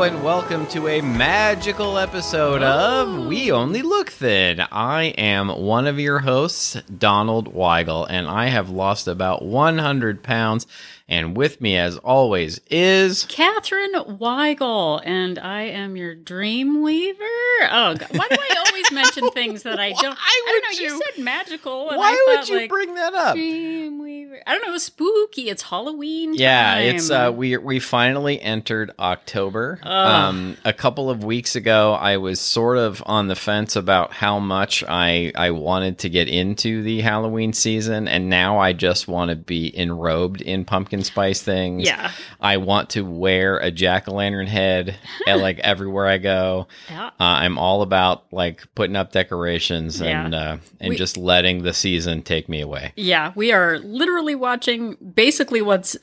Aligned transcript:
Hello 0.00 0.14
and 0.14 0.24
welcome 0.24 0.66
to 0.68 0.88
a 0.88 1.02
magical 1.02 1.98
episode 1.98 2.62
of 2.62 3.26
We 3.26 3.52
Only 3.52 3.82
Look 3.82 4.08
Thin. 4.08 4.60
I 4.72 5.08
am 5.18 5.50
one 5.50 5.86
of 5.86 6.00
your 6.00 6.20
hosts, 6.20 6.72
Donald 6.84 7.52
Weigel, 7.52 8.06
and 8.08 8.26
I 8.26 8.46
have 8.46 8.70
lost 8.70 9.06
about 9.06 9.44
100 9.44 10.22
pounds. 10.22 10.66
And 11.06 11.36
with 11.36 11.60
me, 11.60 11.76
as 11.76 11.98
always, 11.98 12.60
is 12.70 13.26
Catherine 13.28 13.92
Weigel, 13.92 15.02
and 15.04 15.38
I 15.38 15.62
am 15.62 15.96
your 15.96 16.14
dream 16.14 16.82
weaver. 16.82 17.18
Oh, 17.62 17.96
God. 17.98 18.08
why 18.12 18.26
do 18.30 18.36
I 18.40 18.64
always 18.68 18.92
mention 18.92 19.28
things 19.32 19.64
that 19.64 19.78
I 19.78 19.90
don't? 19.90 20.16
I 20.18 20.42
don't 20.46 20.62
know. 20.62 20.80
You, 20.80 20.94
you- 20.94 21.02
said 21.14 21.22
magical, 21.22 21.90
and 21.90 21.98
why 21.98 22.10
I 22.10 22.24
would 22.28 22.36
thought, 22.38 22.48
you 22.48 22.56
like, 22.58 22.70
bring 22.70 22.94
that 22.94 23.12
up? 23.12 23.34
dream 23.34 23.98
weaver? 24.00 24.40
I 24.46 24.52
don't 24.52 24.62
know. 24.62 24.68
It 24.70 24.72
was 24.72 24.84
spooky. 24.84 25.50
It's 25.50 25.62
Halloween. 25.62 26.34
Yeah, 26.34 26.78
it's 26.78 27.10
uh 27.10 27.32
we 27.34 27.56
we 27.56 27.78
finally 27.80 28.40
entered 28.40 28.92
October. 28.98 29.80
Um 29.90 30.56
a 30.64 30.72
couple 30.72 31.10
of 31.10 31.24
weeks 31.24 31.56
ago 31.56 31.94
I 31.94 32.16
was 32.18 32.40
sort 32.40 32.78
of 32.78 33.02
on 33.06 33.26
the 33.28 33.34
fence 33.34 33.76
about 33.76 34.12
how 34.12 34.38
much 34.38 34.84
I 34.88 35.32
I 35.34 35.50
wanted 35.50 35.98
to 35.98 36.08
get 36.08 36.28
into 36.28 36.82
the 36.82 37.00
Halloween 37.00 37.52
season 37.52 38.06
and 38.08 38.28
now 38.30 38.58
I 38.58 38.72
just 38.72 39.08
want 39.08 39.30
to 39.30 39.36
be 39.36 39.72
enrobed 39.76 40.40
in 40.42 40.64
pumpkin 40.64 41.02
spice 41.04 41.42
things. 41.42 41.86
yeah, 41.86 42.12
I 42.40 42.58
want 42.58 42.90
to 42.90 43.02
wear 43.02 43.58
a 43.58 43.70
jack-o'-lantern 43.70 44.46
head 44.46 44.96
at 45.26 45.38
like 45.40 45.58
everywhere 45.72 46.06
I 46.06 46.18
go. 46.18 46.68
yeah. 46.88 47.08
Uh, 47.08 47.10
I'm 47.18 47.58
all 47.58 47.82
about 47.82 48.32
like 48.32 48.62
putting 48.74 48.96
up 48.96 49.12
decorations 49.12 50.00
and 50.00 50.34
uh 50.34 50.56
and 50.78 50.90
We- 50.90 50.96
just 50.96 51.16
letting 51.16 51.62
the 51.62 51.74
season 51.74 52.22
take 52.22 52.48
me 52.48 52.60
away. 52.60 52.92
Yeah, 52.96 53.32
we 53.34 53.52
are 53.52 53.78
literally 53.80 54.34
watching 54.34 54.96
basically 55.14 55.62
what's 55.62 55.96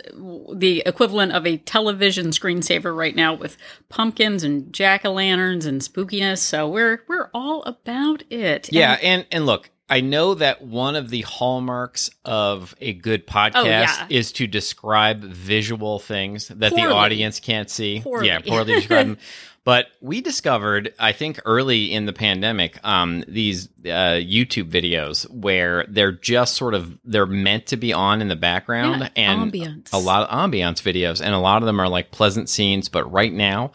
the 0.54 0.84
equivalent 0.86 1.32
of 1.32 1.46
a 1.48 1.58
television 1.58 2.28
screensaver 2.28 2.96
right 2.96 3.16
now 3.16 3.34
with 3.34 3.58
pumpkins 3.90 4.44
and 4.44 4.72
jack 4.74 5.06
o' 5.06 5.12
lanterns 5.14 5.66
and 5.66 5.82
spookiness. 5.82 6.40
So 6.40 6.68
we're 6.68 7.04
we're 7.08 7.30
all 7.34 7.64
about 7.64 8.24
it. 8.30 8.70
Yeah, 8.72 8.94
And- 8.94 9.02
and 9.04 9.26
and 9.32 9.46
look, 9.46 9.70
I 9.90 10.02
know 10.02 10.34
that 10.34 10.62
one 10.62 10.96
of 10.98 11.10
the 11.10 11.22
hallmarks 11.22 12.10
of 12.26 12.76
a 12.82 12.92
good 12.94 13.26
podcast 13.26 13.52
Oh, 13.56 13.64
yeah. 13.66 14.08
is 14.10 14.34
to 14.34 14.46
describe 14.46 15.24
visual 15.24 16.00
things 16.00 16.50
that 16.50 16.76
the 16.76 16.82
audience 16.82 17.40
can't 17.40 17.70
see. 17.70 18.02
Poorly. 18.02 18.28
Yeah, 18.28 18.40
poorly 18.40 18.74
describe 18.76 19.08
them. 19.08 19.18
But 19.68 19.88
we 20.00 20.22
discovered, 20.22 20.94
I 20.98 21.12
think, 21.12 21.42
early 21.44 21.92
in 21.92 22.06
the 22.06 22.14
pandemic, 22.14 22.80
um, 22.86 23.26
these 23.28 23.68
uh, 23.84 24.16
YouTube 24.16 24.72
videos 24.72 25.30
where 25.30 25.86
they're 25.90 26.14
just 26.14 26.54
sort 26.56 26.74
of 26.74 26.98
they're 27.04 27.26
meant 27.26 27.66
to 27.66 27.76
be 27.76 27.92
on 27.92 28.22
in 28.22 28.30
the 28.30 28.38
background 28.38 29.02
Yeah, 29.02 29.10
and 29.18 29.52
ambience. 29.52 29.92
a 29.92 29.98
lot 29.98 30.30
of 30.30 30.30
ambiance 30.30 30.82
videos, 30.82 31.20
and 31.20 31.36
a 31.36 31.40
lot 31.40 31.62
of 31.62 31.66
them 31.66 31.82
are 31.82 31.90
like 31.90 32.12
pleasant 32.12 32.48
scenes. 32.48 32.88
But 32.88 33.12
right 33.12 33.34
now, 33.34 33.74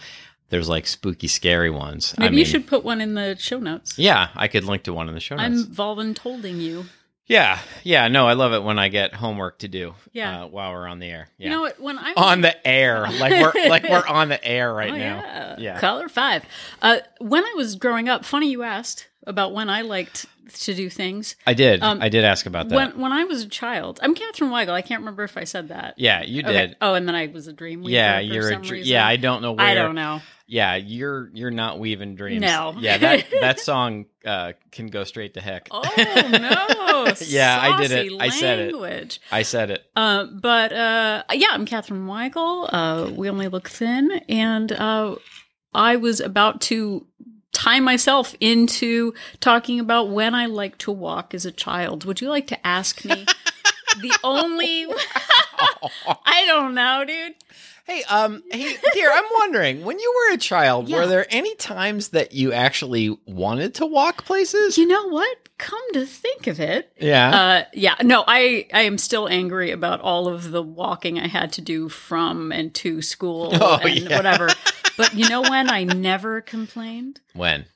there's 0.49 0.67
like 0.67 0.87
spooky, 0.87 1.29
scary 1.29 1.69
ones. 1.69 2.15
maybe 2.17 2.27
I 2.27 2.31
mean, 2.31 2.39
you 2.39 2.47
should 2.47 2.67
put 2.67 2.85
one 2.85 3.03
in 3.03 3.13
the 3.13 3.37
show 3.39 3.59
notes. 3.59 3.99
Yeah, 3.99 4.29
I 4.35 4.49
could 4.49 4.65
link 4.65 4.85
to 4.85 4.95
one 4.95 5.11
in 5.11 5.15
the 5.15 5.21
show 5.21 5.37
notes. 5.37 5.45
I'm 5.45 5.75
voluntolding 5.75 6.59
you. 6.59 6.87
Yeah, 7.27 7.61
yeah, 7.85 8.09
no, 8.09 8.27
I 8.27 8.33
love 8.33 8.53
it 8.53 8.63
when 8.63 8.79
I 8.79 8.89
get 8.89 9.15
homework 9.15 9.61
to 9.61 9.69
do. 9.69 9.95
Yeah. 10.13 10.43
uh, 10.45 10.47
while 10.49 10.73
we're 10.73 10.87
on 10.89 10.99
the 10.99 11.07
air. 11.07 11.29
Yeah, 11.39 11.45
You 11.47 11.51
know 11.55 11.61
what? 11.63 11.81
When 11.81 11.97
I 11.99 12.09
was 12.11 12.15
on 12.17 12.41
the 12.41 12.67
air, 12.67 13.07
like 13.09 13.33
we're 13.55 13.69
like 13.69 13.85
we're 13.89 14.07
on 14.07 14.29
the 14.29 14.45
air 14.45 14.75
right 14.75 14.93
Oh, 14.93 14.97
now. 14.97 15.17
yeah. 15.21 15.57
Yeah. 15.59 15.81
Color 15.81 16.09
five. 16.09 16.45
Uh, 16.83 16.99
when 17.21 17.45
I 17.45 17.53
was 17.57 17.77
growing 17.77 18.09
up, 18.09 18.25
funny 18.25 18.51
you 18.51 18.63
asked 18.65 19.09
about 19.27 19.53
when 19.55 19.69
I 19.71 19.83
liked 19.83 20.27
to 20.63 20.75
do 20.75 20.91
things. 20.91 21.37
I 21.47 21.55
did, 21.55 21.83
Um, 21.83 22.03
I 22.03 22.09
did 22.09 22.25
ask 22.25 22.47
about 22.47 22.69
that. 22.69 22.75
When 22.75 22.99
when 23.01 23.13
I 23.13 23.25
was 23.25 23.43
a 23.43 23.49
child, 23.49 24.01
I'm 24.03 24.15
Catherine 24.15 24.51
Weigel. 24.51 24.71
I 24.71 24.83
can't 24.83 25.01
remember 25.01 25.23
if 25.25 25.37
I 25.37 25.45
said 25.45 25.69
that. 25.69 25.95
yeah, 25.97 26.23
you 26.25 26.43
Okay. 26.43 26.53
did. 26.53 26.77
Oh, 26.81 26.95
and 26.95 27.07
then 27.07 27.15
I 27.15 27.29
was 27.29 27.47
a 27.47 27.53
dream 27.53 27.81
weaver. 27.83 27.91
Yeah, 27.95 28.19
you're 28.19 28.49
a 28.49 28.53
some 28.53 28.63
dr- 28.63 28.73
reason. 28.73 28.93
yeah. 28.93 29.07
I 29.07 29.17
don't 29.17 29.41
know 29.43 29.53
where. 29.53 29.67
I 29.67 29.75
don't 29.75 29.95
know. 29.95 30.21
Yeah, 30.49 30.75
you're 30.77 31.31
you're 31.33 31.51
not 31.53 31.79
weaving 31.79 32.15
dreams. 32.17 32.43
No. 32.43 32.75
Yeah, 32.79 32.99
that 32.99 33.25
that 33.41 33.61
song 33.61 34.07
uh, 34.27 34.53
can 34.71 34.89
go 34.89 35.05
straight 35.05 35.35
to 35.35 35.41
heck. 35.41 35.69
Oh 35.71 35.83
no! 35.97 37.15
Yeah, 37.27 37.59
I 37.61 37.81
did 37.81 37.91
it. 37.93 38.13
I 38.21 38.29
said 38.29 38.59
it. 38.59 38.75
language. 38.75 39.21
I 39.31 39.43
said 39.43 39.71
it. 39.71 39.85
Uh, 39.97 40.25
but 40.27 40.73
uh, 40.73 41.23
yeah, 41.33 41.49
I'm 41.53 41.65
Catherine 41.67 42.07
Weigel. 42.07 42.69
Uh, 42.73 43.11
we 43.15 43.31
only 43.31 43.49
look 43.49 43.69
thin, 43.69 44.11
and 44.29 44.71
uh, 44.73 45.17
I 45.75 45.97
was 45.97 46.21
about 46.21 46.61
to 46.63 47.07
tie 47.53 47.81
myself 47.81 48.35
into 48.41 49.15
talking 49.41 49.79
about 49.81 50.09
when 50.11 50.35
I 50.35 50.47
like 50.47 50.79
to 50.79 50.93
walk 50.93 51.35
as 51.35 51.45
a 51.47 51.53
child. 51.53 52.05
Would 52.05 52.21
you 52.21 52.29
like 52.29 52.47
to 52.49 52.67
ask 52.67 53.05
me? 53.05 53.27
the 54.01 54.13
only 54.25 54.87
I 56.27 56.45
don't 56.47 56.75
know, 56.75 57.05
dude. 57.07 57.35
Hey, 57.85 58.05
um, 58.05 58.43
hey, 58.51 58.77
dear, 58.95 59.11
I'm 59.13 59.25
wondering 59.41 59.85
when 59.85 59.99
you 59.99 60.15
were 60.31 60.35
a 60.35 60.39
child, 60.39 60.89
Yeah. 60.89 60.99
were 60.99 61.07
there 61.09 61.27
any 61.31 61.55
times 61.57 62.09
that 62.11 62.33
you 62.33 62.53
actually 62.53 63.17
wanted 63.27 63.75
to 63.77 63.87
walk 63.87 64.25
places? 64.25 64.79
You 64.79 64.87
know 64.87 65.09
what? 65.09 65.37
Come 65.59 65.81
to 65.95 66.07
think 66.07 66.47
of 66.47 66.61
it, 66.61 66.93
yeah. 66.99 67.31
Uh, 67.31 67.65
yeah, 67.73 67.95
no, 68.03 68.25
I 68.27 68.67
I 68.73 68.83
am 68.83 68.99
still 68.99 69.29
angry 69.29 69.73
about 69.73 70.01
all 70.01 70.29
of 70.29 70.51
the 70.53 70.63
walking 70.63 71.19
I 71.19 71.27
had 71.27 71.53
to 71.55 71.61
do 71.61 71.89
from 71.89 72.51
and 72.53 72.73
to 72.77 73.03
school 73.03 73.51
Oh, 73.61 73.79
and 73.83 73.99
yeah. 73.99 74.17
whatever. 74.17 74.49
But 74.97 75.15
you 75.15 75.29
know 75.29 75.43
when 75.43 75.71
I 75.71 75.85
never 75.85 76.41
complained 76.41 77.21
when? 77.35 77.67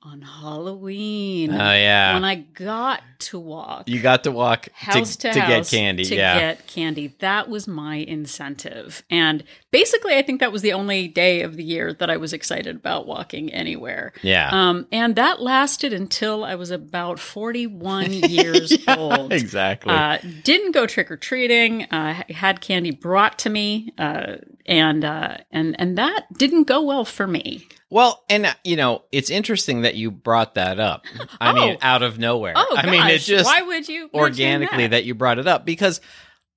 on 0.00 0.22
Halloween. 0.22 1.50
Oh 1.52 1.56
yeah. 1.56 2.14
When 2.14 2.24
I 2.24 2.36
got 2.36 3.02
to 3.18 3.38
walk 3.38 3.88
You 3.88 4.00
got 4.00 4.22
to 4.24 4.30
walk 4.30 4.68
house 4.72 5.16
to, 5.16 5.28
to, 5.28 5.34
to 5.34 5.40
house 5.40 5.70
get 5.70 5.76
candy. 5.76 6.04
to 6.04 6.14
yeah. 6.14 6.38
get 6.38 6.66
candy. 6.68 7.14
That 7.18 7.48
was 7.48 7.66
my 7.66 7.96
incentive. 7.96 9.02
And 9.10 9.42
basically 9.72 10.14
I 10.16 10.22
think 10.22 10.38
that 10.40 10.52
was 10.52 10.62
the 10.62 10.72
only 10.72 11.08
day 11.08 11.42
of 11.42 11.56
the 11.56 11.64
year 11.64 11.92
that 11.94 12.10
I 12.10 12.16
was 12.16 12.32
excited 12.32 12.76
about 12.76 13.06
walking 13.08 13.52
anywhere. 13.52 14.12
yeah. 14.22 14.48
Um, 14.52 14.86
and 14.92 15.16
that 15.16 15.40
lasted 15.42 15.92
until 15.92 16.44
I 16.44 16.54
was 16.54 16.70
about 16.70 17.18
41 17.18 18.12
years 18.12 18.70
Yeah, 18.86 18.96
old. 18.96 19.32
Exactly. 19.32 19.92
Uh, 19.92 20.18
didn't 20.44 20.72
go 20.72 20.86
trick 20.86 21.10
or 21.10 21.16
treating. 21.16 21.82
Uh, 21.84 22.22
had 22.30 22.60
candy 22.60 22.92
brought 22.92 23.38
to 23.40 23.50
me, 23.50 23.92
uh, 23.98 24.36
and 24.68 25.04
uh, 25.04 25.38
and 25.50 25.74
and 25.80 25.98
that 25.98 26.26
didn't 26.36 26.64
go 26.64 26.82
well 26.82 27.04
for 27.04 27.26
me. 27.26 27.66
well, 27.90 28.22
and 28.28 28.46
uh, 28.46 28.54
you 28.62 28.76
know, 28.76 29.02
it's 29.10 29.30
interesting 29.30 29.82
that 29.82 29.96
you 29.96 30.10
brought 30.12 30.54
that 30.54 30.78
up. 30.78 31.04
I 31.40 31.52
mean, 31.52 31.74
Oh. 31.82 31.86
out 31.86 32.02
of 32.02 32.18
nowhere. 32.18 32.52
Oh, 32.54 32.76
I 32.76 32.82
gosh, 32.82 32.90
mean, 32.92 33.06
it's 33.08 33.26
just 33.26 33.46
why 33.46 33.62
would 33.62 33.88
you 33.88 34.10
organically 34.14 34.84
that? 34.84 34.90
that? 34.90 35.04
you 35.04 35.14
brought 35.14 35.38
it 35.38 35.48
up 35.48 35.64
because 35.64 36.00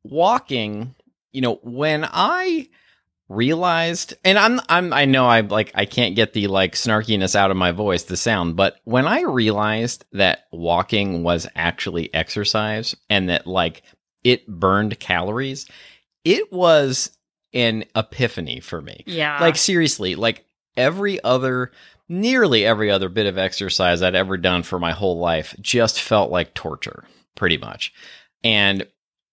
walking, 0.03 0.93
you 1.31 1.41
know, 1.41 1.55
when 1.63 2.05
I 2.09 2.67
realized 3.29 4.13
and 4.25 4.37
I'm 4.37 4.59
I'm 4.67 4.91
I 4.91 5.05
know 5.05 5.25
I 5.25 5.39
like 5.39 5.71
I 5.73 5.85
can't 5.85 6.15
get 6.17 6.33
the 6.33 6.47
like 6.47 6.73
snarkiness 6.73 7.33
out 7.33 7.49
of 7.49 7.55
my 7.55 7.71
voice 7.71 8.03
the 8.03 8.17
sound 8.17 8.57
but 8.57 8.75
when 8.83 9.07
I 9.07 9.21
realized 9.21 10.03
that 10.11 10.47
walking 10.51 11.23
was 11.23 11.47
actually 11.55 12.13
exercise 12.13 12.93
and 13.09 13.29
that 13.29 13.47
like 13.47 13.83
it 14.25 14.45
burned 14.49 14.99
calories 14.99 15.65
it 16.25 16.51
was 16.51 17.17
an 17.53 17.83
epiphany 17.95 18.59
for 18.59 18.81
me 18.81 19.03
Yeah, 19.05 19.39
like 19.39 19.55
seriously, 19.57 20.15
like 20.15 20.45
every 20.77 21.21
other 21.23 21.71
nearly 22.07 22.65
every 22.65 22.91
other 22.91 23.09
bit 23.09 23.25
of 23.25 23.37
exercise 23.37 24.01
I'd 24.01 24.15
ever 24.15 24.37
done 24.37 24.63
for 24.63 24.79
my 24.79 24.91
whole 24.91 25.17
life 25.17 25.55
just 25.61 26.01
felt 26.01 26.29
like 26.31 26.53
torture, 26.53 27.05
pretty 27.35 27.57
much. 27.57 27.93
And 28.43 28.85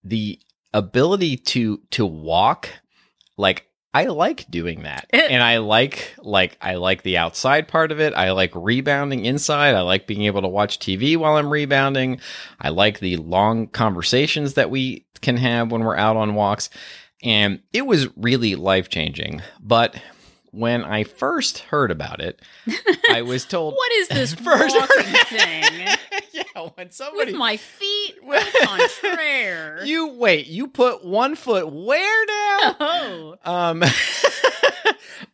the 0.03 0.39
ability 0.73 1.37
to 1.37 1.81
to 1.91 2.05
walk 2.05 2.69
like 3.37 3.65
I 3.93 4.05
like 4.05 4.49
doing 4.49 4.83
that. 4.83 5.09
And 5.13 5.43
I 5.43 5.57
like 5.57 6.15
like 6.19 6.57
I 6.61 6.75
like 6.75 7.03
the 7.03 7.17
outside 7.17 7.67
part 7.67 7.91
of 7.91 7.99
it. 7.99 8.13
I 8.13 8.31
like 8.31 8.51
rebounding 8.55 9.25
inside. 9.25 9.75
I 9.75 9.81
like 9.81 10.07
being 10.07 10.23
able 10.23 10.41
to 10.41 10.47
watch 10.47 10.79
TV 10.79 11.17
while 11.17 11.35
I'm 11.35 11.51
rebounding. 11.51 12.19
I 12.59 12.69
like 12.69 12.99
the 12.99 13.17
long 13.17 13.67
conversations 13.67 14.55
that 14.55 14.69
we 14.69 15.05
can 15.21 15.37
have 15.37 15.71
when 15.71 15.83
we're 15.83 15.97
out 15.97 16.17
on 16.17 16.35
walks. 16.35 16.69
And 17.23 17.61
it 17.73 17.85
was 17.85 18.07
really 18.17 18.55
life-changing. 18.55 19.41
But 19.59 20.01
when 20.51 20.83
I 20.83 21.03
first 21.03 21.59
heard 21.59 21.91
about 21.91 22.21
it, 22.21 22.41
I 23.11 23.21
was 23.23 23.45
told 23.45 23.73
what 23.75 23.91
is 23.93 24.07
this 24.07 24.33
First- 24.43 24.75
thing 25.27 25.63
yeah, 26.33 26.69
when 26.75 26.91
somebody 26.91 27.31
with 27.31 27.39
my 27.39 27.57
feet 27.57 28.15
contraire? 28.63 29.83
you 29.85 30.13
wait, 30.13 30.47
you 30.47 30.67
put 30.67 31.03
one 31.05 31.35
foot 31.35 31.71
where 31.71 32.25
now? 32.25 32.75
oh, 32.79 33.35
Um, 33.43 33.83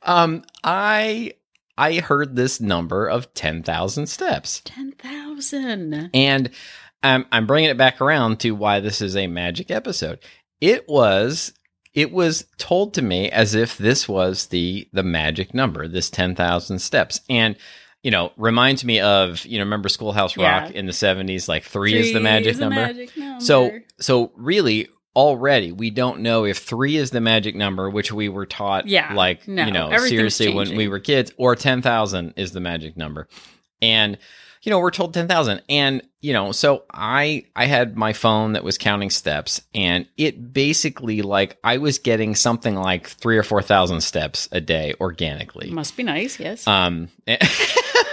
um, 0.03 0.43
I 0.63 1.33
I 1.77 1.95
heard 1.95 2.35
this 2.35 2.59
number 2.61 3.07
of 3.07 3.33
ten 3.33 3.63
thousand 3.63 4.07
steps, 4.07 4.61
ten 4.65 4.91
thousand. 4.93 6.09
and 6.13 6.49
um, 7.03 7.25
I'm 7.31 7.45
bringing 7.47 7.69
it 7.69 7.77
back 7.77 8.01
around 8.01 8.39
to 8.41 8.51
why 8.51 8.79
this 8.79 9.01
is 9.01 9.15
a 9.15 9.27
magic 9.27 9.69
episode. 9.71 10.19
It 10.61 10.87
was 10.87 11.53
it 11.95 12.11
was 12.11 12.45
told 12.57 12.93
to 12.93 13.01
me 13.01 13.31
as 13.31 13.55
if 13.55 13.77
this 13.79 14.07
was 14.07 14.47
the 14.47 14.87
the 14.93 15.01
magic 15.03 15.53
number, 15.55 15.87
this 15.87 16.09
ten 16.09 16.35
thousand 16.35 16.79
steps, 16.79 17.21
and. 17.29 17.55
You 18.03 18.11
know, 18.11 18.31
reminds 18.37 18.85
me 18.85 18.99
of 18.99 19.43
you 19.47 19.57
know. 19.57 19.63
Remember 19.63 19.89
Schoolhouse 19.89 20.37
Rock 20.37 20.69
Yeah. 20.69 20.77
in 20.77 20.85
the 20.85 20.93
seventies? 20.93 21.49
Like 21.49 21.63
three, 21.63 21.97
is 21.97 22.13
the 22.13 22.19
magic 22.19 22.49
is 22.51 22.59
number. 22.59 22.75
magic 22.75 23.17
number. 23.17 23.43
So 23.43 23.71
so 23.99 24.31
really 24.35 24.89
already 25.15 25.71
we 25.71 25.89
don't 25.89 26.19
know 26.19 26.45
if 26.45 26.59
three 26.59 26.97
is 26.97 27.09
the 27.09 27.19
magic 27.19 27.55
number, 27.55 27.89
which 27.89 28.11
we 28.11 28.29
were 28.29 28.45
taught, 28.45 28.85
Yeah, 28.85 29.11
like 29.15 29.47
no, 29.47 29.65
you 29.65 29.71
know, 29.71 29.97
seriously 29.97 30.53
when 30.53 30.75
we 30.75 30.87
were 30.87 30.99
kids, 30.99 31.31
or 31.37 31.55
ten 31.55 31.81
thousand 31.81 32.35
is 32.37 32.51
the 32.51 32.59
magic 32.59 32.95
number, 32.95 33.27
and 33.81 34.19
you 34.65 34.71
know 34.71 34.79
we're 34.79 34.91
told 34.91 35.13
ten 35.13 35.27
thousand, 35.27 35.61
and 35.69 36.01
you 36.21 36.33
know, 36.33 36.51
so 36.51 36.83
I 36.91 37.45
I 37.55 37.65
had 37.65 37.95
my 37.95 38.13
phone 38.13 38.53
that 38.53 38.63
was 38.63 38.77
counting 38.77 39.09
steps, 39.11 39.61
and 39.73 40.07
it 40.17 40.51
basically 40.53 41.21
like 41.21 41.57
I 41.63 41.77
was 41.77 41.99
getting 41.99 42.35
something 42.35 42.75
like 42.75 43.07
three 43.07 43.37
or 43.37 43.43
four 43.43 43.61
thousand 43.61 44.01
steps 44.01 44.49
a 44.51 44.59
day 44.59 44.93
organically. 44.99 45.69
Must 45.71 45.95
be 45.95 46.03
nice, 46.03 46.39
yes. 46.39 46.67
Um, 46.67 47.09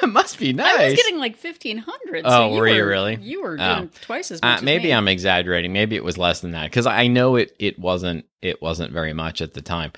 must 0.07 0.39
be 0.39 0.53
nice. 0.53 0.79
I 0.79 0.85
was 0.87 0.95
getting 0.95 1.19
like 1.19 1.37
fifteen 1.37 1.79
hundred. 1.79 2.23
Oh, 2.27 2.55
were 2.57 2.69
you 2.69 2.85
really? 2.85 3.17
You 3.21 3.43
were 3.43 3.57
Oh. 3.59 3.75
doing 3.77 3.91
twice 4.03 4.31
as 4.31 4.41
Uh, 4.43 4.47
much. 4.47 4.57
as 4.59 4.63
maybe 4.63 4.85
me. 4.85 4.93
I'm 4.95 5.09
exaggerating. 5.09 5.73
Maybe 5.73 5.97
it 5.97 6.05
was 6.05 6.19
less 6.19 6.41
than 6.41 6.53
that 6.53 6.65
because 6.65 6.87
I 6.87 7.07
know 7.07 7.37
it. 7.37 7.55
It 7.59 7.79
wasn't. 7.79 8.27
It 8.43 8.61
wasn't 8.61 8.93
very 8.93 9.13
much 9.13 9.41
at 9.41 9.55
the 9.55 9.63
time. 9.63 9.93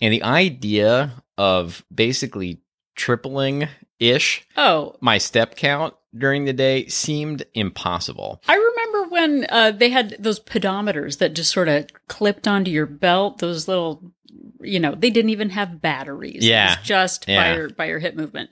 And 0.00 0.12
the 0.12 0.22
idea 0.22 1.12
of 1.38 1.84
basically 1.94 2.62
tripling 2.96 3.68
ish 3.98 4.46
Oh, 4.56 4.96
my 5.00 5.18
step 5.18 5.56
count 5.56 5.94
during 6.16 6.44
the 6.44 6.52
day 6.52 6.86
seemed 6.86 7.44
impossible. 7.54 8.42
I 8.48 8.54
remember 8.54 9.10
when 9.10 9.46
uh, 9.48 9.70
they 9.72 9.90
had 9.90 10.16
those 10.18 10.40
pedometers 10.40 11.18
that 11.18 11.34
just 11.34 11.52
sort 11.52 11.68
of 11.68 11.86
clipped 12.08 12.48
onto 12.48 12.70
your 12.70 12.86
belt. 12.86 13.38
Those 13.38 13.68
little, 13.68 14.12
you 14.60 14.80
know, 14.80 14.94
they 14.94 15.10
didn't 15.10 15.30
even 15.30 15.50
have 15.50 15.80
batteries. 15.80 16.44
Yeah. 16.44 16.72
it 16.72 16.78
was 16.78 16.86
just 16.86 17.26
by 17.26 17.54
your 17.54 17.70
by 17.70 17.86
your 17.86 17.98
hip 17.98 18.14
movement. 18.16 18.50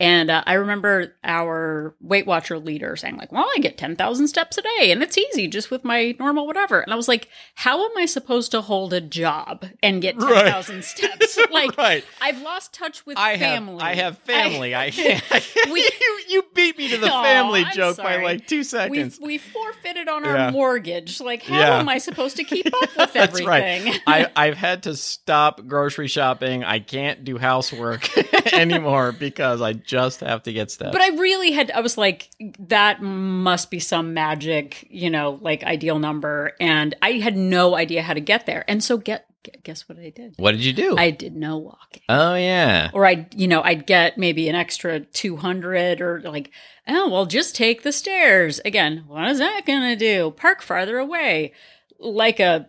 And 0.00 0.30
uh, 0.30 0.42
I 0.46 0.54
remember 0.54 1.14
our 1.24 1.94
Weight 2.00 2.26
Watcher 2.26 2.58
leader 2.58 2.94
saying, 2.96 3.16
like, 3.16 3.32
"Well, 3.32 3.48
I 3.56 3.58
get 3.60 3.76
ten 3.78 3.96
thousand 3.96 4.28
steps 4.28 4.56
a 4.56 4.62
day, 4.62 4.92
and 4.92 5.02
it's 5.02 5.18
easy 5.18 5.48
just 5.48 5.70
with 5.70 5.84
my 5.84 6.14
normal 6.20 6.46
whatever." 6.46 6.80
And 6.80 6.92
I 6.92 6.96
was 6.96 7.08
like, 7.08 7.28
"How 7.56 7.84
am 7.84 7.90
I 7.98 8.06
supposed 8.06 8.52
to 8.52 8.60
hold 8.60 8.92
a 8.92 9.00
job 9.00 9.66
and 9.82 10.00
get 10.00 10.18
10,000 10.18 10.74
Right. 10.76 10.84
steps? 10.84 11.38
Like, 11.50 11.76
right. 11.76 12.04
I've 12.20 12.40
lost 12.42 12.72
touch 12.74 13.04
with 13.06 13.18
I 13.18 13.36
family. 13.38 13.82
have. 13.82 13.82
I 13.82 13.94
have 13.94 14.18
family. 14.18 14.74
I, 14.76 14.90
can't. 14.92 15.22
We- 15.70 15.80
you, 15.82 16.20
you 16.28 16.44
beat 16.54 16.76
me 16.78 16.88
to 16.90 16.98
the 16.98 17.10
Aw, 17.10 17.22
family 17.22 17.64
I'm 17.64 17.72
joke 17.74 17.96
by 17.96 18.22
like 18.22 18.46
two 18.46 18.62
seconds. 18.62 19.18
we 19.20 19.38
forfeited 19.38 20.08
on 20.08 20.24
our 20.24 20.36
Yeah. 20.36 20.50
mortgage. 20.50 21.20
Like, 21.20 21.42
how 21.42 21.58
Yeah. 21.58 21.78
am 21.80 21.88
I 21.88 21.98
supposed 21.98 22.36
to 22.36 22.44
keep 22.44 22.66
up 22.66 22.96
with 22.96 23.12
That's 23.12 23.42
right. 23.42 23.62
everything? 23.62 24.00
I, 24.06 24.30
I've 24.36 24.56
had 24.56 24.84
to 24.84 24.94
stop 24.94 25.66
grocery 25.66 26.06
shopping. 26.08 26.62
I 26.64 26.78
can't 26.80 27.24
do 27.24 27.38
housework 27.38 28.08
anymore 28.52 29.12
because 29.12 29.60
I 29.62 29.72
just 29.88 30.20
have 30.20 30.44
to 30.44 30.52
get 30.52 30.70
steps. 30.70 30.92
but 30.92 31.00
I 31.00 31.08
really 31.16 31.50
had. 31.50 31.72
I 31.72 31.80
was 31.80 31.98
like, 31.98 32.30
that 32.60 33.02
must 33.02 33.70
be 33.70 33.80
some 33.80 34.14
magic, 34.14 34.86
you 34.90 35.10
know, 35.10 35.38
like 35.40 35.64
ideal 35.64 35.98
number, 35.98 36.52
and 36.60 36.94
I 37.02 37.12
had 37.12 37.36
no 37.36 37.74
idea 37.74 38.02
how 38.02 38.14
to 38.14 38.20
get 38.20 38.46
there. 38.46 38.64
And 38.68 38.84
so, 38.84 38.98
get 38.98 39.26
guess 39.64 39.88
what 39.88 39.98
I 39.98 40.10
did? 40.10 40.34
what 40.36 40.52
did 40.52 40.64
you 40.64 40.72
do? 40.72 40.96
I 40.98 41.10
did 41.10 41.34
no 41.34 41.56
walking. 41.56 42.02
oh 42.08 42.34
yeah. 42.34 42.90
Or 42.92 43.06
I, 43.06 43.26
you 43.34 43.48
know, 43.48 43.62
I'd 43.62 43.86
get 43.86 44.18
maybe 44.18 44.48
an 44.48 44.54
extra 44.54 45.00
200 45.00 46.00
or 46.00 46.20
like, 46.20 46.50
oh, 46.86 47.08
well, 47.08 47.26
just 47.26 47.56
take 47.56 47.82
the 47.82 47.92
stairs. 47.92 48.60
Again, 48.64 49.04
what 49.06 49.26
is 49.28 49.38
that 49.38 49.66
going 49.66 49.82
to 49.82 49.96
do? 49.96 50.32
Park 50.32 50.60
farther 50.62 50.98
away. 50.98 51.52
Like 51.98 52.40
a 52.40 52.68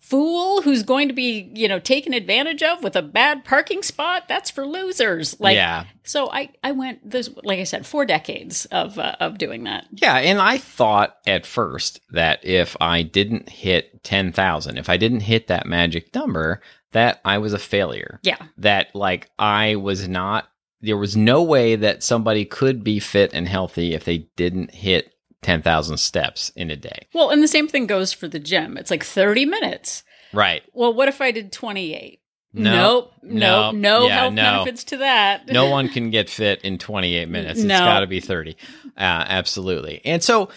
fool 0.00 0.62
who's 0.62 0.82
going 0.82 1.08
to 1.08 1.14
be, 1.14 1.50
you 1.54 1.68
know, 1.68 1.78
taken 1.78 2.12
advantage 2.12 2.62
of 2.62 2.82
with 2.82 2.96
a 2.96 3.02
bad 3.02 3.44
parking 3.44 3.82
spot. 3.82 4.26
That's 4.28 4.50
for 4.50 4.66
losers. 4.66 5.38
Like, 5.38 5.54
yeah. 5.54 5.84
so 6.02 6.30
I, 6.30 6.50
I 6.64 6.72
went 6.72 7.08
this, 7.08 7.30
like 7.44 7.60
I 7.60 7.64
said, 7.64 7.86
four 7.86 8.04
decades 8.06 8.64
of, 8.66 8.98
uh, 8.98 9.16
of 9.20 9.38
doing 9.38 9.64
that. 9.64 9.86
Yeah, 9.92 10.16
and 10.16 10.40
I 10.40 10.58
thought 10.58 11.16
at 11.26 11.46
first 11.46 12.00
that 12.10 12.44
if 12.44 12.76
I 12.80 13.02
didn't 13.02 13.48
hit 13.48 14.02
10,000, 14.02 14.78
if 14.78 14.88
I 14.88 14.96
didn't 14.96 15.20
hit 15.20 15.46
that 15.46 15.66
magic 15.66 16.14
number, 16.14 16.60
that 16.92 17.20
I 17.24 17.38
was 17.38 17.52
a 17.52 17.58
failure. 17.58 18.18
Yeah. 18.22 18.38
That 18.58 18.94
like 18.94 19.30
I 19.38 19.76
was 19.76 20.08
not 20.08 20.48
there 20.80 20.96
was 20.96 21.16
no 21.16 21.42
way 21.42 21.76
that 21.76 22.02
somebody 22.02 22.44
could 22.44 22.82
be 22.82 22.98
fit 22.98 23.32
and 23.34 23.46
healthy 23.46 23.94
if 23.94 24.04
they 24.04 24.28
didn't 24.36 24.74
hit 24.74 25.12
10,000 25.42 25.96
steps 25.98 26.50
in 26.56 26.70
a 26.70 26.76
day. 26.76 27.06
Well, 27.14 27.30
and 27.30 27.42
the 27.42 27.48
same 27.48 27.66
thing 27.68 27.86
goes 27.86 28.12
for 28.12 28.28
the 28.28 28.38
gym. 28.38 28.76
It's 28.76 28.90
like 28.90 29.04
30 29.04 29.46
minutes. 29.46 30.02
Right. 30.32 30.62
Well, 30.74 30.92
what 30.94 31.08
if 31.08 31.20
I 31.20 31.30
did 31.30 31.50
28? 31.52 32.18
No, 32.52 32.72
nope. 32.72 33.12
no, 33.22 33.70
Nope. 33.72 33.74
No 33.76 34.06
yeah, 34.08 34.14
health 34.20 34.32
no. 34.34 34.42
benefits 34.42 34.84
to 34.84 34.96
that. 34.98 35.46
no 35.52 35.70
one 35.70 35.88
can 35.88 36.10
get 36.10 36.28
fit 36.28 36.62
in 36.62 36.78
28 36.78 37.28
minutes. 37.28 37.60
It's 37.60 37.68
No. 37.68 37.78
got 37.78 38.00
to 38.00 38.06
be 38.06 38.20
30. 38.20 38.56
Uh, 38.86 38.98
absolutely. 38.98 40.00
And 40.04 40.22
so 40.22 40.48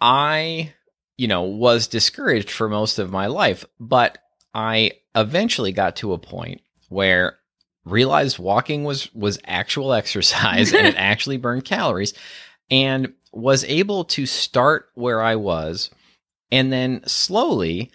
I, 0.00 0.74
you 1.16 1.28
know, 1.28 1.42
was 1.42 1.86
discouraged 1.86 2.50
for 2.50 2.68
most 2.68 2.98
of 2.98 3.10
my 3.10 3.26
life, 3.26 3.64
but 3.78 4.18
I 4.54 4.92
eventually 5.14 5.72
got 5.72 5.96
to 5.96 6.12
a 6.12 6.18
point 6.18 6.60
where 6.88 7.38
realized 7.84 8.38
walking 8.38 8.84
was 8.84 9.12
was 9.14 9.38
actual 9.44 9.92
exercise 9.94 10.72
and 10.72 10.86
it 10.86 10.94
actually 10.98 11.36
burned 11.36 11.64
calories 11.64 12.14
and 12.70 13.12
was 13.32 13.64
able 13.64 14.04
to 14.04 14.26
start 14.26 14.90
where 14.94 15.22
I 15.22 15.36
was 15.36 15.90
and 16.50 16.72
then 16.72 17.02
slowly 17.06 17.90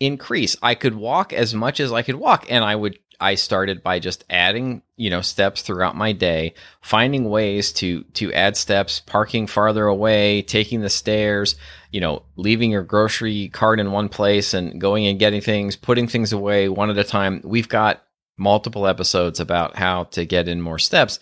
increase. 0.00 0.56
I 0.62 0.74
could 0.74 0.94
walk 0.94 1.32
as 1.32 1.54
much 1.54 1.80
as 1.80 1.92
I 1.92 2.02
could 2.02 2.16
walk 2.16 2.46
and 2.50 2.64
I 2.64 2.74
would 2.76 2.98
I 3.18 3.36
started 3.36 3.82
by 3.82 3.98
just 3.98 4.24
adding, 4.28 4.82
you 4.96 5.08
know, 5.08 5.22
steps 5.22 5.62
throughout 5.62 5.96
my 5.96 6.12
day, 6.12 6.54
finding 6.82 7.30
ways 7.30 7.72
to 7.74 8.02
to 8.14 8.32
add 8.32 8.56
steps, 8.56 9.00
parking 9.00 9.46
farther 9.46 9.86
away, 9.86 10.42
taking 10.42 10.82
the 10.82 10.90
stairs, 10.90 11.56
you 11.90 12.00
know, 12.00 12.22
leaving 12.36 12.70
your 12.70 12.82
grocery 12.82 13.48
cart 13.48 13.80
in 13.80 13.90
one 13.92 14.08
place 14.08 14.52
and 14.52 14.80
going 14.80 15.06
and 15.06 15.18
getting 15.18 15.40
things, 15.40 15.76
putting 15.76 16.08
things 16.08 16.32
away 16.32 16.68
one 16.68 16.90
at 16.90 16.98
a 16.98 17.04
time. 17.04 17.40
We've 17.42 17.68
got 17.68 18.02
multiple 18.36 18.86
episodes 18.86 19.40
about 19.40 19.76
how 19.76 20.04
to 20.04 20.26
get 20.26 20.48
in 20.48 20.60
more 20.60 20.78
steps. 20.78 21.18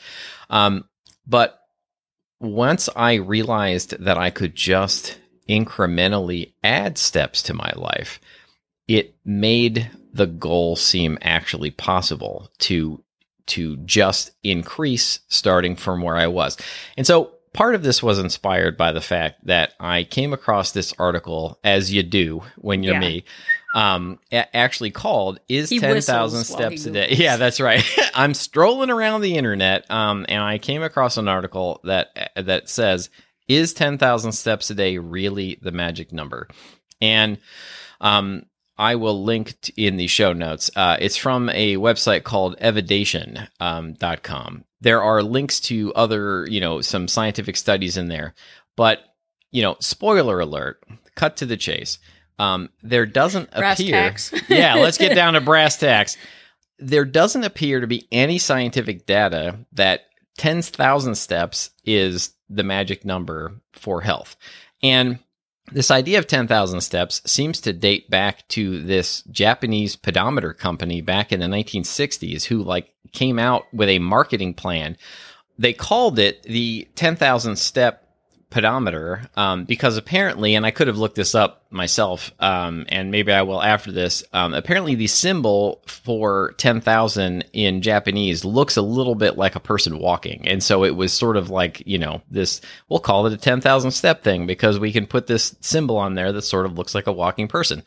Um, 0.50 0.88
but 1.26 1.63
once 2.40 2.88
I 2.94 3.14
realized 3.14 3.98
that 4.00 4.19
I 4.19 4.31
could 4.31 4.54
just 4.54 5.19
incrementally 5.48 6.52
add 6.62 6.98
steps 6.98 7.42
to 7.44 7.54
my 7.54 7.72
life, 7.76 8.20
it 8.88 9.14
made 9.25 9.91
the 10.12 10.26
goal 10.26 10.76
seem 10.76 11.19
actually 11.22 11.70
possible 11.70 12.50
to 12.58 13.03
to 13.46 13.76
just 13.79 14.31
increase 14.43 15.20
starting 15.29 15.76
from 15.76 16.00
where 16.00 16.17
I 16.17 16.29
was. 16.29 16.56
And 16.96 17.06
so 17.06 17.32
part 17.53 17.74
of 17.74 17.82
this 17.82 18.03
was 18.03 18.19
inspired 18.19 18.76
by 18.79 18.93
the 18.93 19.03
fact 19.03 19.46
that 19.46 19.74
I 19.79 20.05
came 20.05 20.32
across 20.32 20.72
this 20.72 20.94
article 20.98 21.58
as 21.62 21.93
you 21.93 22.03
do 22.03 22.43
when 22.56 22.82
you're 22.82 22.94
Yeah. 22.94 23.00
me 23.00 23.24
um 23.74 24.19
a- 24.32 24.56
actually 24.56 24.90
called 24.90 25.40
is 25.48 25.69
He 25.69 25.81
10,000 25.81 25.94
whistles 26.38 26.50
while 26.60 26.70
he 26.70 26.76
steps 26.78 26.86
a 26.86 26.90
day. 26.93 27.08
Yeah, 27.10 27.36
that's 27.36 27.60
right. 27.60 27.84
I'm 28.14 28.32
strolling 28.32 28.88
around 28.90 29.20
the 29.20 29.36
internet 29.36 29.90
um 29.90 30.24
and 30.28 30.43
I 30.43 30.58
came 30.58 30.82
across 30.82 31.16
an 31.19 31.28
article 31.28 31.81
that 31.84 32.32
that 32.36 32.69
says 32.69 33.10
is 33.48 33.74
10,000 33.74 34.32
steps 34.32 34.70
a 34.70 34.74
day 34.74 34.96
really 34.98 35.58
the 35.60 35.72
magic 35.72 36.12
number? 36.12 36.48
And 37.00 37.38
um 38.00 38.46
I 38.76 38.96
will 38.96 39.22
link 39.22 39.60
t- 39.60 39.72
in 39.86 39.96
the 39.98 40.08
show 40.08 40.32
notes. 40.32 40.69
Uh, 40.74 40.96
it's 40.98 41.16
from 41.16 41.48
a 41.50 41.76
website 41.76 42.24
called 42.24 42.56
evidation.com. 42.58 43.46
Um, 43.60 43.93
dot 43.94 44.24
com. 44.24 44.64
there 44.81 45.00
are 45.00 45.22
links 45.22 45.60
to 45.60 45.93
other, 45.94 46.44
you 46.50 46.60
know, 46.60 46.81
some 46.81 47.06
scientific 47.06 47.56
studies 47.56 47.96
in 47.96 48.08
there. 48.08 48.34
But, 48.76 48.98
you 49.52 49.62
know, 49.62 49.76
spoiler 49.78 50.40
alert, 50.40 50.82
cut 51.14 51.36
to 51.36 51.46
the 51.46 51.56
chase. 51.56 52.00
Um, 52.38 52.70
there 52.82 53.06
doesn't 53.06 53.50
Brass 53.53 53.79
appear. 53.81 54.14
yeah, 54.48 54.74
let's 54.74 54.98
get 54.98 55.14
down 55.14 55.34
to 55.34 55.41
brass 55.41 55.76
tacks. 55.76 56.17
There 56.79 57.05
doesn't 57.05 57.44
appear 57.44 57.81
to 57.81 57.86
be 57.86 58.08
any 58.10 58.38
scientific 58.38 59.06
data 59.06 59.58
that 59.72 60.06
10,000 60.38 61.14
steps 61.14 61.70
is 61.84 62.32
the 62.50 62.64
magic 62.64 63.05
number 63.05 63.60
for 63.72 64.00
health. 64.00 64.36
And 64.82 65.19
this 65.72 65.91
idea 65.91 66.19
of 66.19 66.26
10,000 66.26 66.81
steps 66.81 67.22
seems 67.24 67.60
to 67.62 67.72
date 67.72 68.10
back 68.10 68.46
to 68.48 68.82
this 68.82 69.22
Japanese 69.31 69.96
pedometer 69.96 70.53
company 70.53 71.00
back 71.00 71.32
in 71.32 71.41
the 71.41 71.46
1960s 71.46 72.44
who 72.44 72.62
like 72.62 72.93
came 73.12 73.38
out 73.38 73.64
with 73.72 73.88
a 73.88 73.98
marketing 73.98 74.55
plan. 74.55 74.96
They 75.58 75.72
called 75.72 76.19
it 76.19 76.43
the 76.43 76.88
10,000 76.96 77.56
step 77.56 78.04
pedometer 78.55 79.29
um, 79.37 79.65
because 79.65 79.96
apparently, 79.96 80.55
and 80.55 80.65
I 80.65 80.70
could 80.70 80.87
have 80.87 80.96
looked 80.96 81.17
this 81.17 81.34
up 81.34 81.65
myself, 81.70 82.31
um, 82.39 82.87
and 82.89 83.11
maybe 83.11 83.32
I 83.32 83.43
will 83.43 83.61
after 83.61 83.91
this. 83.91 84.23
Um, 84.32 84.55
apparently, 84.55 84.94
the 84.94 85.08
symbol 85.08 85.82
for 85.87 86.55
10,000 86.58 87.44
in 87.53 87.82
Japanese 87.82 88.44
looks 88.44 88.77
a 88.77 88.82
little 88.82 89.17
bit 89.17 89.37
like 89.37 89.56
a 89.56 89.61
person 89.61 89.99
walking. 89.99 90.46
And 90.46 90.63
so 90.63 90.84
it 90.84 90.94
was 90.94 91.13
sort 91.13 91.37
of 91.37 91.51
like, 91.51 91.82
you 91.84 91.99
know, 91.99 92.23
this, 92.31 92.61
we'll 92.89 93.01
call 93.01 93.27
it 93.27 93.32
a 93.32 93.37
10,000 93.37 93.91
step 93.91 94.23
thing 94.23 94.46
because 94.46 94.79
we 94.79 94.93
can 94.93 95.08
put 95.08 95.27
this 95.27 95.56
symbol 95.61 95.96
on 95.96 96.15
there 96.15 96.31
that 96.31 96.43
sort 96.43 96.65
of 96.65 96.79
looks 96.79 96.94
like 96.94 97.08
a 97.08 97.13
walking 97.13 97.49
person. 97.49 97.82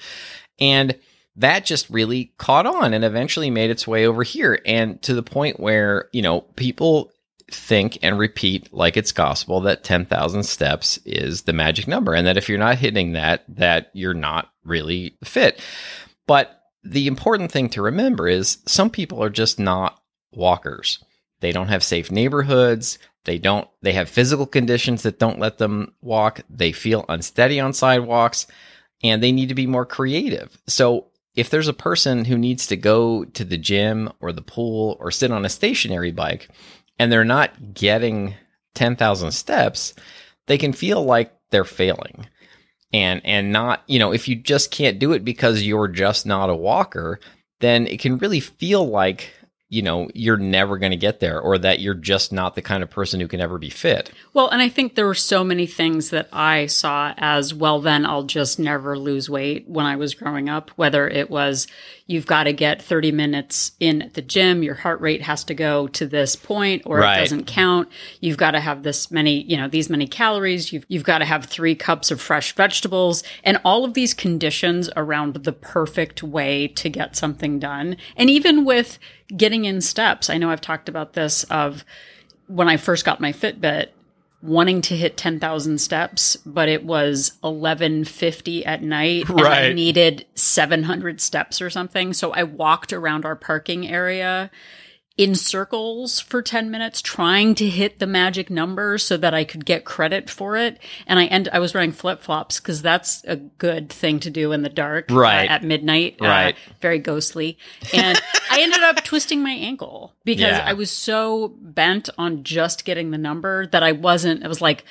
And 0.59 0.97
that 1.37 1.63
just 1.63 1.89
really 1.89 2.33
caught 2.37 2.65
on 2.65 2.93
and 2.93 3.05
eventually 3.05 3.49
made 3.49 3.69
its 3.69 3.87
way 3.87 4.05
over 4.05 4.23
here. 4.23 4.59
And 4.65 5.01
to 5.03 5.13
the 5.13 5.23
point 5.23 5.61
where, 5.61 6.09
you 6.11 6.21
know, 6.21 6.41
people 6.41 7.13
think 7.51 7.97
and 8.01 8.19
repeat 8.19 8.73
like 8.73 8.97
it's 8.97 9.11
gospel 9.11 9.61
that 9.61 9.83
10,000 9.83 10.43
steps 10.43 10.99
is 11.05 11.43
the 11.43 11.53
magic 11.53 11.87
number 11.87 12.13
and 12.13 12.27
that 12.27 12.37
if 12.37 12.49
you're 12.49 12.57
not 12.57 12.77
hitting 12.77 13.13
that 13.13 13.43
that 13.47 13.89
you're 13.93 14.13
not 14.13 14.49
really 14.65 15.17
fit. 15.23 15.61
But 16.25 16.61
the 16.83 17.07
important 17.07 17.51
thing 17.51 17.69
to 17.69 17.81
remember 17.81 18.27
is 18.27 18.57
some 18.65 18.89
people 18.89 19.23
are 19.23 19.29
just 19.29 19.59
not 19.59 20.01
walkers. 20.33 21.03
They 21.39 21.51
don't 21.51 21.69
have 21.69 21.83
safe 21.83 22.11
neighborhoods. 22.11 22.99
They 23.23 23.37
don't 23.37 23.67
they 23.81 23.93
have 23.93 24.09
physical 24.09 24.45
conditions 24.45 25.03
that 25.03 25.19
don't 25.19 25.39
let 25.39 25.57
them 25.57 25.93
walk. 26.01 26.41
They 26.49 26.71
feel 26.71 27.05
unsteady 27.07 27.59
on 27.59 27.73
sidewalks 27.73 28.47
and 29.03 29.21
they 29.21 29.31
need 29.31 29.49
to 29.49 29.55
be 29.55 29.67
more 29.67 29.85
creative. 29.85 30.57
So 30.67 31.07
if 31.35 31.49
there's 31.49 31.67
a 31.67 31.73
person 31.73 32.25
who 32.25 32.37
needs 32.37 32.67
to 32.67 32.75
go 32.75 33.23
to 33.23 33.45
the 33.45 33.57
gym 33.57 34.11
or 34.19 34.31
the 34.31 34.41
pool 34.41 34.97
or 34.99 35.11
sit 35.11 35.31
on 35.31 35.45
a 35.45 35.49
stationary 35.49 36.11
bike 36.11 36.49
and 36.99 37.11
they're 37.11 37.23
not 37.25 37.73
getting 37.73 38.35
10,000 38.75 39.31
steps, 39.31 39.93
they 40.47 40.57
can 40.57 40.73
feel 40.73 41.03
like 41.03 41.33
they're 41.51 41.63
failing. 41.63 42.27
And 42.93 43.21
and 43.25 43.51
not, 43.51 43.83
you 43.87 43.99
know, 43.99 44.13
if 44.13 44.29
you 44.29 44.35
just 44.35 44.71
can't 44.71 44.97
do 44.97 45.11
it 45.11 45.25
because 45.25 45.61
you're 45.61 45.89
just 45.89 46.25
not 46.25 46.49
a 46.49 46.55
walker, 46.55 47.19
then 47.59 47.85
it 47.85 47.99
can 47.99 48.17
really 48.17 48.39
feel 48.39 48.87
like 48.87 49.29
you 49.69 49.81
know, 49.81 50.07
you're 50.13 50.37
never 50.37 50.77
going 50.77 50.91
to 50.91 50.97
get 50.97 51.19
there 51.19 51.41
or 51.41 51.57
that 51.57 51.81
you're 51.81 51.93
just 51.93 52.31
not 52.31 52.55
the 52.55 52.61
kind 52.61 52.81
of 52.81 52.89
person 52.89 53.19
who 53.19 53.27
can 53.27 53.41
ever 53.41 53.57
be 53.57 53.69
fit. 53.69 54.11
Well, 54.33 54.47
and 54.47 54.61
I 54.61 54.69
think 54.69 54.95
there 54.95 55.05
were 55.05 55.13
so 55.13 55.43
many 55.43 55.65
things 55.67 56.09
that 56.11 56.29
I 56.31 56.67
saw 56.67 57.13
as 57.17 57.53
well, 57.53 57.81
then 57.81 58.05
I'll 58.05 58.23
just 58.23 58.59
never 58.59 58.97
lose 58.97 59.29
weight 59.29 59.67
when 59.67 59.85
I 59.85 59.97
was 59.97 60.13
growing 60.13 60.47
up, 60.47 60.71
whether 60.77 61.05
it 61.09 61.29
was 61.29 61.67
you've 62.05 62.25
got 62.25 62.43
to 62.45 62.53
get 62.53 62.81
30 62.81 63.11
minutes 63.11 63.73
in 63.81 64.01
at 64.01 64.13
the 64.13 64.21
gym, 64.21 64.63
your 64.63 64.75
heart 64.75 65.01
rate 65.01 65.23
has 65.23 65.43
to 65.43 65.53
go 65.53 65.87
to 65.89 66.05
this 66.07 66.37
point 66.37 66.83
or 66.85 66.99
Right. 66.99 67.17
it 67.17 67.23
doesn't 67.23 67.47
count. 67.47 67.89
You've 68.21 68.37
got 68.37 68.51
to 68.51 68.61
have 68.61 68.83
this 68.83 69.11
many, 69.11 69.41
you 69.41 69.57
know, 69.57 69.67
these 69.67 69.89
many 69.89 70.07
calories. 70.07 70.71
You've, 70.71 70.85
you've 70.87 71.03
got 71.03 71.17
to 71.17 71.25
have 71.25 71.43
three 71.43 71.75
cups 71.75 72.09
of 72.09 72.21
fresh 72.21 72.55
vegetables 72.55 73.21
and 73.43 73.59
all 73.65 73.83
of 73.83 73.95
these 73.95 74.13
conditions 74.13 74.89
around 74.95 75.33
the 75.43 75.51
perfect 75.51 76.23
way 76.23 76.69
to 76.69 76.89
get 76.89 77.17
something 77.17 77.59
done. 77.59 77.97
And 78.15 78.29
even 78.29 78.63
with 78.63 78.97
getting 79.35 79.65
in 79.65 79.81
steps, 79.81 80.29
I 80.29 80.37
know 80.37 80.49
I've 80.49 80.61
talked 80.61 80.89
about 80.89 81.13
this 81.13 81.43
of 81.45 81.83
when 82.47 82.69
I 82.69 82.77
first 82.77 83.05
got 83.05 83.19
my 83.19 83.33
Fitbit, 83.33 83.89
wanting 84.41 84.81
to 84.81 84.95
hit 84.95 85.17
10,000 85.17 85.79
steps, 85.79 86.35
but 86.45 86.69
it 86.69 86.83
was 86.85 87.33
1150 87.41 88.65
at 88.65 88.83
night 88.83 89.27
and 89.27 89.41
I 89.41 89.73
needed 89.73 90.25
700 90.35 91.19
steps 91.19 91.61
or 91.61 91.69
something. 91.69 92.13
So 92.13 92.31
I 92.31 92.43
walked 92.43 92.93
around 92.93 93.25
our 93.25 93.35
parking 93.35 93.87
area 93.87 94.51
in 95.17 95.33
circles 95.33 96.19
for 96.19 96.43
10 96.43 96.69
minutes 96.69 97.01
trying 97.01 97.55
to 97.55 97.67
hit 97.67 97.97
the 97.97 98.05
magic 98.05 98.51
number 98.51 98.99
so 98.99 99.17
that 99.17 99.33
I 99.33 99.43
could 99.45 99.65
get 99.65 99.83
credit 99.83 100.29
for 100.29 100.55
it. 100.57 100.77
And 101.07 101.17
I 101.17 101.25
end 101.25 101.49
I 101.51 101.57
was 101.57 101.73
wearing 101.73 101.91
flip-flops 101.91 102.59
cuz 102.59 102.83
that's 102.83 103.23
a 103.23 103.35
good 103.35 103.89
thing 103.89 104.19
to 104.19 104.29
do 104.29 104.51
in 104.51 104.61
the 104.61 104.69
dark 104.69 105.11
uh, 105.11 105.15
Right. 105.15 105.49
at 105.49 105.63
midnight. 105.63 106.17
uh, 106.21 106.25
Right. 106.25 106.55
very 106.81 106.99
ghostly. 106.99 107.57
And 107.93 108.21
I 108.51 108.61
ended 108.61 108.83
up 108.83 109.03
twisting 109.03 109.41
my 109.41 109.51
ankle 109.51 110.13
because 110.23 110.41
Yeah. 110.57 110.63
I 110.65 110.73
was 110.73 110.91
so 110.91 111.55
bent 111.61 112.09
on 112.19 112.43
just 112.43 112.85
getting 112.85 113.09
the 113.09 113.17
number 113.17 113.65
that 113.67 113.81
I 113.81 113.93
wasn't, 113.93 114.43
it 114.43 114.47
was 114.47 114.61
like, 114.61 114.83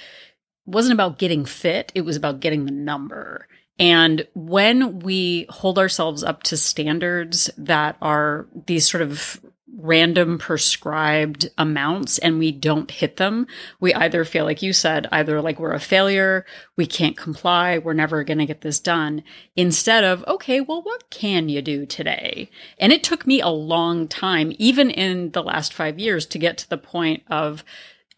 wasn't 0.67 0.95
about 0.95 1.19
getting 1.19 1.45
fit. 1.45 1.93
It 1.95 2.01
was 2.01 2.17
about 2.17 2.41
getting 2.41 2.65
the 2.65 2.73
number. 2.73 3.47
And 3.79 4.27
when 4.35 4.99
we 5.01 5.47
hold 5.51 5.79
ourselves 5.79 6.25
up 6.25 6.43
to 6.45 6.57
standards 6.57 7.49
that 7.59 7.97
are 8.03 8.47
these 8.67 8.91
sort 8.91 9.03
of 9.03 9.41
random 9.79 10.39
prescribed 10.39 11.51
amounts 11.59 12.19
and 12.19 12.39
we 12.39 12.51
don't 12.51 12.91
hit 12.91 13.19
them, 13.19 13.47
we 13.79 13.93
either 13.95 14.25
feel 14.25 14.45
like 14.45 14.63
you 14.63 14.73
said, 14.73 15.07
either 15.13 15.41
like 15.43 15.61
we're 15.61 15.75
a 15.75 15.81
failure, 15.81 16.47
we 16.77 16.87
can't 16.87 17.17
comply, 17.17 17.77
we're 17.79 17.93
never 17.93 18.25
going 18.25 18.39
to 18.39 18.47
get 18.47 18.63
this 18.63 18.81
done, 18.81 19.23
instead 19.55 20.03
of, 20.03 20.25
okay, 20.27 20.61
well, 20.61 20.83
what 20.83 21.11
can 21.11 21.49
you 21.49 21.61
do 21.61 21.85
today? 21.85 22.51
And 22.79 22.93
it 22.93 23.05
took 23.05 23.27
me 23.27 23.41
a 23.41 23.49
long 23.49 24.09
time, 24.09 24.53
even 24.59 24.91
in 24.91 25.33
the 25.33 25.43
last 25.43 25.75
five 25.75 25.99
years, 25.99 26.25
to 26.27 26.39
get 26.39 26.57
to 26.59 26.71
the 26.71 26.79
point 26.79 27.23
of 27.29 27.63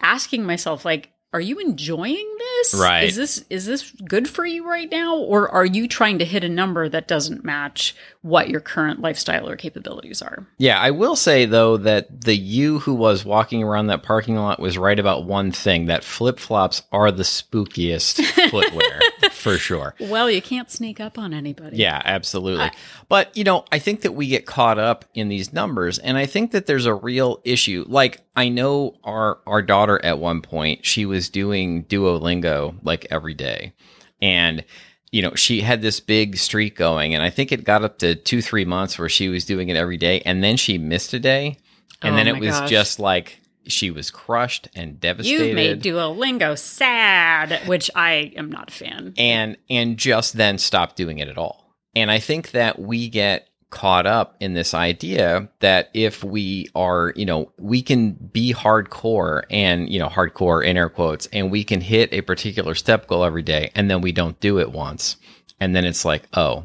asking 0.00 0.44
myself, 0.44 0.84
like, 0.84 1.10
are 1.38 1.40
you 1.40 1.60
enjoying 1.60 2.36
this? 2.36 2.74
Right. 2.74 3.04
Is 3.04 3.14
this 3.14 3.44
is 3.48 3.64
this 3.64 3.92
good 4.04 4.28
for 4.28 4.44
you 4.44 4.68
right 4.68 4.90
now? 4.90 5.16
Or 5.16 5.48
are 5.48 5.64
you 5.64 5.86
trying 5.86 6.18
to 6.18 6.24
hit 6.24 6.42
a 6.42 6.48
number 6.48 6.88
that 6.88 7.06
doesn't 7.06 7.44
match 7.44 7.94
what 8.22 8.50
your 8.50 8.60
current 8.60 9.00
lifestyle 9.00 9.48
or 9.48 9.54
capabilities 9.54 10.20
are? 10.20 10.48
Yeah, 10.58 10.80
I 10.80 10.90
will 10.90 11.14
say 11.14 11.46
though 11.46 11.76
that 11.76 12.22
the 12.22 12.36
you 12.36 12.80
who 12.80 12.92
was 12.92 13.24
walking 13.24 13.62
around 13.62 13.86
that 13.86 14.02
parking 14.02 14.34
lot 14.34 14.58
was 14.58 14.76
right 14.76 14.98
about 14.98 15.26
one 15.26 15.52
thing 15.52 15.86
that 15.86 16.02
flip 16.02 16.40
flops 16.40 16.82
are 16.90 17.12
the 17.12 17.22
spookiest 17.22 18.20
footwear 18.50 19.00
for 19.38 19.56
sure. 19.58 19.94
Well, 20.00 20.30
you 20.30 20.42
can't 20.42 20.70
sneak 20.70 21.00
up 21.00 21.18
on 21.18 21.32
anybody. 21.32 21.76
Yeah, 21.78 22.02
absolutely. 22.04 22.70
but, 23.08 23.36
you 23.36 23.44
know, 23.44 23.64
I 23.72 23.78
think 23.78 24.02
that 24.02 24.12
we 24.12 24.26
get 24.28 24.46
caught 24.46 24.78
up 24.78 25.04
in 25.14 25.28
these 25.28 25.52
numbers 25.52 25.98
and 25.98 26.18
I 26.18 26.26
think 26.26 26.50
that 26.52 26.66
there's 26.66 26.86
a 26.86 26.94
real 26.94 27.40
issue. 27.44 27.84
Like 27.88 28.20
I 28.36 28.48
know 28.48 28.96
our 29.04 29.38
our 29.46 29.62
daughter 29.62 30.04
at 30.04 30.18
one 30.18 30.42
point, 30.42 30.84
she 30.84 31.06
was 31.06 31.28
doing 31.28 31.84
Duolingo 31.84 32.74
like 32.82 33.06
every 33.10 33.34
day. 33.34 33.72
And 34.20 34.64
you 35.10 35.22
know, 35.22 35.34
she 35.34 35.60
had 35.62 35.80
this 35.80 36.00
big 36.00 36.36
streak 36.36 36.76
going 36.76 37.14
and 37.14 37.22
I 37.22 37.30
think 37.30 37.50
it 37.50 37.64
got 37.64 37.82
up 37.82 37.98
to 38.00 38.14
2-3 38.14 38.66
months 38.66 38.98
where 38.98 39.08
she 39.08 39.28
was 39.28 39.44
doing 39.46 39.70
it 39.70 39.76
every 39.76 39.96
day 39.96 40.20
and 40.26 40.44
then 40.44 40.56
she 40.58 40.76
missed 40.76 41.14
a 41.14 41.18
day 41.18 41.56
and 42.02 42.14
Oh 42.14 42.16
then 42.16 42.28
it 42.28 42.38
was 42.38 42.50
gosh. 42.60 42.68
just 42.70 42.98
like 43.00 43.40
she 43.68 43.90
was 43.90 44.10
crushed 44.10 44.68
and 44.74 44.98
devastated. 45.00 45.46
You've 45.46 45.54
made 45.54 45.82
Duolingo 45.82 46.58
sad, 46.58 47.66
which 47.68 47.90
I 47.94 48.32
am 48.36 48.50
not 48.50 48.70
a 48.70 48.72
fan. 48.72 49.14
and 49.16 49.56
and 49.70 49.96
just 49.96 50.34
then 50.34 50.58
stop 50.58 50.96
doing 50.96 51.18
it 51.18 51.28
at 51.28 51.38
all. 51.38 51.74
And 51.94 52.10
I 52.10 52.18
think 52.18 52.52
that 52.52 52.78
we 52.78 53.08
get 53.08 53.48
caught 53.70 54.06
up 54.06 54.36
in 54.40 54.54
this 54.54 54.72
idea 54.72 55.48
that 55.60 55.90
if 55.92 56.24
we 56.24 56.68
are, 56.74 57.12
you 57.16 57.26
know, 57.26 57.52
we 57.58 57.82
can 57.82 58.12
be 58.12 58.54
hardcore 58.54 59.42
and, 59.50 59.90
you 59.90 59.98
know, 59.98 60.08
hardcore 60.08 60.64
in 60.64 60.76
air 60.76 60.88
quotes, 60.88 61.26
and 61.32 61.50
we 61.50 61.64
can 61.64 61.80
hit 61.80 62.12
a 62.12 62.22
particular 62.22 62.74
step 62.74 63.06
goal 63.06 63.24
every 63.24 63.42
day, 63.42 63.70
and 63.74 63.90
then 63.90 64.00
we 64.00 64.12
don't 64.12 64.40
do 64.40 64.58
it 64.58 64.72
once. 64.72 65.16
And 65.60 65.74
then 65.74 65.84
it's 65.84 66.04
like, 66.04 66.28
oh, 66.34 66.64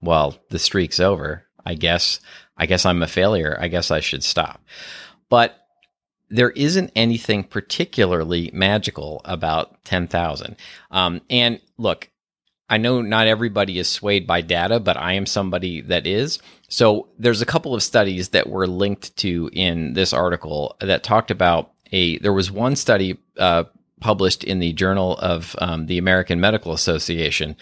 well, 0.00 0.36
the 0.48 0.58
streak's 0.58 0.98
over. 0.98 1.46
I 1.64 1.74
guess, 1.74 2.20
I 2.56 2.66
guess 2.66 2.84
I'm 2.86 3.02
a 3.02 3.06
failure. 3.06 3.56
I 3.60 3.68
guess 3.68 3.90
I 3.90 4.00
should 4.00 4.24
stop. 4.24 4.60
But 5.28 5.56
there 6.30 6.50
isn't 6.50 6.92
anything 6.94 7.44
particularly 7.44 8.50
magical 8.52 9.20
about 9.24 9.84
10,000. 9.84 10.56
Um, 10.90 11.20
and 11.28 11.60
look, 11.76 12.08
I 12.68 12.76
know 12.76 13.02
not 13.02 13.26
everybody 13.26 13.80
is 13.80 13.88
swayed 13.88 14.28
by 14.28 14.42
data, 14.42 14.78
but 14.78 14.96
I 14.96 15.14
am 15.14 15.26
somebody 15.26 15.80
that 15.82 16.06
is. 16.06 16.38
So 16.68 17.08
there's 17.18 17.42
a 17.42 17.46
couple 17.46 17.74
of 17.74 17.82
studies 17.82 18.28
that 18.28 18.48
were 18.48 18.68
linked 18.68 19.16
to 19.18 19.50
in 19.52 19.94
this 19.94 20.12
article 20.12 20.76
that 20.80 21.02
talked 21.02 21.32
about 21.32 21.72
a. 21.90 22.18
There 22.18 22.32
was 22.32 22.52
one 22.52 22.76
study 22.76 23.18
uh, 23.36 23.64
published 24.00 24.44
in 24.44 24.60
the 24.60 24.72
Journal 24.72 25.18
of 25.18 25.56
um, 25.58 25.86
the 25.86 25.98
American 25.98 26.40
Medical 26.40 26.72
Association 26.72 27.56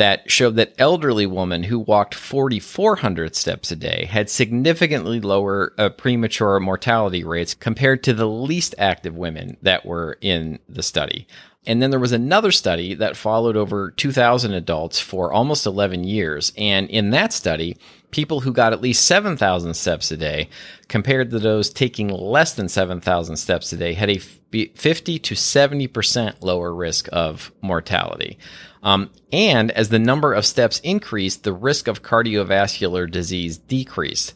that 0.00 0.30
showed 0.30 0.56
that 0.56 0.74
elderly 0.78 1.26
women 1.26 1.62
who 1.62 1.78
walked 1.78 2.14
4,400 2.14 3.36
steps 3.36 3.70
a 3.70 3.76
day 3.76 4.06
had 4.10 4.30
significantly 4.30 5.20
lower 5.20 5.74
uh, 5.76 5.90
premature 5.90 6.58
mortality 6.58 7.22
rates 7.22 7.52
compared 7.52 8.02
to 8.04 8.14
the 8.14 8.26
least 8.26 8.74
active 8.78 9.14
women 9.14 9.58
that 9.60 9.84
were 9.84 10.16
in 10.22 10.58
the 10.70 10.82
study. 10.82 11.28
And 11.66 11.82
then 11.82 11.90
there 11.90 12.00
was 12.00 12.12
another 12.12 12.50
study 12.50 12.94
that 12.94 13.14
followed 13.14 13.58
over 13.58 13.90
2,000 13.90 14.54
adults 14.54 14.98
for 14.98 15.34
almost 15.34 15.66
11 15.66 16.04
years. 16.04 16.54
And 16.56 16.88
in 16.88 17.10
that 17.10 17.34
study, 17.34 17.76
people 18.10 18.40
who 18.40 18.52
got 18.52 18.72
at 18.72 18.80
least 18.80 19.04
7,000 19.04 19.74
steps 19.74 20.10
a 20.10 20.16
day 20.16 20.48
compared 20.88 21.30
to 21.30 21.38
those 21.38 21.70
taking 21.70 22.08
less 22.08 22.54
than 22.54 22.68
7,000 22.68 23.36
steps 23.36 23.72
a 23.72 23.76
day 23.76 23.92
had 23.92 24.10
a 24.10 24.18
50 24.18 25.18
to 25.18 25.34
70% 25.34 26.42
lower 26.42 26.74
risk 26.74 27.08
of 27.12 27.52
mortality. 27.60 28.38
Um, 28.82 29.10
and 29.32 29.70
as 29.70 29.90
the 29.90 29.98
number 29.98 30.32
of 30.32 30.46
steps 30.46 30.80
increased, 30.80 31.44
the 31.44 31.52
risk 31.52 31.86
of 31.86 32.02
cardiovascular 32.02 33.10
disease 33.10 33.58
decreased. 33.58 34.34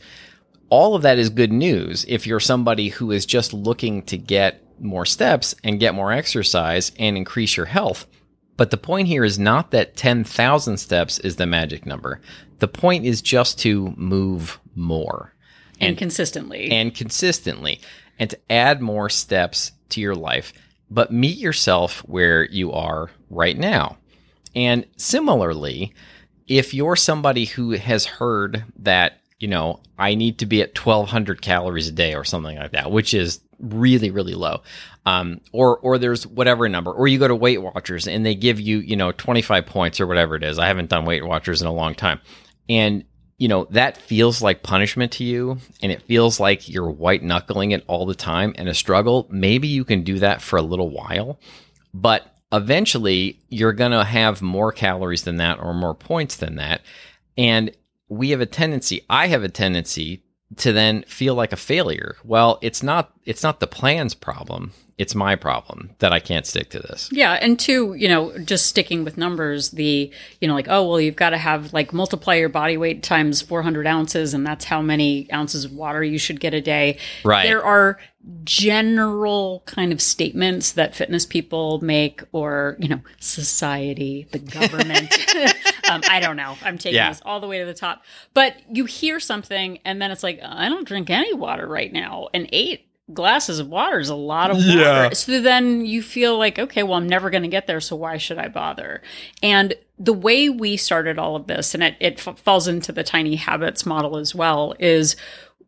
All 0.69 0.95
of 0.95 1.02
that 1.02 1.19
is 1.19 1.31
good 1.31 1.52
news 1.52 2.04
if 2.09 2.26
you're 2.26 2.40
somebody 2.40 2.88
who 2.88 3.11
is 3.11 3.26
just 3.26 3.52
looking 3.52 4.02
to 4.02 4.19
get 4.19 4.62
more 4.81 5.07
steps 5.07 5.54
and 5.62 5.81
get 5.81 5.95
more 5.95 6.12
exercise 6.12 6.93
and 6.99 7.16
increase 7.16 7.57
your 7.57 7.66
health. 7.66 8.07
But 8.56 8.70
the 8.70 8.76
point 8.76 9.08
here 9.08 9.25
is 9.25 9.38
not 9.38 9.70
that 9.73 9.96
10,000 9.96 10.76
steps 10.76 11.18
is 11.18 11.37
the 11.37 11.46
magic 11.46 11.87
number. 11.87 12.20
The 12.61 12.68
point 12.68 13.04
is 13.04 13.20
just 13.20 13.58
to 13.61 13.92
move 13.96 14.61
more 14.76 15.34
And, 15.80 15.99
consistently. 15.99 16.70
and 16.70 16.94
consistently 16.94 17.80
and 18.18 18.30
to 18.30 18.38
add 18.50 18.80
more 18.80 19.08
steps 19.11 19.73
to 19.90 20.00
your 20.00 20.14
life, 20.14 20.52
but 20.90 21.12
meet 21.12 21.37
yourself 21.38 21.99
where 22.00 22.44
you 22.44 22.73
are 22.73 23.11
right 23.28 23.58
now. 23.58 23.99
And 24.54 24.87
similarly, 24.96 25.92
if 26.46 26.73
you're 26.75 26.94
somebody 26.96 27.46
who 27.46 27.73
has 27.73 28.04
heard 28.04 28.64
that, 28.78 29.18
you 29.40 29.49
know, 29.49 29.80
I 29.99 30.14
need 30.14 30.38
to 30.38 30.46
be 30.46 30.62
at 30.62 30.78
1200 30.78 31.42
calories 31.42 31.88
a 31.88 31.92
day 31.92 32.14
or 32.14 32.23
something 32.23 32.56
like 32.56 32.70
that, 32.73 32.92
which 32.92 33.14
is 33.14 33.40
really 33.61 34.11
really 34.11 34.34
low 34.34 34.61
um, 35.06 35.40
or 35.52 35.78
or 35.78 35.99
there's 35.99 36.26
whatever 36.26 36.68
number 36.68 36.92
or 36.92 37.06
you 37.06 37.18
go 37.18 37.28
to 37.28 37.34
weight 37.34 37.62
watchers 37.62 38.06
and 38.08 38.25
they 38.25 38.34
give 38.34 38.61
you 38.61 38.78
you 38.78 38.96
know 38.96 39.12
25 39.12 39.66
points 39.66 40.00
or 40.00 40.06
whatever 40.06 40.37
it 40.37 40.42
is. 40.42 40.58
I 40.58 40.66
haven't 40.66 40.90
done 40.90 41.04
weight 41.04 41.25
watchers 41.25 41.61
in 41.61 41.68
a 41.68 41.73
long 41.73 41.94
time. 41.94 42.20
And 42.68 43.04
you 43.37 43.49
know 43.49 43.66
that 43.70 43.99
feels 43.99 44.40
like 44.40 44.62
punishment 44.62 45.12
to 45.12 45.25
you 45.25 45.58
and 45.82 45.90
it 45.90 46.02
feels 46.02 46.38
like 46.40 46.68
you're 46.68 46.90
white 46.90 47.23
knuckling 47.23 47.73
it 47.73 47.84
all 47.87 48.06
the 48.06 48.14
time 48.14 48.54
and 48.56 48.68
a 48.68 48.75
struggle. 48.75 49.26
Maybe 49.30 49.68
you 49.68 49.84
can 49.84 50.04
do 50.04 50.18
that 50.20 50.40
for 50.40 50.56
a 50.56 50.62
little 50.62 50.90
while 50.90 51.38
but 51.92 52.26
eventually 52.52 53.40
you're 53.49 53.73
going 53.73 53.92
to 53.92 54.04
have 54.04 54.42
more 54.42 54.73
calories 54.73 55.23
than 55.23 55.37
that 55.37 55.61
or 55.61 55.75
more 55.75 55.94
points 55.94 56.37
than 56.37 56.56
that. 56.56 56.82
And 57.37 57.70
we 58.08 58.30
have 58.30 58.40
a 58.40 58.46
tendency 58.46 59.04
i 59.08 59.26
have 59.28 59.42
a 59.42 59.49
tendency 59.49 60.23
to 60.56 60.72
then 60.72 61.02
feel 61.04 61.34
like 61.34 61.52
a 61.52 61.56
failure. 61.56 62.16
Well, 62.24 62.58
it's 62.62 62.82
not 62.82 63.12
it's 63.24 63.42
not 63.42 63.60
the 63.60 63.66
plan's 63.66 64.14
problem. 64.14 64.72
It's 64.96 65.14
my 65.14 65.34
problem 65.34 65.90
that 65.98 66.12
I 66.12 66.20
can't 66.20 66.46
stick 66.46 66.70
to 66.70 66.78
this. 66.78 67.08
Yeah, 67.10 67.32
and 67.32 67.58
two, 67.58 67.94
you 67.94 68.06
know, 68.06 68.38
just 68.38 68.66
sticking 68.66 69.02
with 69.02 69.18
numbers, 69.18 69.70
the 69.70 70.12
you 70.40 70.46
know, 70.46 70.54
like 70.54 70.68
oh 70.68 70.88
well, 70.88 71.00
you've 71.00 71.16
got 71.16 71.30
to 71.30 71.38
have 71.38 71.72
like 71.72 71.92
multiply 71.92 72.34
your 72.34 72.48
body 72.48 72.76
weight 72.76 73.02
times 73.02 73.42
400 73.42 73.86
ounces, 73.86 74.34
and 74.34 74.46
that's 74.46 74.64
how 74.64 74.80
many 74.80 75.30
ounces 75.32 75.64
of 75.64 75.72
water 75.72 76.04
you 76.04 76.18
should 76.18 76.38
get 76.38 76.54
a 76.54 76.60
day. 76.60 76.98
Right. 77.24 77.44
There 77.44 77.64
are 77.64 77.98
general 78.44 79.62
kind 79.66 79.92
of 79.92 80.00
statements 80.00 80.72
that 80.72 80.94
fitness 80.94 81.26
people 81.26 81.80
make, 81.80 82.22
or 82.32 82.76
you 82.78 82.88
know, 82.88 83.00
society, 83.18 84.28
the 84.30 84.38
government. 84.38 85.12
Um, 85.94 86.02
I 86.08 86.20
don't 86.20 86.36
know. 86.36 86.56
I'm 86.62 86.78
taking 86.78 86.96
Yeah. 86.96 87.10
this 87.10 87.22
all 87.24 87.40
the 87.40 87.46
way 87.46 87.58
to 87.58 87.64
the 87.64 87.74
top, 87.74 88.02
but 88.34 88.56
you 88.70 88.84
hear 88.84 89.20
something, 89.20 89.78
and 89.84 90.00
then 90.00 90.10
it's 90.10 90.22
like 90.22 90.40
I 90.42 90.68
don't 90.68 90.86
drink 90.86 91.10
any 91.10 91.32
water 91.34 91.66
right 91.66 91.92
now, 91.92 92.28
and 92.34 92.48
eight 92.52 92.86
glasses 93.12 93.58
of 93.58 93.68
water 93.68 93.98
is 94.00 94.08
a 94.08 94.14
lot 94.14 94.50
of 94.50 94.56
water. 94.56 94.68
Yeah. 94.80 95.10
So 95.10 95.40
then 95.40 95.84
you 95.84 96.02
feel 96.02 96.38
like, 96.38 96.58
okay, 96.58 96.82
well, 96.82 96.94
I'm 96.94 97.06
never 97.08 97.28
going 97.28 97.42
to 97.42 97.48
get 97.48 97.66
there, 97.66 97.80
so 97.80 97.96
why 97.96 98.16
should 98.16 98.38
I 98.38 98.48
bother? 98.48 99.02
And 99.42 99.74
the 99.98 100.14
way 100.14 100.48
we 100.48 100.76
started 100.78 101.18
all 101.18 101.36
of 101.36 101.46
this, 101.46 101.74
and 101.74 101.82
it, 101.82 101.96
it 102.00 102.26
f- 102.26 102.38
falls 102.38 102.66
into 102.66 102.92
the 102.92 103.04
tiny 103.04 103.36
habits 103.36 103.84
model 103.84 104.16
as 104.16 104.34
well, 104.34 104.74
is 104.78 105.16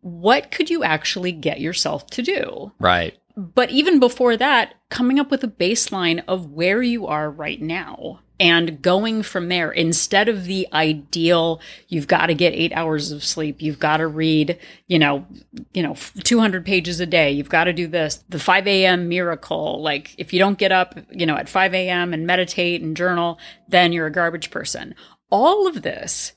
what 0.00 0.50
could 0.50 0.70
you 0.70 0.82
actually 0.82 1.30
get 1.32 1.60
yourself 1.60 2.06
to 2.08 2.22
do? 2.22 2.72
Right. 2.78 3.18
But 3.36 3.70
even 3.70 4.00
before 4.00 4.36
that, 4.38 4.74
coming 4.88 5.18
up 5.20 5.30
with 5.30 5.44
a 5.44 5.48
baseline 5.48 6.22
of 6.26 6.50
where 6.52 6.80
you 6.80 7.06
are 7.06 7.30
right 7.30 7.60
now 7.60 8.20
and 8.38 8.82
going 8.82 9.22
from 9.22 9.48
there. 9.48 9.70
Instead 9.70 10.28
of 10.28 10.44
the 10.44 10.68
ideal 10.72 11.60
you've 11.88 12.06
got 12.06 12.26
to 12.26 12.34
get 12.34 12.54
8 12.54 12.72
hours 12.72 13.12
of 13.12 13.24
sleep 13.24 13.62
you've 13.62 13.78
got 13.78 13.98
to 13.98 14.06
read 14.06 14.58
you 14.86 14.98
know 14.98 15.26
you 15.72 15.82
know 15.82 15.96
200 16.24 16.64
pages 16.64 17.00
a 17.00 17.06
day 17.06 17.30
you've 17.30 17.48
got 17.48 17.64
to 17.64 17.72
do 17.72 17.86
this. 17.86 18.24
The 18.28 18.38
5 18.38 18.66
a.m 18.66 19.08
miracle 19.08 19.82
like 19.82 20.14
if 20.18 20.32
you 20.32 20.38
don't 20.38 20.58
get 20.58 20.72
up 20.72 20.98
you 21.10 21.26
know 21.26 21.36
at 21.36 21.48
5 21.48 21.74
a.m 21.74 22.12
and 22.12 22.26
meditate 22.26 22.82
and 22.82 22.96
journal 22.96 23.38
then 23.68 23.92
you're 23.92 24.06
a 24.06 24.12
garbage 24.12 24.50
person. 24.50 24.94
All 25.30 25.66
of 25.66 25.82
this 25.82 26.32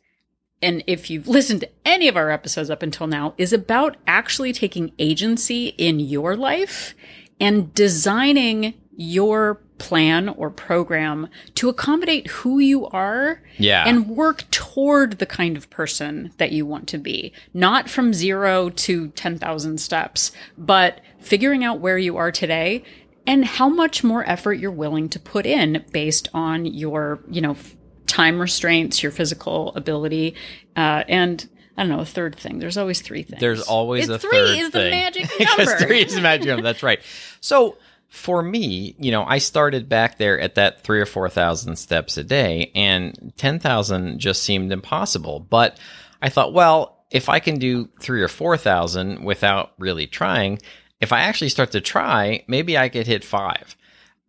and 0.62 0.84
if 0.88 1.10
you've 1.10 1.28
listened 1.28 1.62
to 1.62 1.70
any 1.86 2.08
of 2.08 2.18
our 2.18 2.30
episodes 2.30 2.70
up 2.70 2.84
until 2.84 3.08
now, 3.08 3.34
is 3.38 3.54
about 3.54 3.96
actually 4.06 4.52
taking 4.52 4.92
agency 5.00 5.68
in 5.78 6.00
your 6.00 6.36
life 6.36 6.96
and 7.40 7.74
designing 7.74 8.74
your 8.92 9.62
plan 9.80 10.30
or 10.30 10.50
program 10.50 11.28
to 11.56 11.70
accommodate 11.70 12.28
who 12.28 12.60
you 12.60 12.86
are 12.88 13.42
Yeah. 13.58 13.86
and 13.88 14.08
work 14.10 14.44
toward 14.52 15.18
the 15.20 15.26
kind 15.26 15.58
of 15.58 15.70
person 15.70 16.32
that 16.38 16.52
you 16.52 16.66
want 16.66 16.88
to 16.90 16.98
be. 16.98 17.34
Not 17.54 17.90
from 17.90 18.14
zero 18.14 18.70
to 18.70 19.08
10,000 19.10 19.80
steps, 19.80 20.32
but 20.58 21.02
figuring 21.20 21.64
out 21.64 21.80
where 21.80 21.98
you 21.98 22.18
are 22.18 22.32
today 22.32 22.84
and 23.26 23.46
how 23.46 23.70
much 23.70 24.04
more 24.04 24.28
effort 24.30 24.54
you're 24.54 24.72
willing 24.72 25.10
to 25.10 25.20
put 25.20 25.46
in 25.46 25.84
based 25.92 26.28
on 26.34 26.66
your, 26.66 27.20
you 27.30 27.42
know, 27.42 27.56
time 28.08 28.40
restraints, 28.40 29.02
your 29.04 29.12
physical 29.12 29.74
ability, 29.76 30.36
uh, 30.76 31.04
and 31.08 31.48
I 31.78 31.84
don't 31.84 31.92
know, 31.92 32.00
a 32.02 32.06
third 32.06 32.36
thing. 32.36 32.60
There's 32.60 32.76
always 32.76 33.02
three 33.02 33.24
things. 33.24 33.40
There's 33.40 33.62
always 33.62 34.10
It's 34.10 34.24
a 34.26 34.28
three 34.28 34.38
third 34.38 34.58
is 34.58 34.72
the 34.72 34.80
thing. 34.80 34.92
magic 34.92 35.30
because 35.38 35.58
number. 35.68 35.78
three 35.86 36.02
is 36.02 36.14
the 36.14 36.20
magic 36.22 36.48
number. 36.48 36.62
That's 36.64 36.84
right. 36.84 37.00
So 37.40 37.78
for 38.10 38.42
me, 38.42 38.96
you 39.00 39.12
know, 39.12 39.24
I 39.24 39.38
started 39.38 39.88
back 39.88 40.18
there 40.18 40.40
at 40.40 40.56
that 40.56 40.82
three 40.82 41.00
or 41.00 41.06
four 41.06 41.30
thousand 41.30 41.76
steps 41.78 42.18
a 42.18 42.24
day, 42.24 42.72
and 42.76 43.34
ten 43.38 43.60
thousand 43.60 44.20
just 44.20 44.44
seemed 44.44 44.72
impossible. 44.72 45.40
But 45.40 45.80
I 46.22 46.30
thought, 46.30 46.54
well, 46.54 47.06
if 47.12 47.30
I 47.30 47.40
can 47.40 47.60
do 47.60 47.90
three 48.00 48.22
or 48.22 48.28
four 48.28 48.58
thousand 48.58 49.24
without 49.24 49.74
really 49.78 50.08
trying, 50.08 50.60
if 51.00 51.14
I 51.14 51.22
actually 51.22 51.50
start 51.50 51.72
to 51.72 51.82
try, 51.82 52.44
maybe 52.48 52.78
I 52.78 52.90
could 52.90 53.08
hit 53.08 53.24
five. 53.24 53.76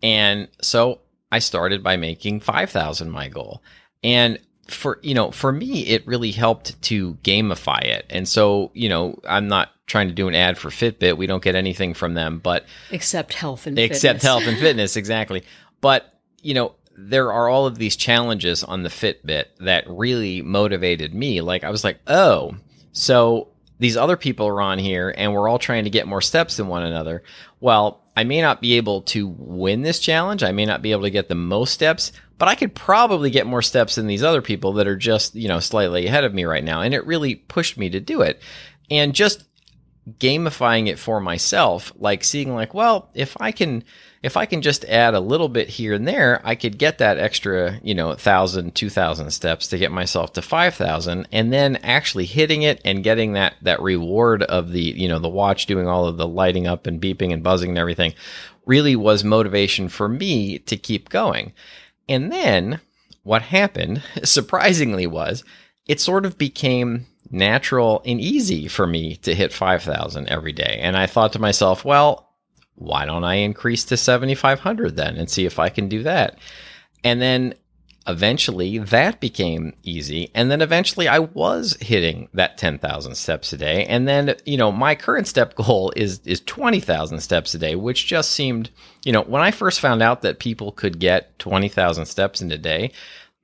And 0.03 0.49
so 0.63 1.01
I 1.33 1.39
started 1.39 1.83
by 1.83 1.97
making 1.97 2.41
5,000 2.41 3.11
my 3.11 3.29
goal. 3.29 3.63
And 4.03 4.39
for, 4.71 4.99
you 5.03 5.15
know, 5.15 5.31
for 5.31 5.53
me, 5.53 5.87
it 5.87 6.07
really 6.07 6.31
helped 6.31 6.81
to 6.83 7.15
gamify 7.23 7.83
it. 7.83 8.07
And 8.11 8.29
so, 8.29 8.71
you 8.75 8.89
know, 8.89 9.19
I'm 9.29 9.49
not 9.49 9.71
trying 9.87 10.09
to 10.09 10.15
do 10.15 10.29
an 10.29 10.35
ad 10.35 10.57
for 10.57 10.69
Fitbit. 10.71 11.17
We 11.17 11.27
don't 11.27 11.43
get 11.43 11.55
anything 11.55 11.95
from 11.95 12.15
them, 12.15 12.39
but 12.39 12.65
Except 12.91 13.35
health 13.35 13.67
and 13.67 13.79
except 13.79 14.21
fitness. 14.21 14.23
health 14.23 14.47
and 14.47 14.59
fitness, 14.61 14.97
exactly. 14.97 15.43
But, 15.81 16.15
you 16.43 16.55
know, 16.55 16.75
there 16.97 17.33
are 17.33 17.49
all 17.49 17.67
of 17.67 17.79
these 17.79 17.97
challenges 17.97 18.63
on 18.63 18.83
the 18.83 18.89
Fitbit 18.89 19.47
that 19.61 19.85
really 19.89 20.43
motivated 20.43 21.15
me. 21.15 21.41
Like, 21.41 21.65
I 21.65 21.71
was 21.71 21.83
like, 21.83 21.99
oh, 22.07 22.57
so 22.93 23.49
these 23.79 23.97
other 23.97 24.17
people 24.17 24.47
are 24.47 24.61
on 24.61 24.79
here 24.79 25.15
and 25.17 25.33
we're 25.33 25.49
all 25.49 25.59
trying 25.59 25.85
to 25.85 25.91
get 25.91 26.07
more 26.07 26.21
steps 26.21 26.57
than 26.59 26.69
one 26.69 26.83
another. 26.83 27.23
Well, 27.61 28.03
I 28.17 28.25
may 28.25 28.43
not 28.43 28.61
be 28.61 28.75
able 28.75 29.03
to 29.03 29.29
win 29.29 29.81
this 29.83 29.99
challenge. 29.99 30.43
I 30.43 30.53
may 30.53 30.67
not 30.67 30.83
be 30.83 30.93
able 30.93 31.03
to 31.03 31.11
get 31.11 31.29
the 31.29 31.35
most 31.35 31.73
steps, 31.73 32.13
but 32.41 32.49
I 32.49 32.55
could 32.55 32.75
probably 32.75 33.29
get 33.29 33.47
more 33.47 33.61
steps 33.61 33.97
than 33.97 34.07
these 34.07 34.23
other 34.23 34.41
people 34.41 34.73
that 34.73 34.89
are 34.89 34.97
just, 34.97 35.35
you 35.35 35.47
know, 35.47 35.61
slightly 35.61 36.07
ahead 36.07 36.25
of 36.25 36.33
me 36.33 36.45
right 36.45 36.65
now. 36.65 36.81
And 36.81 36.95
it 36.95 37.07
really 37.07 37.35
pushed 37.35 37.77
me 37.77 37.91
to 37.91 38.01
do 38.01 38.23
it. 38.23 38.41
And 38.91 39.15
just 39.15 39.45
gamifying 40.19 40.89
it 40.89 40.99
for 40.99 41.21
myself, 41.21 41.93
like 41.97 42.25
seeing 42.25 42.55
like, 42.55 42.73
well, 42.73 43.11
if 43.13 43.37
I 43.39 43.53
can 43.53 43.85
if 44.23 44.39
I 44.39 44.47
can 44.47 44.63
just 44.63 44.87
add 44.87 45.13
a 45.13 45.21
little 45.21 45.51
bit 45.51 45.69
here 45.69 45.93
and 45.93 46.09
there, 46.09 46.41
I 46.43 46.55
could 46.55 46.79
get 46.79 46.99
that 46.99 47.19
extra, 47.19 47.79
you 47.83 47.95
know, 47.95 48.15
thousand, 48.15 48.75
two 48.75 48.89
thousand 48.89 49.31
steps 49.33 49.69
to 49.69 49.79
get 49.79 49.93
myself 49.93 50.33
to 50.33 50.43
five 50.43 50.75
thousand, 50.75 51.29
and 51.33 51.53
then 51.53 51.77
actually 51.77 52.25
hitting 52.25 52.63
it 52.63 52.81
and 52.87 53.05
getting 53.05 53.35
that 53.35 53.55
that 53.61 53.83
reward 53.83 54.43
of 54.45 54.73
the, 54.73 54.81
you 54.81 55.09
know, 55.09 55.19
the 55.19 55.29
watch 55.29 55.67
doing 55.67 55.87
all 55.87 56.07
of 56.07 56.17
the 56.17 56.27
lighting 56.27 56.67
up 56.67 56.87
and 56.87 57.03
beeping 57.03 57.35
and 57.35 57.43
buzzing 57.43 57.69
and 57.69 57.79
everything, 57.79 58.15
really 58.65 58.97
was 58.97 59.25
motivation 59.25 59.91
for 59.91 60.09
me 60.09 60.59
to 60.61 60.79
keep 60.79 61.11
going. 61.11 61.53
And 62.11 62.31
then 62.31 62.81
what 63.23 63.41
happened, 63.41 64.03
surprisingly, 64.25 65.07
was 65.07 65.45
it 65.87 66.01
sort 66.01 66.27
of 66.27 66.37
became 66.37 67.07
natural 67.31 68.03
and 68.05 68.21
easy 68.21 68.69
for 68.69 68.87
me 68.87 69.17
to 69.17 69.35
hit 69.35 69.53
5,000 69.53 70.29
every 70.29 70.53
day. 70.53 70.79
And 70.83 70.97
I 70.97 71.07
thought 71.07 71.33
to 71.35 71.39
myself, 71.39 71.85
well, 71.85 72.29
why 72.75 73.05
don't 73.05 73.25
I 73.25 73.37
increase 73.37 73.85
to 73.87 73.97
7,500 73.97 74.97
then 74.97 75.17
and 75.17 75.31
see 75.31 75.47
if 75.47 75.59
I 75.59 75.69
can 75.69 75.89
do 75.89 76.03
that? 76.03 76.39
And 77.05 77.21
then 77.23 77.55
eventually 78.07 78.79
that 78.79 79.21
became 79.21 79.75
easy. 79.83 80.31
And 80.35 80.51
then 80.51 80.63
eventually 80.63 81.07
I 81.07 81.19
was 81.19 81.77
hitting 81.81 82.29
that 82.35 82.59
10,000 82.59 83.15
steps 83.15 83.53
a 83.53 83.57
day. 83.57 83.85
And 83.85 84.09
then, 84.09 84.35
you 84.45 84.57
know, 84.57 84.73
my 84.73 84.95
current 84.95 85.27
step 85.27 85.55
goal 85.55 85.93
is, 85.95 86.21
is 86.25 86.41
20,000 86.41 87.21
steps 87.21 87.55
a 87.55 87.59
day, 87.59 87.77
which 87.77 88.07
just 88.07 88.31
seemed, 88.31 88.71
you 89.05 89.13
know, 89.13 89.23
when 89.23 89.43
I 89.43 89.51
first 89.51 89.81
found 89.81 90.03
out 90.03 90.23
that 90.23 90.39
people 90.39 90.73
could 90.73 90.99
get 90.99 91.39
20,000 91.39 92.07
steps 92.07 92.41
in 92.41 92.51
a 92.53 92.59
day, 92.59 92.93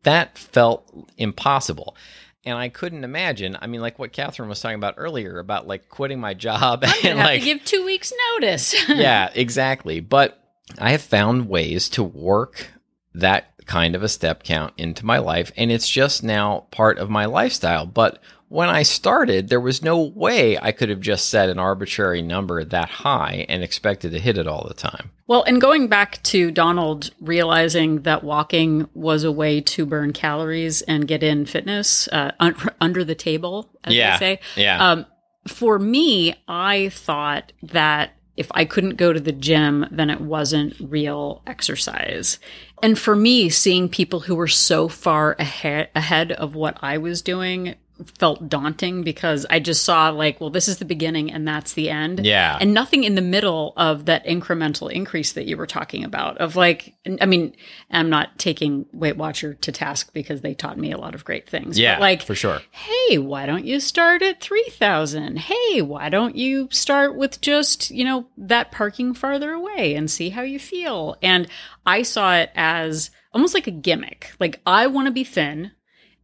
that 0.05 0.39
felt 0.39 0.91
impossible. 1.19 1.97
And 2.45 2.57
I 2.57 2.69
couldn't 2.69 3.05
imagine. 3.05 3.59
I 3.61 3.67
mean, 3.67 3.81
like 3.81 3.99
what 3.99 4.13
Catherine 4.13 4.49
was 4.49 4.61
talking 4.61 4.77
about 4.77 4.95
earlier 4.97 5.39
about 5.39 5.67
like 5.67 5.89
quitting 5.89 6.21
my 6.21 6.33
job 6.33 6.81
I'm 6.87 6.95
and 7.05 7.19
have 7.19 7.27
like 7.27 7.41
to 7.41 7.45
give 7.45 7.65
two 7.65 7.85
weeks 7.85 8.13
notice. 8.35 8.75
yeah, 8.89 9.31
exactly. 9.35 10.01
But 10.01 10.41
I 10.79 10.93
have 10.93 11.03
found 11.03 11.49
ways 11.49 11.89
to 11.91 12.05
work 12.05 12.69
that 13.15 13.56
kind 13.67 13.95
of 13.95 14.03
a 14.03 14.09
step 14.09 14.43
count 14.45 14.73
into 14.77 15.05
my 15.05 15.19
life, 15.19 15.53
and 15.57 15.71
it's 15.73 15.89
just 15.89 16.23
now 16.23 16.67
part 16.71 16.99
of 16.99 17.11
my 17.11 17.25
lifestyle. 17.27 17.85
But 17.87 18.21
when 18.49 18.69
I 18.69 18.85
started, 18.85 19.49
there 19.49 19.61
was 19.61 19.83
no 19.83 20.01
way 20.01 20.57
I 20.57 20.71
could 20.71 20.89
have 20.89 21.01
just 21.01 21.29
set 21.29 21.49
an 21.49 21.59
arbitrary 21.59 22.23
number 22.23 22.63
that 22.63 22.89
high 22.89 23.45
and 23.49 23.65
expected 23.65 24.13
to 24.13 24.21
hit 24.21 24.39
it 24.39 24.47
all 24.47 24.65
the 24.69 24.75
time. 24.75 25.11
Well, 25.27 25.43
and 25.43 25.61
going 25.61 25.89
back 25.89 26.23
to 26.25 26.53
Donald 26.53 27.11
realizing 27.21 28.03
that 28.03 28.23
walking 28.23 28.89
was 28.95 29.25
a 29.25 29.33
way 29.33 29.61
to 29.63 29.85
burn 29.85 30.13
calories 30.13 30.83
and 30.83 31.09
get 31.09 31.25
in 31.25 31.45
fitness 31.47 32.07
uh, 32.13 32.31
un- 32.39 32.55
under 32.81 33.03
the 33.03 33.17
table, 33.17 33.69
as 33.83 33.95
Yeah, 33.95 34.17
they 34.17 34.37
say. 34.37 34.41
yeah. 34.63 34.91
Um, 34.93 35.07
for 35.49 35.79
me, 35.81 36.35
I 36.47 36.89
thought 36.91 37.53
that 37.65 38.13
if 38.37 38.49
I 38.53 38.65
couldn't 38.65 38.97
go 38.97 39.13
to 39.13 39.21
the 39.21 39.33
gym, 39.33 39.87
then 39.91 40.11
it 40.11 40.21
wasn't 40.21 40.77
real 40.81 41.43
exercise. 41.47 42.39
And 42.83 42.99
for 42.99 43.17
me, 43.17 43.49
seeing 43.49 43.89
people 43.89 44.21
who 44.21 44.35
were 44.35 44.49
so 44.49 44.89
far 44.89 45.37
ahead, 45.39 45.89
ahead 45.95 46.33
of 46.33 46.55
what 46.55 46.77
I 46.83 46.99
was 46.99 47.23
doing 47.23 47.77
felt 48.19 48.49
daunting 48.49 49.03
because 49.03 49.47
I 49.49 49.59
just 49.59 49.85
saw 49.85 50.11
like, 50.11 50.41
well, 50.41 50.51
this 50.51 50.69
is 50.69 50.79
the 50.79 50.85
beginning 50.85 51.33
and 51.33 51.47
that's 51.47 51.73
the 51.73 51.91
end. 51.91 52.25
Yeah. 52.25 52.59
And 52.61 52.75
nothing 52.75 53.05
in 53.05 53.15
the 53.15 53.23
middle 53.23 53.73
of 53.77 54.05
that 54.07 54.27
incremental 54.27 54.91
increase 54.91 55.33
that 55.33 55.47
you 55.47 55.57
were 55.57 55.67
talking 55.67 56.05
about 56.05 56.39
of 56.39 56.57
like, 56.57 56.95
I 57.21 57.27
mean, 57.27 57.57
I'm 57.91 58.11
not 58.11 58.39
taking 58.39 58.87
Weight 58.93 59.17
Watcher 59.17 59.55
to 59.55 59.73
task 59.73 60.13
because 60.13 60.43
they 60.43 60.55
taught 60.55 60.79
me 60.79 60.93
a 60.93 60.99
lot 60.99 61.15
of 61.15 61.25
great 61.25 61.49
things. 61.49 61.79
yeah. 61.79 61.97
But 61.97 62.01
like, 62.01 62.23
for 62.23 62.35
sure. 62.35 62.61
hey, 62.71 63.19
why 63.19 63.47
don't 63.47 63.65
you 63.65 63.81
start 63.81 64.23
at 64.23 64.41
3000? 64.41 65.39
Hey, 65.39 65.83
why 65.83 66.09
don't 66.09 66.37
you 66.37 66.69
start 66.71 67.17
with 67.17 67.41
just, 67.41 67.91
you 67.91 68.05
know, 68.05 68.27
that 68.37 68.73
parking 68.73 69.15
farther 69.15 69.53
away 69.53 69.95
and 69.95 70.11
see 70.11 70.31
how 70.31 70.43
you 70.43 70.59
feel? 70.59 71.17
And 71.23 71.49
I 71.87 72.03
saw 72.03 72.37
it 72.37 72.51
as 72.55 73.11
almost 73.33 73.55
like 73.55 73.67
a 73.67 73.73
gimmick. 73.73 74.33
Like, 74.41 74.61
I 74.67 74.87
want 74.87 75.07
to 75.07 75.13
be 75.13 75.25
thin. 75.25 75.73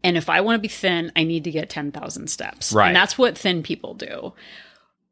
And 0.04 0.16
if 0.16 0.28
I 0.28 0.40
want 0.40 0.56
to 0.56 0.62
be 0.62 0.68
thin, 0.68 1.12
I 1.14 1.24
need 1.24 1.44
to 1.44 1.50
get 1.50 1.70
10,000 1.70 2.28
steps. 2.28 2.72
Right. 2.72 2.88
And 2.88 2.96
that's 2.96 3.16
what 3.16 3.38
thin 3.38 3.62
people 3.62 3.94
do. 3.94 4.32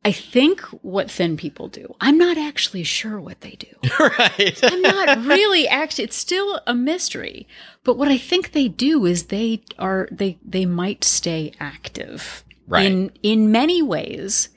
I 0.03 0.13
think 0.13 0.63
what 0.83 1.11
thin 1.11 1.37
people 1.37 1.69
do, 1.69 1.95
I'm 2.01 2.17
not 2.17 2.39
actually 2.39 2.85
sure 2.85 3.21
what 3.21 3.43
they 3.43 3.51
do. 3.51 3.67
right. 4.01 4.59
I'm 4.63 4.81
not 4.81 5.27
really 5.27 5.69
actually 5.69 6.05
it's 6.05 6.17
still 6.17 6.61
a 6.67 6.75
mystery. 6.75 7.47
But 7.85 7.99
what 7.99 8.09
I 8.09 8.17
think 8.17 8.53
they 8.53 8.69
do 8.69 9.05
is 9.05 9.25
they 9.25 9.63
are 9.79 10.09
they 10.11 10.39
they 10.43 10.65
might 10.65 11.05
stay 11.05 11.53
active. 11.61 12.45
Right. 12.67 12.87
In 12.87 13.13
in 13.23 13.53
many 13.53 13.83
ways. 13.83 14.49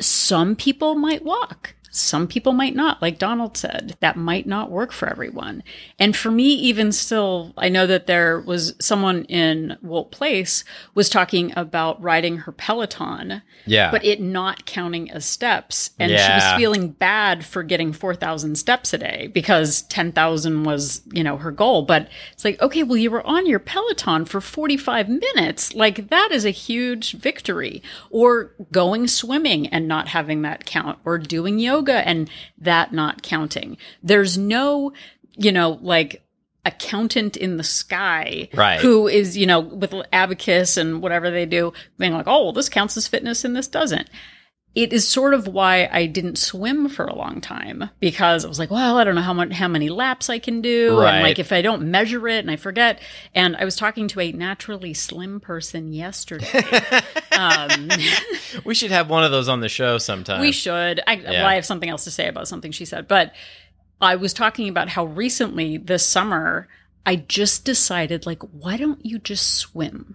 Some 0.00 0.54
people 0.54 0.94
might 0.94 1.24
walk. 1.24 1.74
Some 1.98 2.28
people 2.28 2.52
might 2.52 2.74
not, 2.76 3.02
like 3.02 3.18
Donald 3.18 3.56
said. 3.56 3.96
That 4.00 4.16
might 4.16 4.46
not 4.46 4.70
work 4.70 4.92
for 4.92 5.08
everyone. 5.08 5.62
And 5.98 6.16
for 6.16 6.30
me, 6.30 6.44
even 6.44 6.92
still, 6.92 7.52
I 7.56 7.68
know 7.68 7.86
that 7.86 8.06
there 8.06 8.40
was 8.40 8.74
someone 8.80 9.24
in 9.24 9.76
Wolt 9.82 10.10
Place 10.12 10.64
was 10.94 11.08
talking 11.08 11.52
about 11.56 12.00
riding 12.00 12.38
her 12.38 12.52
Peloton, 12.52 13.42
yeah. 13.66 13.90
but 13.90 14.04
it 14.04 14.20
not 14.20 14.64
counting 14.66 15.10
as 15.10 15.24
steps. 15.24 15.90
And 15.98 16.10
she 16.10 16.16
was 16.16 16.56
feeling 16.56 16.90
bad 16.90 17.44
for 17.44 17.62
getting 17.62 17.92
4,000 17.92 18.56
steps 18.56 18.92
a 18.92 18.98
day 18.98 19.28
because 19.32 19.82
10,000 19.82 20.64
was, 20.64 21.02
you 21.12 21.24
know, 21.24 21.36
her 21.36 21.50
goal. 21.50 21.82
But 21.82 22.08
it's 22.32 22.44
like, 22.44 22.60
okay, 22.62 22.82
well, 22.82 22.96
you 22.96 23.10
were 23.10 23.26
on 23.26 23.46
your 23.46 23.58
Peloton 23.58 24.24
for 24.24 24.40
45 24.40 25.08
minutes. 25.08 25.74
Like 25.74 26.08
that 26.10 26.30
is 26.30 26.44
a 26.44 26.50
huge 26.50 27.12
victory. 27.12 27.82
Or 28.10 28.52
going 28.72 29.08
swimming 29.08 29.66
and 29.68 29.88
not 29.88 30.08
having 30.08 30.42
that 30.42 30.64
count 30.64 30.98
or 31.04 31.18
doing 31.18 31.58
yoga 31.58 31.87
and 31.94 32.30
that 32.58 32.92
not 32.92 33.22
counting. 33.22 33.76
There's 34.02 34.36
no, 34.38 34.92
you 35.36 35.52
know, 35.52 35.78
like, 35.82 36.22
accountant 36.64 37.36
in 37.36 37.56
the 37.56 37.64
sky 37.64 38.48
Right. 38.52 38.78
who 38.80 39.08
is 39.08 39.38
you 39.38 39.46
know 39.46 39.60
with 39.60 39.94
abacus 40.12 40.76
and 40.76 41.00
whatever 41.00 41.30
they 41.30 41.46
do 41.46 41.72
being 41.96 42.12
like 42.12 42.26
oh 42.26 42.42
well 42.42 42.52
this 42.52 42.68
counts 42.68 42.94
as 42.98 43.08
fitness 43.08 43.42
and 43.44 43.56
this 43.56 43.68
doesn't 43.68 44.10
it 44.78 44.92
is 44.92 45.08
sort 45.08 45.34
of 45.34 45.48
why 45.48 45.88
I 45.90 46.06
didn't 46.06 46.38
swim 46.38 46.88
for 46.88 47.04
a 47.04 47.12
long 47.12 47.40
time 47.40 47.90
because 47.98 48.44
I 48.44 48.48
was 48.48 48.60
like, 48.60 48.70
well, 48.70 48.96
I 48.96 49.02
don't 49.02 49.16
know 49.16 49.22
how 49.22 49.32
much 49.32 49.50
how 49.52 49.66
many 49.66 49.88
laps 49.88 50.30
I 50.30 50.38
can 50.38 50.60
do, 50.60 51.00
Right. 51.00 51.14
and 51.14 51.22
like 51.24 51.40
if 51.40 51.50
I 51.50 51.62
don't 51.62 51.90
measure 51.90 52.28
it 52.28 52.38
and 52.38 52.50
I 52.50 52.54
forget. 52.54 53.00
And 53.34 53.56
I 53.56 53.64
was 53.64 53.74
talking 53.74 54.06
to 54.06 54.20
a 54.20 54.30
naturally 54.30 54.94
slim 54.94 55.40
person 55.40 55.92
yesterday. 55.92 56.46
um, 57.32 57.88
we 58.64 58.72
should 58.76 58.92
have 58.92 59.10
one 59.10 59.24
of 59.24 59.32
those 59.32 59.48
on 59.48 59.58
the 59.58 59.68
show 59.68 59.98
sometime. 59.98 60.40
we 60.40 60.52
should. 60.52 61.00
I, 61.08 61.16
well, 61.16 61.46
I 61.46 61.56
have 61.56 61.66
something 61.66 61.88
else 61.90 62.04
to 62.04 62.12
say 62.12 62.28
about 62.28 62.46
something 62.46 62.70
she 62.70 62.84
said, 62.84 63.08
but 63.08 63.34
I 64.00 64.14
was 64.14 64.32
talking 64.32 64.68
about 64.68 64.90
how 64.90 65.06
recently 65.06 65.76
this 65.76 66.06
summer 66.06 66.68
I 67.04 67.16
just 67.16 67.64
decided, 67.64 68.26
like, 68.26 68.42
why 68.52 68.76
don't 68.76 69.04
you 69.04 69.18
just 69.18 69.56
swim? 69.56 70.14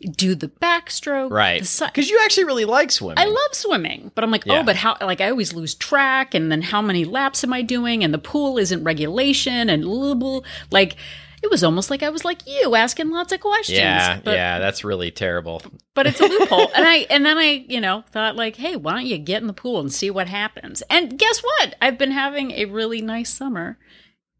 Do 0.00 0.36
the 0.36 0.46
backstroke, 0.48 1.30
right. 1.32 1.60
Because 1.60 2.08
you 2.08 2.20
actually 2.24 2.44
really 2.44 2.64
like 2.64 2.92
swimming. 2.92 3.18
I 3.18 3.24
love 3.24 3.52
swimming, 3.52 4.12
but 4.14 4.22
I'm 4.22 4.30
like, 4.30 4.44
oh, 4.46 4.52
Yeah. 4.54 4.60
oh, 4.60 4.62
but 4.62 4.76
how? 4.76 4.96
Like, 5.00 5.20
I 5.20 5.30
always 5.30 5.52
lose 5.54 5.74
track, 5.74 6.34
and 6.34 6.52
then 6.52 6.62
how 6.62 6.80
many 6.80 7.04
laps 7.04 7.42
am 7.42 7.52
I 7.52 7.62
doing? 7.62 8.04
And 8.04 8.14
the 8.14 8.18
pool 8.18 8.58
isn't 8.58 8.84
regulation, 8.84 9.68
and 9.68 9.82
blah, 9.82 10.14
blah. 10.14 10.40
like, 10.70 10.94
it 11.42 11.50
was 11.50 11.64
almost 11.64 11.90
like 11.90 12.02
I 12.02 12.10
was 12.10 12.24
like 12.24 12.46
you, 12.46 12.74
asking 12.76 13.10
lots 13.10 13.32
of 13.32 13.40
questions. 13.40 13.78
yeah, 13.78 14.20
but, 14.22 14.34
yeah, 14.36 14.58
that's 14.60 14.84
really 14.84 15.10
terrible. 15.10 15.62
but 15.94 16.06
it's 16.06 16.20
a 16.20 16.26
loophole. 16.26 16.70
and 16.76 16.86
I 16.86 17.06
and 17.10 17.24
then 17.26 17.38
I, 17.38 17.64
you 17.68 17.80
know, 17.80 18.04
thought 18.10 18.36
like, 18.36 18.56
hey, 18.56 18.76
why 18.76 18.92
don't 18.92 19.06
you 19.06 19.18
get 19.18 19.40
in 19.40 19.46
the 19.48 19.52
pool 19.52 19.80
and 19.80 19.92
see 19.92 20.10
what 20.10 20.28
happens? 20.28 20.82
And 20.90 21.18
guess 21.18 21.40
what? 21.40 21.74
I've 21.82 21.98
been 21.98 22.10
having 22.12 22.52
a 22.52 22.64
really 22.66 23.00
nice 23.00 23.30
summer 23.30 23.78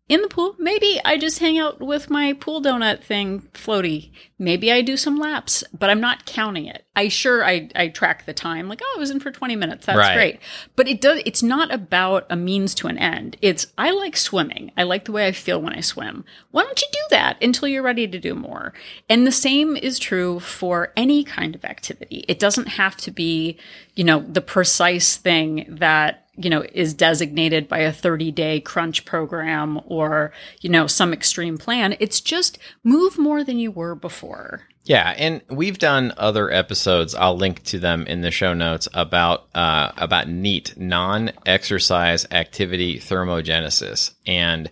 in 0.08 0.22
the 0.22 0.28
pool. 0.28 0.56
Maybe 0.58 1.00
I 1.04 1.18
just 1.18 1.38
hang 1.38 1.58
out 1.58 1.80
with 1.80 2.08
my 2.08 2.32
pool 2.32 2.62
donut 2.62 3.02
thing 3.02 3.42
floaty. 3.52 4.10
Maybe 4.38 4.72
I 4.72 4.80
do 4.82 4.96
some 4.96 5.18
laps, 5.18 5.64
but 5.76 5.90
I'm 5.90 6.00
not 6.00 6.24
counting 6.24 6.66
it. 6.66 6.84
I 6.96 7.08
sure 7.08 7.44
I, 7.44 7.68
I 7.74 7.88
track 7.88 8.24
the 8.24 8.32
time, 8.32 8.68
like, 8.68 8.80
oh, 8.82 8.94
I 8.96 9.00
was 9.00 9.10
in 9.10 9.20
for 9.20 9.30
20 9.30 9.54
minutes. 9.56 9.86
That's 9.86 9.98
Right. 9.98 10.14
great. 10.14 10.40
But 10.76 10.88
it 10.88 11.00
does 11.00 11.20
it's 11.26 11.42
not 11.42 11.72
about 11.72 12.26
a 12.30 12.36
means 12.36 12.74
to 12.76 12.86
an 12.88 12.98
end. 12.98 13.36
It's 13.42 13.66
I 13.76 13.90
like 13.90 14.16
swimming. 14.16 14.72
I 14.76 14.84
like 14.84 15.04
the 15.04 15.12
way 15.12 15.26
I 15.26 15.32
feel 15.32 15.60
when 15.60 15.72
I 15.74 15.80
swim. 15.80 16.24
Why 16.52 16.62
don't 16.62 16.80
you 16.80 16.88
do 16.92 17.00
that 17.10 17.42
until 17.42 17.68
you're 17.68 17.82
ready 17.82 18.06
to 18.08 18.18
do 18.18 18.34
more? 18.34 18.72
And 19.08 19.26
the 19.26 19.32
same 19.32 19.76
is 19.76 19.98
true 19.98 20.40
for 20.40 20.92
any 20.96 21.22
kind 21.24 21.54
of 21.54 21.64
activity. 21.64 22.24
It 22.28 22.38
doesn't 22.38 22.68
have 22.68 22.96
to 22.98 23.10
be, 23.10 23.58
you 23.94 24.04
know, 24.04 24.20
the 24.20 24.40
precise 24.40 25.16
thing 25.16 25.66
that 25.68 26.27
you 26.38 26.48
know 26.48 26.64
is 26.72 26.94
designated 26.94 27.68
by 27.68 27.78
a 27.78 27.92
30 27.92 28.30
day 28.32 28.60
crunch 28.60 29.04
program 29.04 29.80
or 29.86 30.32
you 30.60 30.70
know 30.70 30.86
some 30.86 31.12
extreme 31.12 31.58
plan. 31.58 31.96
It's 32.00 32.20
just 32.20 32.58
move 32.84 33.18
more 33.18 33.44
than 33.44 33.58
you 33.58 33.70
were 33.70 33.94
before. 33.94 34.62
Yeah, 34.84 35.14
and 35.18 35.42
we've 35.50 35.78
done 35.78 36.14
other 36.16 36.50
episodes. 36.50 37.14
I'll 37.14 37.36
link 37.36 37.62
to 37.64 37.78
them 37.78 38.06
in 38.06 38.22
the 38.22 38.30
show 38.30 38.54
notes 38.54 38.88
about 38.94 39.48
uh, 39.54 39.92
about 39.98 40.28
NEAT, 40.28 40.78
non-exercise 40.78 42.26
activity 42.30 42.98
thermogenesis, 42.98 44.14
and 44.26 44.70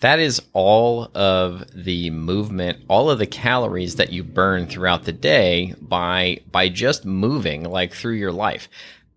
that 0.00 0.18
is 0.18 0.40
all 0.52 1.10
of 1.14 1.64
the 1.74 2.10
movement, 2.10 2.78
all 2.88 3.10
of 3.10 3.18
the 3.18 3.26
calories 3.26 3.96
that 3.96 4.10
you 4.10 4.24
burn 4.24 4.66
throughout 4.66 5.04
the 5.04 5.12
day 5.12 5.74
by 5.80 6.40
by 6.50 6.70
just 6.70 7.04
moving, 7.04 7.64
like 7.64 7.92
through 7.92 8.14
your 8.14 8.32
life, 8.32 8.70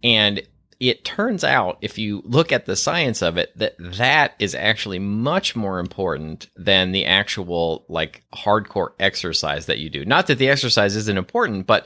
and 0.03 0.41
it 0.79 1.05
turns 1.05 1.43
out 1.43 1.77
if 1.81 1.97
you 1.97 2.21
look 2.25 2.51
at 2.51 2.65
the 2.65 2.75
science 2.75 3.21
of 3.21 3.37
it 3.37 3.57
that 3.57 3.75
that 3.79 4.33
is 4.39 4.53
actually 4.55 4.99
much 4.99 5.55
more 5.55 5.79
important 5.79 6.49
than 6.55 6.91
the 6.91 7.05
actual 7.05 7.85
like 7.87 8.23
hardcore 8.33 8.91
exercise 8.99 9.67
that 9.67 9.79
you 9.79 9.89
do. 9.89 10.05
Not 10.05 10.27
that 10.27 10.37
the 10.37 10.49
exercise 10.49 10.95
isn't 10.95 11.17
important 11.17 11.65
but 11.65 11.85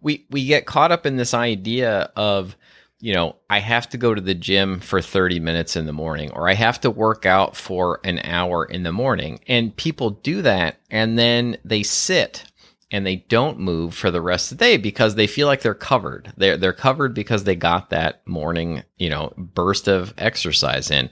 we 0.00 0.26
we 0.30 0.44
get 0.44 0.66
caught 0.66 0.92
up 0.92 1.06
in 1.06 1.16
this 1.16 1.32
idea 1.32 2.10
of 2.16 2.56
you 3.00 3.14
know 3.14 3.36
i 3.48 3.58
have 3.58 3.88
to 3.88 3.96
go 3.96 4.14
to 4.14 4.20
the 4.20 4.34
gym 4.34 4.80
for 4.80 5.00
30 5.00 5.40
minutes 5.40 5.76
in 5.76 5.86
the 5.86 5.92
morning 5.92 6.30
or 6.32 6.48
i 6.48 6.54
have 6.54 6.80
to 6.80 6.90
work 6.90 7.24
out 7.24 7.56
for 7.56 8.00
an 8.04 8.20
hour 8.24 8.64
in 8.64 8.82
the 8.82 8.92
morning. 8.92 9.40
And 9.46 9.74
people 9.76 10.10
do 10.10 10.42
that 10.42 10.76
and 10.90 11.18
then 11.18 11.56
they 11.64 11.82
sit 11.82 12.44
and 12.92 13.06
they 13.06 13.16
don't 13.16 13.58
move 13.58 13.94
for 13.94 14.10
the 14.10 14.20
rest 14.20 14.52
of 14.52 14.58
the 14.58 14.64
day 14.64 14.76
because 14.76 15.14
they 15.14 15.26
feel 15.26 15.46
like 15.46 15.62
they're 15.62 15.74
covered. 15.74 16.32
They're 16.36 16.58
they're 16.58 16.72
covered 16.72 17.14
because 17.14 17.44
they 17.44 17.56
got 17.56 17.90
that 17.90 18.24
morning, 18.28 18.82
you 18.98 19.08
know, 19.08 19.32
burst 19.36 19.88
of 19.88 20.14
exercise 20.18 20.90
in. 20.90 21.10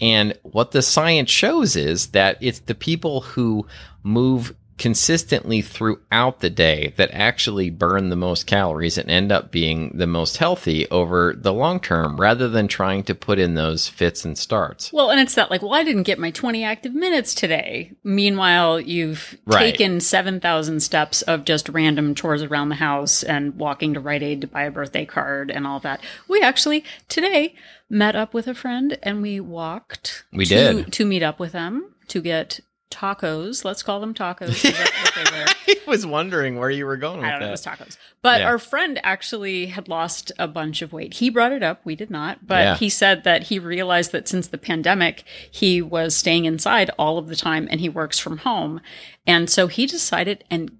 And 0.00 0.36
what 0.42 0.72
the 0.72 0.82
science 0.82 1.30
shows 1.30 1.76
is 1.76 2.08
that 2.08 2.36
it's 2.40 2.58
the 2.58 2.74
people 2.74 3.20
who 3.20 3.66
move 4.02 4.52
consistently 4.78 5.60
throughout 5.62 6.40
the 6.40 6.50
day 6.50 6.92
that 6.96 7.10
actually 7.12 7.70
burn 7.70 8.08
the 8.08 8.16
most 8.16 8.46
calories 8.46 8.98
and 8.98 9.10
end 9.10 9.30
up 9.30 9.50
being 9.50 9.90
the 9.94 10.06
most 10.06 10.38
healthy 10.38 10.88
over 10.90 11.34
the 11.36 11.52
long 11.52 11.78
term 11.78 12.20
rather 12.20 12.48
than 12.48 12.66
trying 12.68 13.02
to 13.04 13.14
put 13.14 13.38
in 13.38 13.54
those 13.54 13.88
fits 13.88 14.24
and 14.24 14.36
starts. 14.36 14.92
well 14.92 15.10
and 15.10 15.20
it's 15.20 15.34
that 15.34 15.50
like 15.50 15.62
well 15.62 15.74
i 15.74 15.84
didn't 15.84 16.02
get 16.02 16.18
my 16.18 16.30
20 16.30 16.64
active 16.64 16.94
minutes 16.94 17.34
today 17.34 17.92
meanwhile 18.02 18.80
you've 18.80 19.38
Right. 19.46 19.72
taken 19.76 20.00
7000 20.00 20.80
steps 20.80 21.22
of 21.22 21.44
just 21.44 21.68
random 21.68 22.14
chores 22.14 22.42
around 22.42 22.68
the 22.70 22.74
house 22.76 23.22
and 23.22 23.54
walking 23.56 23.94
to 23.94 24.00
rite 24.00 24.22
aid 24.22 24.40
to 24.40 24.46
buy 24.46 24.64
a 24.64 24.70
birthday 24.70 25.04
card 25.04 25.50
and 25.50 25.66
all 25.66 25.80
that 25.80 26.00
we 26.28 26.40
actually 26.40 26.84
today 27.08 27.54
met 27.90 28.16
up 28.16 28.32
with 28.34 28.46
a 28.46 28.54
friend 28.54 28.98
and 29.02 29.20
we 29.22 29.38
walked 29.38 30.24
We 30.32 30.44
to, 30.46 30.54
did. 30.84 30.92
to 30.94 31.04
meet 31.04 31.22
up 31.22 31.38
with 31.38 31.52
them 31.52 31.92
to 32.08 32.20
get 32.20 32.60
tacos 32.92 33.64
let's 33.64 33.82
call 33.82 33.98
them 34.00 34.14
tacos 34.14 34.48
'cause 34.62 34.62
that's 34.62 34.90
what 35.02 35.14
they 35.14 35.38
were. 35.38 35.46
I 35.86 35.90
was 35.90 36.06
wondering 36.06 36.58
where 36.58 36.70
you 36.70 36.86
were 36.86 36.96
going 36.96 37.18
with 37.18 37.26
I 37.26 37.30
don't 37.30 37.40
know, 37.40 37.46
that. 37.46 37.48
it 37.48 37.52
was 37.52 37.64
tacos. 37.66 37.96
But 38.22 38.40
Yeah. 38.40 38.48
our 38.48 38.58
friend 38.58 39.00
actually 39.02 39.66
had 39.66 39.88
lost 39.88 40.30
a 40.38 40.46
bunch 40.46 40.80
of 40.82 40.92
weight. 40.92 41.14
He 41.14 41.28
brought 41.30 41.52
it 41.52 41.62
up. 41.62 41.80
We 41.84 41.96
did 41.96 42.10
not. 42.10 42.46
But 42.46 42.62
Yeah. 42.62 42.76
he 42.76 42.88
said 42.88 43.24
that 43.24 43.44
he 43.44 43.58
realized 43.58 44.12
that 44.12 44.28
since 44.28 44.46
the 44.46 44.58
pandemic, 44.58 45.24
he 45.50 45.82
was 45.82 46.14
staying 46.16 46.44
inside 46.44 46.90
all 46.98 47.18
of 47.18 47.28
the 47.28 47.36
time 47.36 47.66
and 47.70 47.80
he 47.80 47.88
works 47.88 48.18
from 48.18 48.38
home. 48.38 48.80
And 49.26 49.48
so 49.50 49.66
he 49.66 49.86
decided, 49.86 50.44
and 50.50 50.70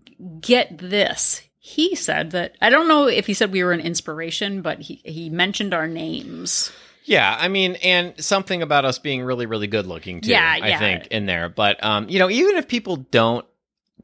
get 0.40 0.78
this. 0.78 1.42
He 1.58 1.94
said 1.94 2.30
that, 2.32 2.56
I 2.60 2.70
don't 2.70 2.88
know 2.88 3.06
if 3.08 3.26
he 3.26 3.34
said 3.34 3.52
we 3.52 3.62
were 3.64 3.72
an 3.72 3.80
inspiration, 3.80 4.62
but 4.62 4.82
he, 4.82 5.00
he 5.04 5.30
mentioned 5.30 5.72
our 5.74 5.86
names. 5.88 6.70
Yeah, 7.04 7.36
I 7.38 7.48
mean, 7.48 7.76
and 7.82 8.14
something 8.22 8.62
about 8.62 8.84
us 8.84 8.98
being 8.98 9.22
really, 9.22 9.46
really 9.46 9.66
good 9.66 9.86
looking 9.86 10.20
too. 10.20 10.30
Yeah, 10.30 10.58
I 10.62 10.68
yeah. 10.68 10.78
think 10.78 11.06
in 11.08 11.26
there, 11.26 11.48
but 11.48 11.82
um, 11.82 12.08
you 12.08 12.18
know, 12.18 12.30
even 12.30 12.56
if 12.56 12.68
people 12.68 12.96
don't 12.96 13.44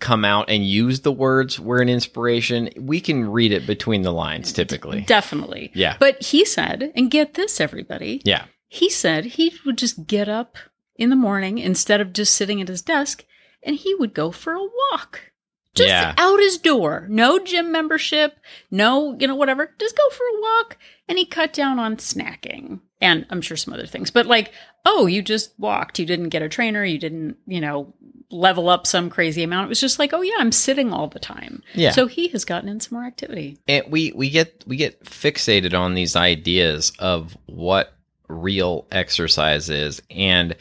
come 0.01 0.25
out 0.25 0.49
and 0.49 0.65
use 0.67 1.01
the 1.01 1.13
words 1.13 1.59
we're 1.59 1.83
an 1.83 1.89
inspiration, 1.89 2.71
we 2.79 3.01
can 3.01 3.29
read 3.31 3.53
it 3.53 3.67
between 3.67 4.03
the 4.03 4.13
lines 4.13 4.53
typically. 4.53 5.01
Definitely. 5.03 5.71
Yeah. 5.75 5.97
But 5.99 6.23
he 6.23 6.45
said, 6.45 6.93
and 6.95 7.11
get 7.11 7.35
this, 7.35 7.61
everybody. 7.61 8.23
Yeah. 8.25 8.45
He 8.69 8.91
said 8.91 9.25
he 9.25 9.53
would 9.65 9.79
just 9.79 10.07
get 10.07 10.29
up 10.29 10.57
in 10.97 11.11
the 11.11 11.17
morning 11.17 11.59
instead 11.59 12.01
of 12.01 12.13
just 12.13 12.35
sitting 12.35 12.61
at 12.61 12.69
his 12.69 12.83
desk 12.83 13.25
and 13.63 13.77
he 13.77 13.95
would 13.97 14.15
go 14.15 14.31
for 14.31 14.53
a 14.55 14.63
walk. 14.93 15.33
Just 15.75 15.89
Yeah. 15.89 16.15
out 16.17 16.39
his 16.41 16.59
door. 16.59 17.07
No 17.09 17.39
gym 17.39 17.73
membership, 17.73 18.39
no, 18.71 19.17
you 19.19 19.27
know, 19.27 19.35
whatever. 19.37 19.75
Just 19.79 19.97
go 19.97 20.09
for 20.11 20.25
a 20.25 20.41
walk. 20.41 20.77
And 21.09 21.19
he 21.19 21.25
cut 21.25 21.53
down 21.53 21.79
on 21.79 21.97
snacking 21.97 22.81
and 23.01 23.27
I'm 23.31 23.41
sure 23.41 23.57
some 23.57 23.75
other 23.75 23.87
things. 23.87 24.11
But 24.11 24.27
like, 24.27 24.53
oh, 24.85 25.07
you 25.07 25.23
just 25.23 25.53
walked. 25.59 25.99
You 25.99 26.07
didn't 26.07 26.31
get 26.31 26.43
a 26.43 26.49
trainer. 26.49 26.85
You 26.85 26.99
didn't, 26.99 27.37
you 27.47 27.61
know, 27.61 27.95
level 28.31 28.69
up 28.69 28.87
some 28.87 29.09
crazy 29.09 29.43
amount. 29.43 29.67
It 29.67 29.69
was 29.69 29.81
just 29.81 29.99
like, 29.99 30.13
oh, 30.13 30.21
yeah, 30.21 30.35
I'm 30.39 30.53
sitting 30.53 30.93
all 30.93 31.09
the 31.09 31.19
time. 31.19 31.63
Yeah. 31.75 31.93
So 31.93 32.07
he 32.07 32.29
has 32.29 32.45
gotten 32.45 32.69
in 32.69 32.81
some 32.81 32.99
more 32.99 33.07
activity. 33.07 33.59
and 33.69 33.85
we 33.89 34.13
we 34.15 34.31
get 34.31 34.65
we 34.67 34.77
get 34.77 35.05
fixated 35.05 35.79
on 35.79 35.95
these 35.95 36.17
ideas 36.17 36.93
of 36.99 37.37
what 37.47 37.95
real 38.29 38.87
exercise 38.93 39.71
is 39.71 40.03
and 40.11 40.55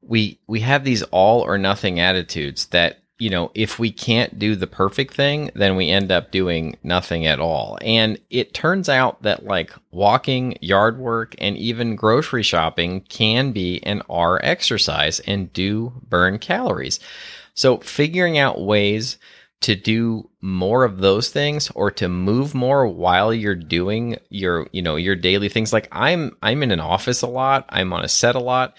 we 0.00 0.40
we 0.46 0.60
have 0.60 0.84
these 0.84 1.02
all 1.02 1.42
or 1.42 1.58
nothing 1.58 2.00
attitudes 2.00 2.64
that 2.68 3.00
you 3.20 3.30
know 3.30 3.50
if 3.54 3.78
we 3.78 3.92
can't 3.92 4.38
do 4.38 4.56
the 4.56 4.66
perfect 4.66 5.14
thing 5.14 5.50
then 5.54 5.76
we 5.76 5.90
end 5.90 6.10
up 6.10 6.30
doing 6.30 6.76
nothing 6.82 7.26
at 7.26 7.40
all. 7.40 7.78
And 7.82 8.18
it 8.30 8.54
turns 8.54 8.88
out 8.88 9.22
that 9.22 9.44
like 9.44 9.72
walking 9.90 10.56
yard 10.60 10.98
work 10.98 11.34
and 11.38 11.56
even 11.56 11.96
grocery 11.96 12.42
shopping 12.42 13.02
can 13.02 13.52
be 13.52 13.82
an 13.84 14.02
R 14.08 14.40
exercise 14.42 15.20
and 15.20 15.52
do 15.52 15.92
burn 16.08 16.38
calories. 16.38 17.00
So 17.54 17.78
figuring 17.78 18.38
out 18.38 18.60
ways 18.60 19.18
to 19.60 19.76
do 19.76 20.28
more 20.40 20.84
of 20.84 20.98
those 20.98 21.28
things 21.28 21.70
or 21.74 21.90
to 21.90 22.08
move 22.08 22.54
more 22.54 22.86
while 22.86 23.32
you're 23.34 23.54
doing 23.54 24.16
your 24.30 24.66
you 24.72 24.80
know 24.80 24.96
your 24.96 25.14
daily 25.14 25.50
things 25.50 25.70
like 25.70 25.86
i'm 25.92 26.34
i'm 26.42 26.62
in 26.62 26.70
an 26.70 26.80
office 26.80 27.20
a 27.20 27.26
lot 27.26 27.66
i'm 27.68 27.92
on 27.92 28.02
a 28.02 28.08
set 28.08 28.34
a 28.34 28.40
lot 28.40 28.74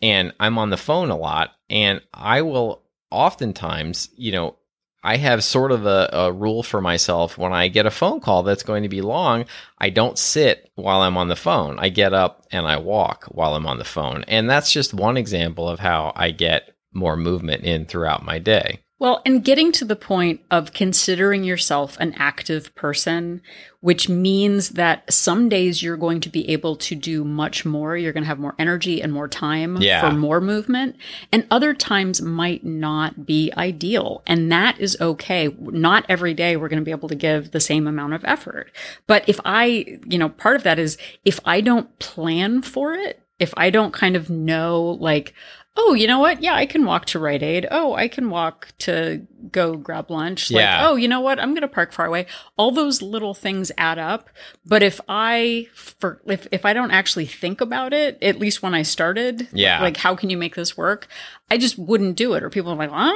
and 0.00 0.32
i'm 0.38 0.56
on 0.56 0.70
the 0.70 0.76
phone 0.76 1.10
a 1.10 1.16
lot 1.16 1.50
and 1.68 2.00
i 2.14 2.42
will 2.42 2.80
oftentimes 3.10 4.08
you 4.16 4.32
know 4.32 4.56
i 5.02 5.16
have 5.16 5.42
sort 5.42 5.72
of 5.72 5.86
a, 5.86 6.08
a 6.12 6.32
rule 6.32 6.62
for 6.62 6.80
myself 6.80 7.36
when 7.36 7.52
i 7.52 7.68
get 7.68 7.86
a 7.86 7.90
phone 7.90 8.20
call 8.20 8.42
that's 8.42 8.62
going 8.62 8.82
to 8.82 8.88
be 8.88 9.00
long 9.00 9.44
i 9.78 9.90
don't 9.90 10.18
sit 10.18 10.70
while 10.74 11.02
i'm 11.02 11.16
on 11.16 11.28
the 11.28 11.36
phone. 11.36 11.78
I 11.78 11.88
get 11.88 12.12
up 12.12 12.46
and 12.50 12.66
i 12.66 12.76
walk 12.76 13.26
while 13.26 13.54
i'm 13.54 13.66
on 13.66 13.78
the 13.78 13.84
phone. 13.84 14.24
And 14.28 14.48
that's 14.48 14.72
just 14.72 14.94
one 14.94 15.16
example 15.16 15.68
of 15.68 15.78
how 15.78 16.12
i 16.16 16.30
get 16.30 16.74
more 16.92 17.16
movement 17.16 17.64
in 17.64 17.86
throughout 17.86 18.24
my 18.24 18.38
day 18.38 18.80
Well, 19.00 19.22
and 19.24 19.42
getting 19.42 19.72
to 19.72 19.86
the 19.86 19.96
point 19.96 20.42
of 20.50 20.74
considering 20.74 21.42
yourself 21.42 21.96
an 22.00 22.14
active 22.18 22.72
person, 22.74 23.40
which 23.80 24.10
means 24.10 24.70
that 24.70 25.10
some 25.10 25.48
days 25.48 25.82
you're 25.82 25.96
going 25.96 26.20
to 26.20 26.28
be 26.28 26.46
able 26.50 26.76
to 26.76 26.94
do 26.94 27.24
much 27.24 27.64
more. 27.64 27.96
You're 27.96 28.12
going 28.12 28.24
to 28.24 28.28
have 28.28 28.38
more 28.38 28.54
energy 28.58 29.00
and 29.00 29.10
more 29.10 29.26
time 29.26 29.78
Yeah. 29.78 30.02
for 30.02 30.14
more 30.14 30.42
movement. 30.42 30.96
And 31.32 31.46
other 31.50 31.72
times 31.72 32.20
might 32.20 32.62
not 32.62 33.24
be 33.24 33.50
ideal. 33.56 34.22
And 34.26 34.52
that 34.52 34.78
is 34.78 34.98
okay. 35.00 35.48
Not 35.58 36.04
every 36.10 36.34
day 36.34 36.58
we're 36.58 36.68
going 36.68 36.80
to 36.80 36.84
be 36.84 36.90
able 36.90 37.08
to 37.08 37.14
give 37.14 37.52
the 37.52 37.60
same 37.60 37.86
amount 37.86 38.12
of 38.12 38.24
effort. 38.26 38.70
But 39.06 39.26
if 39.26 39.40
I, 39.46 39.98
you 40.04 40.18
know, 40.18 40.28
part 40.28 40.56
of 40.56 40.62
that 40.64 40.78
is 40.78 40.98
if 41.24 41.40
I 41.46 41.62
don't 41.62 41.98
plan 42.00 42.60
for 42.60 42.92
it, 42.92 43.22
if 43.38 43.54
I 43.56 43.70
don't 43.70 43.94
kind 43.94 44.14
of 44.14 44.28
know, 44.28 44.98
like, 45.00 45.32
oh, 45.76 45.94
you 45.94 46.06
know 46.06 46.18
what? 46.18 46.42
Yeah, 46.42 46.54
I 46.54 46.66
can 46.66 46.84
walk 46.84 47.06
to 47.06 47.18
Rite 47.18 47.42
Aid. 47.42 47.66
Oh, 47.70 47.94
I 47.94 48.08
can 48.08 48.28
walk 48.28 48.68
to 48.80 49.26
go 49.50 49.76
grab 49.76 50.10
lunch. 50.10 50.50
Like, 50.50 50.60
Yeah. 50.62 50.88
oh, 50.88 50.96
you 50.96 51.08
know 51.08 51.20
what? 51.20 51.40
I'm 51.40 51.50
going 51.50 51.62
to 51.62 51.68
park 51.68 51.92
far 51.92 52.06
away. 52.06 52.26
All 52.58 52.70
those 52.70 53.00
little 53.00 53.34
things 53.34 53.72
add 53.78 53.98
up. 53.98 54.28
But 54.66 54.82
if 54.82 55.00
I, 55.08 55.68
for, 55.74 56.20
if, 56.26 56.46
if 56.52 56.64
I 56.66 56.72
don't 56.72 56.90
actually 56.90 57.26
think 57.26 57.60
about 57.60 57.92
it, 57.92 58.18
at 58.20 58.38
least 58.38 58.62
when 58.62 58.74
I 58.74 58.82
started, 58.82 59.48
Yeah. 59.52 59.80
like, 59.80 59.96
how 59.96 60.14
can 60.16 60.28
you 60.28 60.36
make 60.36 60.54
this 60.54 60.76
work? 60.76 61.08
I 61.50 61.56
just 61.56 61.78
wouldn't 61.78 62.16
do 62.16 62.34
it. 62.34 62.42
Or 62.42 62.50
people 62.50 62.72
are 62.72 62.76
like, 62.76 62.90
well, 62.90 63.00
I 63.00 63.10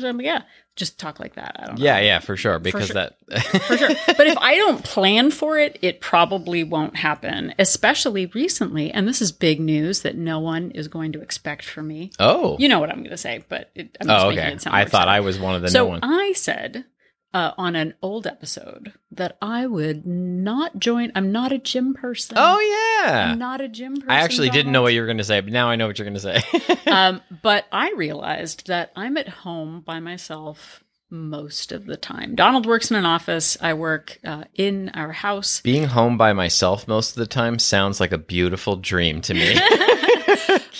don't 0.00 0.02
know. 0.18 0.20
Yeah. 0.22 0.42
Just 0.76 0.98
talk 0.98 1.20
like 1.20 1.34
that. 1.34 1.56
I 1.58 1.66
don't 1.66 1.78
know. 1.78 1.84
Yeah, 1.84 2.00
yeah, 2.00 2.18
for 2.20 2.36
sure. 2.36 2.58
Because 2.58 2.86
sure. 2.86 2.94
that 2.94 3.16
For 3.66 3.76
sure. 3.76 3.90
But 4.06 4.26
if 4.26 4.38
I 4.38 4.56
don't 4.56 4.82
plan 4.82 5.30
for 5.30 5.58
it, 5.58 5.78
it 5.82 6.00
probably 6.00 6.64
won't 6.64 6.96
happen, 6.96 7.54
especially 7.58 8.26
recently. 8.26 8.90
And 8.90 9.06
this 9.06 9.20
is 9.20 9.30
big 9.30 9.60
news 9.60 10.02
that 10.02 10.16
no 10.16 10.40
one 10.40 10.70
is 10.70 10.88
going 10.88 11.12
to 11.12 11.20
expect 11.20 11.64
from 11.64 11.88
me. 11.88 12.12
Oh. 12.18 12.56
You 12.58 12.68
know 12.68 12.80
what 12.80 12.90
I'm 12.90 12.98
going 12.98 13.10
to 13.10 13.16
say, 13.16 13.44
but 13.48 13.70
it, 13.74 13.96
I'm 14.00 14.06
just 14.08 14.24
oh, 14.24 14.28
making 14.30 14.44
okay. 14.44 14.52
it 14.54 14.62
sound 14.62 14.76
I 14.76 14.80
thought 14.80 15.02
exciting. 15.02 15.12
I 15.12 15.20
was 15.20 15.38
one 15.38 15.54
of 15.54 15.62
the 15.62 15.68
so 15.68 15.92
no. 15.92 15.98
I 16.02 16.32
said 16.32 16.84
uh, 17.32 17.52
on 17.56 17.76
an 17.76 17.94
old 18.02 18.26
episode 18.26 18.92
that 19.12 19.36
I 19.40 19.66
would 19.66 20.06
not 20.06 20.78
join. 20.78 21.12
I'm 21.14 21.32
not 21.32 21.52
a 21.52 21.58
gym 21.58 21.94
person. 21.94 22.36
oh 22.38 23.02
yeah. 23.04 23.30
I'm 23.30 23.38
not 23.38 23.60
a 23.60 23.68
gym 23.68 23.94
person. 23.94 24.10
I 24.10 24.16
actually 24.16 24.50
didn't 24.50 24.72
know 24.72 24.82
what 24.82 24.92
you 24.92 25.00
were 25.00 25.06
going 25.06 25.18
to 25.18 25.24
say, 25.24 25.40
but 25.40 25.52
now 25.52 25.68
I 25.68 25.76
know 25.76 25.86
what 25.86 25.98
you're 25.98 26.08
going 26.08 26.20
to 26.20 26.40
say. 26.40 26.86
um, 26.90 27.20
but 27.42 27.66
I 27.72 27.92
realized 27.92 28.66
that 28.66 28.92
I'm 28.96 29.16
at 29.16 29.28
home 29.28 29.80
by 29.80 30.00
myself 30.00 30.82
most 31.12 31.72
of 31.72 31.86
the 31.86 31.96
time. 31.96 32.36
Donald 32.36 32.66
works 32.66 32.90
in 32.90 32.96
an 32.96 33.06
office. 33.06 33.56
I 33.60 33.74
work 33.74 34.18
uh, 34.24 34.44
in 34.54 34.90
our 34.90 35.10
house. 35.10 35.60
Being 35.60 35.84
home 35.84 36.16
by 36.16 36.32
myself 36.32 36.86
most 36.86 37.10
of 37.10 37.16
the 37.16 37.26
time 37.26 37.58
sounds 37.58 37.98
like 37.98 38.12
a 38.12 38.18
beautiful 38.18 38.76
dream 38.76 39.20
to 39.22 39.34
me. 39.34 39.58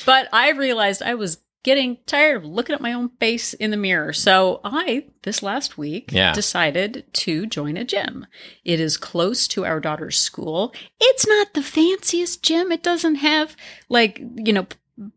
But 0.07 0.29
I 0.33 0.53
realized 0.53 1.03
I 1.03 1.15
was 1.15 1.39
getting 1.63 1.99
tired 2.07 2.39
of 2.39 2.45
looking 2.45 2.75
at 2.75 2.81
my 2.81 2.93
own 2.93 3.11
face 3.21 3.53
in 3.55 3.71
the 3.71 3.77
mirror. 3.77 4.13
So 4.13 4.61
I, 4.65 5.05
this 5.23 5.43
last 5.43 5.77
week, 5.77 6.11
Yeah. 6.13 6.33
decided 6.33 7.05
to 7.15 7.47
join 7.47 7.77
a 7.77 7.85
gym. 7.85 8.27
It 8.65 8.81
is 8.81 8.97
close 8.97 9.47
to 9.49 9.65
our 9.67 9.81
daughter's 9.81 10.19
school. 10.19 10.73
It's 11.01 11.27
not 11.27 11.53
the 11.55 11.63
fanciest 11.63 12.43
gym. 12.43 12.73
It 12.73 12.83
doesn't 12.83 13.17
have 13.17 13.57
like, 13.89 14.19
you 14.37 14.53
know, 14.53 14.67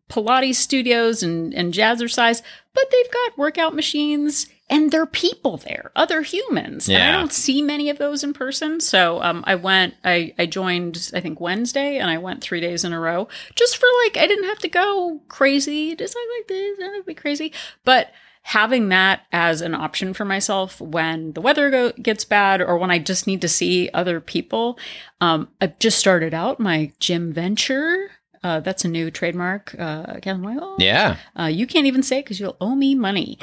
Pilates 0.09 0.55
studios 0.55 1.23
and, 1.23 1.53
and 1.53 1.73
jazzercise, 1.73 2.41
but 2.73 2.85
they've 2.91 3.11
got 3.11 3.37
workout 3.37 3.75
machines 3.75 4.47
and 4.73 4.89
there 4.91 5.03
are 5.03 5.05
people 5.05 5.57
there, 5.57 5.91
other 5.95 6.23
humans. 6.23 6.89
And 6.89 6.97
I 6.97 7.11
don't 7.11 7.31
see 7.31 7.61
many 7.61 7.89
of 7.91 7.99
those 7.99 8.23
in 8.23 8.33
person. 8.33 8.79
So 8.79 9.21
um, 9.21 9.43
I 9.45 9.53
went, 9.53 9.93
I, 10.03 10.33
I 10.39 10.47
joined, 10.47 11.11
I 11.13 11.19
think 11.19 11.39
Wednesday, 11.39 11.97
and 11.99 12.09
I 12.09 12.17
went 12.17 12.41
three 12.41 12.59
days 12.59 12.83
in 12.83 12.91
a 12.91 12.99
row 12.99 13.27
just 13.55 13.77
for 13.77 13.85
like, 14.03 14.17
I 14.17 14.25
didn't 14.25 14.45
have 14.45 14.57
to 14.59 14.67
go 14.67 15.21
crazy, 15.27 15.95
just 15.95 16.15
like, 16.15 16.25
like 16.39 16.47
this, 16.47 16.79
I 16.79 16.83
don't 16.85 16.93
have 16.95 17.03
to 17.03 17.07
be 17.07 17.13
crazy. 17.13 17.53
But 17.85 18.11
having 18.41 18.89
that 18.89 19.21
as 19.31 19.61
an 19.61 19.75
option 19.75 20.13
for 20.13 20.25
myself 20.25 20.81
when 20.81 21.33
the 21.33 21.41
weather 21.41 21.69
go- 21.69 21.91
gets 22.01 22.25
bad 22.25 22.59
or 22.59 22.77
when 22.77 22.89
I 22.89 22.97
just 22.97 23.27
need 23.27 23.41
to 23.41 23.47
see 23.47 23.91
other 23.93 24.19
people, 24.19 24.79
um, 25.21 25.49
I've 25.61 25.77
just 25.77 25.99
started 25.99 26.33
out 26.33 26.59
my 26.59 26.91
gym 26.99 27.31
venture. 27.31 28.09
Uh, 28.43 28.59
that's 28.59 28.83
a 28.83 28.89
new 28.89 29.09
trademark. 29.11 29.73
Uh, 29.79 30.15
Catherine 30.19 30.41
Whitehall. 30.43 30.75
yeah. 30.79 31.17
Uh, 31.39 31.45
you 31.45 31.65
can't 31.67 31.85
even 31.85 32.03
say 32.03 32.21
because 32.21 32.39
you'll 32.39 32.57
owe 32.59 32.75
me 32.75 32.95
money. 32.95 33.37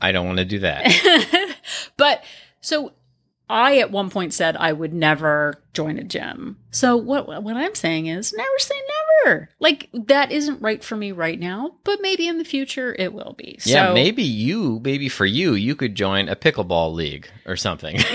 I 0.00 0.12
don't 0.12 0.26
want 0.26 0.38
to 0.38 0.44
do 0.44 0.60
that. 0.60 1.56
but 1.96 2.22
so 2.60 2.92
I 3.50 3.78
at 3.78 3.90
one 3.90 4.10
point 4.10 4.34
said 4.34 4.56
I 4.56 4.72
would 4.72 4.92
never 4.92 5.62
join 5.72 5.98
a 5.98 6.04
gym. 6.04 6.58
So 6.70 6.96
what 6.96 7.26
what 7.42 7.56
I'm 7.56 7.74
saying 7.74 8.06
is 8.06 8.32
never 8.36 8.58
say 8.58 8.74
never. 9.24 9.48
Like 9.58 9.88
that 9.92 10.30
isn't 10.30 10.60
right 10.60 10.82
for 10.84 10.96
me 10.96 11.12
right 11.12 11.38
now, 11.38 11.76
but 11.84 12.00
maybe 12.02 12.28
in 12.28 12.38
the 12.38 12.44
future 12.44 12.94
it 12.98 13.12
will 13.12 13.34
be. 13.38 13.58
yeah, 13.64 13.88
so, 13.88 13.94
maybe 13.94 14.22
you, 14.22 14.80
maybe 14.84 15.08
for 15.08 15.26
you, 15.26 15.54
you 15.54 15.74
could 15.74 15.94
join 15.94 16.28
a 16.28 16.36
pickleball 16.36 16.94
league 16.94 17.28
or 17.46 17.56
something. 17.56 17.96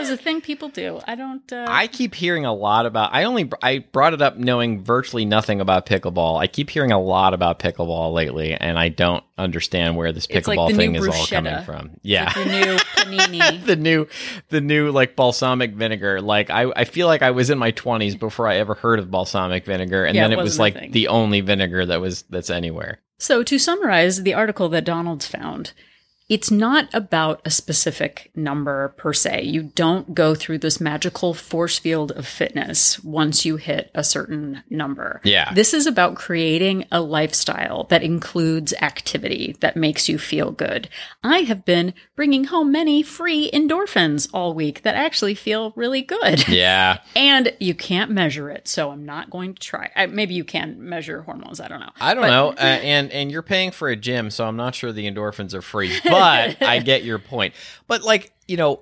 pickleball 0.00 0.02
is 0.02 0.10
a 0.10 0.16
thing 0.16 0.40
people 0.40 0.68
do. 0.68 1.00
I 1.06 1.14
don't. 1.14 1.52
Uh, 1.52 1.66
I 1.68 1.86
keep 1.86 2.14
hearing 2.14 2.44
a 2.44 2.52
lot 2.54 2.86
about. 2.86 3.12
I 3.12 3.24
only 3.24 3.50
I 3.62 3.78
brought 3.78 4.14
it 4.14 4.22
up 4.22 4.36
knowing 4.36 4.82
virtually 4.82 5.24
nothing 5.24 5.60
about 5.60 5.86
pickleball. 5.86 6.40
I 6.40 6.46
keep 6.46 6.70
hearing 6.70 6.92
a 6.92 7.00
lot 7.00 7.34
about 7.34 7.58
pickleball 7.58 8.12
lately, 8.12 8.54
and 8.54 8.78
I 8.78 8.88
don't 8.88 9.22
understand 9.38 9.96
where 9.96 10.12
this 10.12 10.26
It's 10.28 10.46
like 10.46 10.58
pickleball 10.58 10.76
thing 10.76 10.94
is 10.94 11.06
all 11.06 11.26
coming 11.26 11.62
from. 11.64 11.90
Yeah, 12.02 12.32
the 12.32 12.44
new 12.44 12.76
panini. 12.96 13.64
the 13.64 13.76
new 13.76 14.06
the 14.48 14.60
new 14.60 14.90
like 14.90 15.16
balsamic 15.16 15.72
vinegar. 15.74 16.20
Like 16.20 16.50
I 16.50 16.70
I 16.74 16.84
feel 16.84 17.06
like 17.06 17.22
I 17.22 17.30
was 17.30 17.50
in 17.50 17.58
my 17.58 17.70
twenties 17.70 18.16
before 18.16 18.48
I 18.48 18.56
ever 18.56 18.74
heard 18.74 18.98
of 18.98 19.10
balsamic 19.10 19.64
vinegar, 19.64 20.04
and 20.04 20.14
Yeah, 20.16 20.22
then 20.24 20.32
it 20.32 20.38
it 20.38 20.42
was 20.42 20.58
like 20.58 20.74
thing. 20.74 20.92
the 20.92 21.08
only 21.08 21.40
vinegar 21.40 21.86
that 21.86 22.00
was 22.00 22.22
that's 22.30 22.50
anywhere. 22.50 23.00
So, 23.18 23.42
to 23.42 23.58
summarize 23.58 24.22
the 24.22 24.32
article 24.32 24.70
that 24.70 24.84
Donald's 24.86 25.26
found, 25.26 25.74
it's 26.30 26.50
not 26.50 26.88
about 26.94 27.42
a 27.44 27.50
specific 27.50 28.30
number 28.34 28.94
per 28.96 29.12
se. 29.12 29.42
You 29.42 29.64
don't 29.74 30.14
go 30.14 30.34
through 30.34 30.58
this 30.58 30.80
magical 30.80 31.34
force 31.34 31.78
field 31.78 32.12
of 32.12 32.26
fitness 32.26 33.02
once 33.04 33.44
you 33.44 33.56
hit 33.56 33.90
a 33.94 34.02
certain 34.04 34.62
number. 34.70 35.20
Yeah. 35.24 35.52
This 35.52 35.74
is 35.74 35.86
about 35.86 36.14
creating 36.14 36.86
a 36.92 37.00
lifestyle 37.00 37.84
that 37.90 38.02
includes 38.02 38.72
activity 38.80 39.56
that 39.60 39.76
makes 39.76 40.08
you 40.08 40.18
feel 40.18 40.52
good. 40.52 40.88
I 41.24 41.40
have 41.40 41.64
been 41.64 41.94
bringing 42.16 42.44
home 42.44 42.70
many 42.72 43.02
free 43.02 43.50
endorphins 43.52 44.28
all 44.32 44.54
week 44.54 44.82
that 44.82 44.94
actually 44.94 45.34
feel 45.34 45.72
really 45.76 46.02
good. 46.02 46.46
Yeah, 46.60 46.98
And 47.16 47.52
you 47.58 47.74
can't 47.74 48.10
measure 48.10 48.50
it, 48.50 48.68
so 48.68 48.90
I'm 48.90 49.04
not 49.04 49.30
going 49.30 49.54
to 49.54 49.60
try. 49.60 49.90
I, 49.96 50.06
maybe 50.06 50.34
you 50.34 50.44
can 50.44 50.76
measure 50.88 51.22
hormones. 51.22 51.58
I 51.60 51.68
don't 51.68 51.80
know. 51.80 51.90
I 52.00 52.14
don't 52.14 52.22
But- 52.22 52.28
know. 52.30 52.50
Uh, 52.60 52.62
and 52.62 53.10
and 53.10 53.32
you're 53.32 53.42
paying 53.42 53.70
for 53.70 53.88
a 53.88 53.96
gym, 53.96 54.30
so 54.30 54.44
I'm 54.46 54.56
not 54.56 54.74
sure 54.74 54.92
the 54.92 55.10
endorphins 55.10 55.54
are 55.54 55.62
free. 55.62 55.92
But 56.04 56.12
but 56.20 56.62
I 56.68 56.78
get 56.78 57.04
your 57.04 57.18
point. 57.18 57.54
But 57.86 58.02
like, 58.02 58.32
you 58.46 58.56
know, 58.56 58.80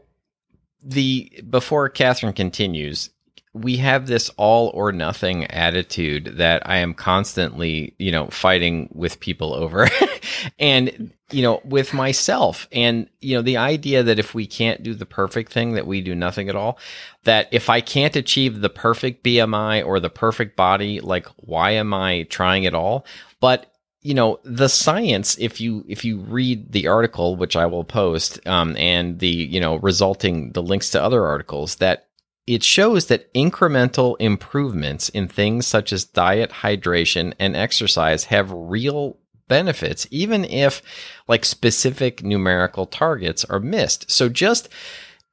the 0.83 1.43
before 1.49 1.89
Catherine 1.89 2.33
continues, 2.33 3.11
we 3.55 3.77
have 3.79 4.07
this 4.07 4.31
all 4.37 4.71
or 4.75 4.93
nothing 4.93 5.45
attitude 5.47 6.37
that 6.37 6.69
I 6.69 6.79
am 6.79 6.95
constantly, 6.95 7.95
you 7.99 8.13
know, 8.13 8.29
fighting 8.29 8.89
with 8.93 9.21
people 9.21 9.55
over. 9.55 9.89
and, 10.59 11.13
you 11.31 11.43
know, 11.43 11.61
with 11.65 11.93
myself. 11.93 12.69
And, 12.73 13.09
you 13.21 13.37
know, 13.37 13.43
the 13.43 13.57
idea 13.57 14.03
that 14.03 14.19
if 14.19 14.35
we 14.35 14.47
can't 14.47 14.83
do 14.83 14.95
the 14.95 15.07
perfect 15.07 15.53
thing, 15.53 15.73
that 15.73 15.87
we 15.87 16.01
do 16.01 16.15
nothing 16.15 16.49
at 16.49 16.57
all. 16.57 16.79
That 17.25 17.49
if 17.51 17.69
I 17.69 17.81
can't 17.81 18.17
achieve 18.17 18.61
the 18.61 18.71
perfect 18.71 19.25
BMI 19.25 19.85
or 19.85 19.99
the 20.01 20.11
perfect 20.11 20.57
body, 20.57 21.01
like, 21.01 21.27
why 21.37 21.73
am 21.73 21.93
I 21.93 22.25
trying 22.25 22.67
at 22.67 22.75
all? 22.75 23.07
But 23.41 23.73
you 24.03 24.15
know 24.15 24.39
the 24.45 24.69
science 24.69 25.37
if 25.39 25.61
you 25.61 25.85
if 25.89 26.05
you 26.05 26.19
read 26.19 26.73
the 26.73 26.87
article 26.87 27.37
which 27.37 27.57
i 27.57 27.67
will 27.67 27.85
post 27.85 28.47
um, 28.47 28.77
and 28.77 29.19
the 29.19 29.29
you 29.29 29.61
know 29.61 29.77
resulting 29.77 30.53
the 30.53 30.63
links 30.63 30.91
to 30.91 31.03
other 31.03 31.27
articles 31.27 31.77
that 31.77 32.09
it 32.49 32.65
shows 32.65 33.07
that 33.07 33.33
incremental 33.35 34.17
improvements 34.19 35.11
in 35.11 35.29
things 35.29 35.67
such 35.67 35.93
as 35.93 36.07
diet, 36.07 36.51
hydration, 36.51 37.35
and 37.39 37.55
exercise 37.55 38.25
have 38.25 38.51
real 38.51 39.19
benefits, 39.49 40.07
even 40.11 40.47
if 40.47 40.81
like 41.29 41.45
specific 41.45 42.23
numerical 42.23 42.87
targets 42.87 43.45
are 43.45 43.61
missed. 43.61 44.11
So 44.11 44.31
just 44.31 44.71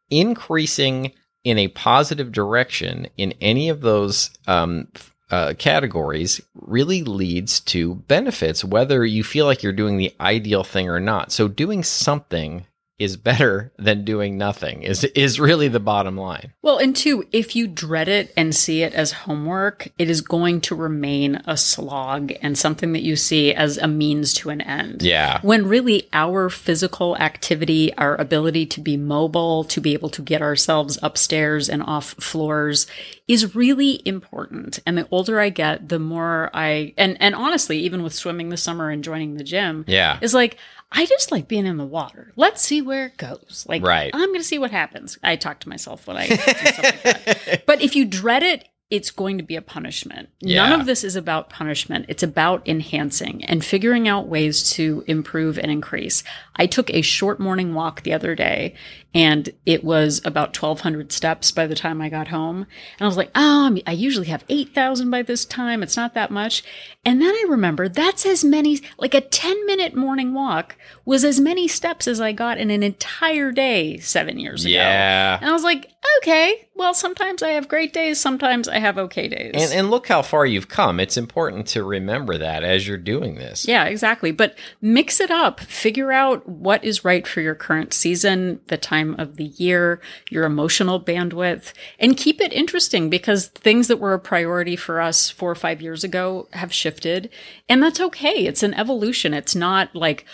increasing 0.10 1.14
in 1.46 1.58
a 1.58 1.70
positive 1.70 2.34
direction 2.34 3.08
in 3.16 3.34
any 3.40 3.70
of 3.70 3.80
those 3.80 4.32
um, 4.46 4.90
uh, 5.32 5.54
categories 5.58 6.42
really 6.54 7.04
leads 7.04 7.60
to 7.60 7.96
benefits, 7.96 8.64
whether 8.64 9.04
you 9.06 9.24
feel 9.24 9.46
like 9.46 9.64
you're 9.64 9.74
doing 9.74 9.98
the 9.98 10.14
ideal 10.20 10.64
thing 10.64 10.90
or 10.90 11.00
not. 11.00 11.32
So 11.32 11.48
doing 11.48 11.84
something 11.84 12.66
is 12.98 13.18
better 13.18 13.74
than 13.78 14.06
doing 14.06 14.38
nothing 14.38 14.82
is 14.82 15.04
is 15.04 15.40
really 15.40 15.68
the 15.68 15.80
bottom 15.80 16.18
line. 16.18 16.54
Well, 16.62 16.78
and 16.78 16.96
two, 16.96 17.26
if 17.32 17.56
you 17.56 17.68
dread 17.68 18.08
it 18.08 18.32
and 18.38 18.56
see 18.56 18.84
it 18.84 18.94
as 18.94 19.12
homework, 19.12 19.90
it 19.98 20.10
is 20.10 20.22
going 20.22 20.62
to 20.62 20.76
remain 20.76 21.42
a 21.46 21.58
slog 21.58 22.32
and 22.42 22.58
something 22.58 22.94
that 22.94 23.04
you 23.04 23.18
see 23.18 23.54
as 23.54 23.78
a 23.78 23.88
means 23.88 24.34
to 24.36 24.50
an 24.50 24.62
end. 24.62 25.04
Yeah. 25.04 25.40
When 25.42 25.68
really 25.68 26.08
our 26.14 26.50
physical 26.50 27.18
activity, 27.18 27.94
our 27.96 28.16
ability 28.16 28.66
to 28.68 28.82
be 28.82 28.96
mobile, 28.96 29.66
to 29.66 29.82
be 29.82 29.94
able 29.94 30.10
to 30.10 30.22
get 30.22 30.42
ourselves 30.42 30.98
upstairs 31.04 31.70
and 31.70 31.84
off 31.84 32.14
floors 32.14 32.88
is 33.28 33.56
really 33.56 34.02
important. 34.06 34.80
And 34.86 34.98
the 34.98 35.08
older 35.12 35.40
I 35.40 35.50
get, 35.50 35.90
the 35.90 36.00
more 36.00 36.50
I 36.54 36.94
and 36.98 37.18
and 37.20 37.36
honestly, 37.36 37.80
even 37.80 38.04
with 38.04 38.14
swimming 38.14 38.50
this 38.50 38.64
summer 38.64 38.90
and 38.90 39.04
joining 39.04 39.36
the 39.36 39.44
gym, 39.44 39.84
yeah. 39.88 40.18
is 40.22 40.34
like 40.34 40.58
I 40.92 41.06
just 41.06 41.32
like 41.32 41.48
being 41.48 41.66
in 41.66 41.78
the 41.78 41.86
water. 41.86 42.32
Let's 42.36 42.62
see 42.62 42.82
where 42.82 43.08
it 43.08 43.18
goes. 43.18 43.66
Like, 43.68 43.84
right. 43.84 44.12
I'm 44.14 44.30
going 44.30 44.40
to 44.40 44.46
see 44.46 44.60
what 44.60 44.72
happens. 44.72 45.18
I 45.24 45.36
talk 45.36 45.60
to 45.62 45.70
myself 45.70 46.08
when 46.08 46.18
I 46.18 46.28
like 46.28 46.46
that. 46.46 47.64
But 47.66 47.82
if 47.82 47.96
you 47.96 48.06
dread 48.06 48.44
it, 48.44 48.68
it's 48.92 49.10
going 49.10 49.40
to 49.40 49.44
be 49.44 49.56
a 49.56 49.62
punishment. 49.64 50.30
Yeah. 50.42 50.70
None 50.70 50.80
of 50.80 50.86
this 50.86 51.04
is 51.04 51.16
about 51.16 51.50
punishment. 51.50 52.06
It's 52.08 52.22
about 52.22 52.68
enhancing 52.68 53.44
and 53.46 53.66
figuring 53.66 54.08
out 54.08 54.28
ways 54.28 54.70
to 54.74 55.04
improve 55.08 55.58
and 55.58 55.72
increase. 55.72 56.24
I 56.56 56.68
took 56.68 56.92
a 56.92 57.02
short 57.02 57.40
morning 57.40 57.74
walk 57.74 58.04
the 58.04 58.14
other 58.14 58.36
day 58.36 58.76
and 59.16 59.50
it 59.66 59.84
was 59.84 60.22
about 60.24 60.56
1200 60.56 61.12
steps 61.12 61.52
by 61.52 61.66
the 61.66 61.74
time 61.74 62.00
I 62.00 62.10
got 62.10 62.28
home. 62.28 62.58
And 62.58 63.02
I 63.02 63.06
was 63.06 63.18
like, 63.18 63.32
oh, 63.34 63.76
I 63.88 63.92
usually 63.94 64.28
have 64.28 64.44
8,000 64.50 65.10
by 65.10 65.24
this 65.24 65.46
time. 65.46 65.82
It's 65.82 65.98
not 65.98 66.14
that 66.14 66.30
much. 66.30 66.64
And 67.04 67.20
then 67.20 67.34
I 67.34 67.46
remembered 67.50 67.96
that's 67.96 68.26
as 68.26 68.44
many, 68.44 68.82
like 69.00 69.16
a 69.16 69.22
10 69.22 69.66
minute 69.66 69.96
morning 69.96 70.34
walk 70.34 70.76
was 71.06 71.24
as 71.24 71.40
many 71.40 71.68
steps 71.68 72.08
as 72.08 72.22
I 72.22 72.34
got 72.34 72.60
in 72.60 72.70
an 72.70 72.84
entire 72.84 73.52
day 73.52 73.98
seven 73.98 74.38
years 74.38 74.64
ago. 74.64 74.74
Yeah. 74.74 75.40
And 75.42 75.50
I 75.50 75.54
was 75.54 75.64
like, 75.64 75.92
okay, 76.18 76.68
well, 76.76 76.94
sometimes 76.94 77.42
I 77.42 77.50
have 77.52 77.68
great 77.68 77.94
days, 77.94 78.20
sometimes 78.20 78.68
I 78.68 78.80
have 78.80 78.98
okay 78.98 79.28
days. 79.28 79.52
And, 79.54 79.74
and 79.74 79.92
look 79.92 80.08
how 80.08 80.22
far 80.22 80.46
you've 80.46 80.68
come. 80.68 81.00
It's 81.00 81.18
important 81.18 81.68
to 81.68 81.84
remember 81.84 82.38
that 82.38 82.64
as 82.64 82.88
you're 82.88 82.98
doing 82.98 83.36
this. 83.36 83.68
yeah, 83.68 83.86
exactly. 83.86 84.32
But 84.32 84.58
mix 84.82 85.20
it 85.20 85.32
up. 85.32 85.60
Figure 85.62 86.12
out 86.12 86.48
what 86.48 86.84
is 86.84 87.06
right 87.06 87.26
for 87.26 87.42
your 87.42 87.56
current 87.56 87.94
season, 87.94 88.60
the 88.68 88.78
time 88.78 89.16
of 89.20 89.38
the 89.38 89.46
year, 89.46 90.02
your 90.30 90.44
emotional 90.44 91.00
bandwidth, 91.02 91.74
and 92.00 92.18
keep 92.18 92.42
it 92.42 92.54
interesting 92.54 93.10
because 93.10 93.48
things 93.48 93.88
that 93.88 94.00
were 94.00 94.14
a 94.14 94.20
priority 94.20 94.76
for 94.76 95.00
us 95.00 95.30
four 95.30 95.52
or 95.52 95.56
five 95.56 95.82
years 95.82 96.04
ago 96.04 96.48
have 96.54 96.74
shifted. 96.74 97.30
And 97.70 97.82
that's 97.82 98.00
okay. 98.00 98.46
It's 98.46 98.64
an 98.64 98.74
evolution. 98.74 99.34
It's 99.34 99.56
not 99.56 99.96
like, 99.96 100.26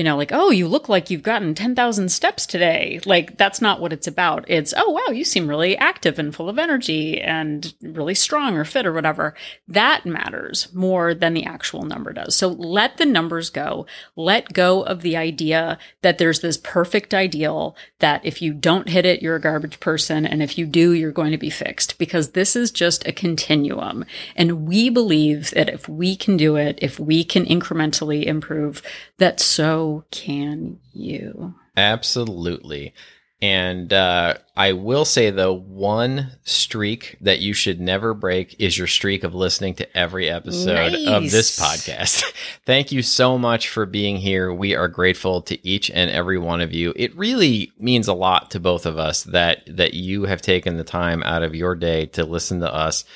you 0.00 0.04
know, 0.04 0.16
like, 0.16 0.32
oh, 0.32 0.48
you 0.48 0.66
look 0.66 0.88
like 0.88 1.10
you've 1.10 1.22
gotten 1.22 1.54
10,000 1.54 2.08
steps 2.08 2.46
today. 2.46 3.00
Like, 3.04 3.36
that's 3.36 3.60
not 3.60 3.82
what 3.82 3.92
it's 3.92 4.06
about. 4.06 4.46
It's, 4.48 4.72
oh, 4.74 4.88
wow, 4.88 5.12
you 5.12 5.26
seem 5.26 5.46
really 5.46 5.76
active 5.76 6.18
and 6.18 6.34
full 6.34 6.48
of 6.48 6.58
energy 6.58 7.20
and 7.20 7.74
really 7.82 8.14
strong 8.14 8.56
or 8.56 8.64
fit 8.64 8.86
or 8.86 8.94
whatever. 8.94 9.34
That 9.68 10.06
matters 10.06 10.72
more 10.72 11.12
than 11.12 11.34
the 11.34 11.44
actual 11.44 11.82
number 11.82 12.14
does. 12.14 12.34
So 12.34 12.48
let 12.48 12.96
the 12.96 13.04
numbers 13.04 13.50
go. 13.50 13.84
Let 14.16 14.54
go 14.54 14.80
of 14.84 15.02
the 15.02 15.18
idea 15.18 15.76
that 16.00 16.16
there's 16.16 16.40
this 16.40 16.56
perfect 16.56 17.12
ideal 17.12 17.76
that 17.98 18.24
if 18.24 18.40
you 18.40 18.54
don't 18.54 18.88
hit 18.88 19.04
it, 19.04 19.20
you're 19.20 19.36
a 19.36 19.40
garbage 19.40 19.80
person. 19.80 20.24
And 20.24 20.42
if 20.42 20.56
you 20.56 20.64
do, 20.64 20.94
you're 20.94 21.12
going 21.12 21.32
to 21.32 21.36
be 21.36 21.50
fixed 21.50 21.98
because 21.98 22.30
this 22.30 22.56
is 22.56 22.70
just 22.70 23.06
a 23.06 23.12
continuum. 23.12 24.06
And 24.34 24.66
we 24.66 24.88
believe 24.88 25.50
that 25.50 25.68
if 25.68 25.90
we 25.90 26.16
can 26.16 26.38
do 26.38 26.56
it, 26.56 26.78
if 26.80 26.98
we 26.98 27.22
can 27.22 27.44
incrementally 27.44 28.24
improve, 28.24 28.80
that 29.18 29.40
so 29.40 29.89
can 30.10 30.78
you. 30.92 31.54
Absolutely. 31.76 32.94
And 33.42 33.90
uh, 33.90 34.34
I 34.54 34.72
will 34.72 35.06
say, 35.06 35.30
though, 35.30 35.54
one 35.54 36.32
streak 36.44 37.16
that 37.22 37.40
you 37.40 37.54
should 37.54 37.80
never 37.80 38.12
break 38.12 38.60
is 38.60 38.76
your 38.76 38.86
streak 38.86 39.24
of 39.24 39.34
listening 39.34 39.74
to 39.76 39.96
every 39.96 40.28
episode 40.28 40.94
of 41.08 41.30
this 41.30 41.58
podcast. 41.58 42.22
Thank 42.66 42.92
you 42.92 43.00
so 43.00 43.38
much 43.38 43.70
for 43.70 43.86
being 43.86 44.18
here. 44.18 44.52
We 44.52 44.74
are 44.74 44.88
grateful 44.88 45.40
to 45.42 45.66
each 45.66 45.90
and 45.90 46.10
every 46.10 46.38
one 46.38 46.60
of 46.60 46.74
you. 46.74 46.92
It 46.96 47.16
really 47.16 47.72
means 47.78 48.08
a 48.08 48.14
lot 48.14 48.50
to 48.50 48.60
both 48.60 48.84
of 48.84 48.98
us 48.98 49.22
that 49.24 49.62
that 49.74 49.94
you 49.94 50.24
have 50.24 50.42
taken 50.42 50.76
the 50.76 50.84
time 50.84 51.22
out 51.22 51.42
of 51.42 51.54
your 51.54 51.74
day 51.74 52.06
to 52.06 52.24
listen 52.24 52.60
to 52.60 52.72
us, 52.72 53.06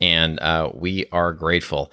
and 0.00 0.38
uh, 0.38 0.70
we 0.72 1.06
are 1.10 1.32
grateful. 1.32 1.90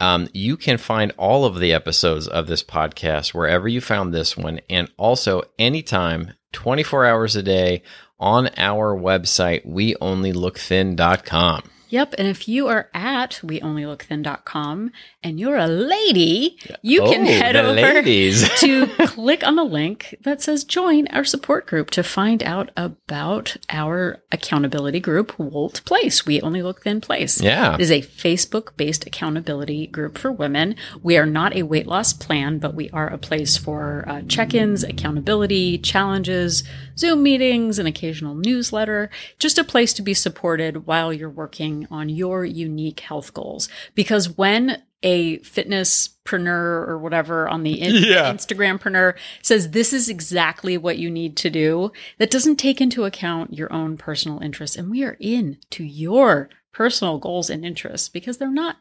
Um, 0.00 0.28
you 0.32 0.56
can 0.56 0.78
find 0.78 1.12
all 1.16 1.44
of 1.44 1.60
the 1.60 1.72
episodes 1.72 2.26
of 2.26 2.46
this 2.46 2.62
podcast 2.62 3.32
wherever 3.32 3.68
you 3.68 3.80
found 3.80 4.12
this 4.12 4.36
one, 4.36 4.60
and 4.68 4.90
also 4.96 5.42
anytime, 5.58 6.32
24 6.52 7.06
hours 7.06 7.36
a 7.36 7.42
day 7.42 7.82
on 8.18 8.48
our 8.56 8.96
website, 8.96 9.66
weonlylookthin.com. 9.66 11.62
Yep. 11.88 12.14
And 12.18 12.26
if 12.28 12.48
you 12.48 12.66
are 12.68 12.90
at 12.94 13.40
weonlylookthin.com 13.42 14.90
and 15.22 15.40
you're 15.40 15.56
a 15.56 15.66
lady, 15.66 16.58
you 16.82 17.02
can 17.02 17.22
Oh, 17.22 17.24
head 17.30 17.56
over 17.56 18.02
to 18.58 18.86
click 19.06 19.46
on 19.46 19.56
the 19.56 19.64
link 19.64 20.16
that 20.22 20.42
says 20.42 20.64
join 20.64 21.06
our 21.08 21.24
support 21.24 21.66
group 21.66 21.90
to 21.90 22.02
find 22.02 22.42
out 22.42 22.70
about 22.76 23.56
our 23.70 24.22
accountability 24.32 25.00
group, 25.00 25.38
Wolt 25.38 25.82
Place. 25.84 26.26
We 26.26 26.40
only 26.40 26.62
look 26.62 26.82
thin 26.82 27.00
place. 27.00 27.40
Yeah. 27.40 27.74
It 27.74 27.80
is 27.80 27.90
a 27.90 28.02
Facebook 28.02 28.76
based 28.76 29.06
accountability 29.06 29.86
group 29.86 30.18
for 30.18 30.32
women. 30.32 30.76
We 31.02 31.16
are 31.16 31.26
not 31.26 31.54
a 31.54 31.62
weight 31.62 31.86
loss 31.86 32.12
plan, 32.12 32.58
but 32.58 32.74
we 32.74 32.90
are 32.90 33.08
a 33.08 33.18
place 33.18 33.56
for 33.56 34.04
uh, 34.08 34.22
check 34.28 34.54
ins, 34.54 34.82
accountability, 34.82 35.78
challenges, 35.78 36.64
Zoom 36.96 37.22
meetings, 37.22 37.78
an 37.78 37.86
occasional 37.86 38.34
newsletter, 38.34 39.10
just 39.38 39.58
a 39.58 39.64
place 39.64 39.92
to 39.94 40.02
be 40.02 40.14
supported 40.14 40.86
while 40.86 41.12
you're 41.12 41.30
working 41.30 41.83
on 41.90 42.08
your 42.08 42.44
unique 42.44 43.00
health 43.00 43.34
goals. 43.34 43.68
Because 43.94 44.36
when 44.36 44.82
a 45.02 45.38
fitnesspreneur 45.40 46.88
or 46.88 46.98
whatever 46.98 47.48
on 47.48 47.62
the 47.62 47.80
in- 47.80 47.94
Yeah. 48.04 48.32
Instagrampreneur 48.32 49.14
says 49.42 49.70
this 49.70 49.92
is 49.92 50.08
exactly 50.08 50.78
what 50.78 50.98
you 50.98 51.10
need 51.10 51.36
to 51.38 51.50
do, 51.50 51.92
that 52.18 52.30
doesn't 52.30 52.56
take 52.56 52.80
into 52.80 53.04
account 53.04 53.54
your 53.54 53.72
own 53.72 53.96
personal 53.96 54.40
interests. 54.40 54.76
And 54.76 54.90
we 54.90 55.04
are 55.04 55.16
in 55.20 55.58
to 55.70 55.84
your 55.84 56.48
personal 56.72 57.18
goals 57.18 57.50
and 57.50 57.64
interests 57.64 58.08
because 58.08 58.38
they're 58.38 58.50
not 58.50 58.78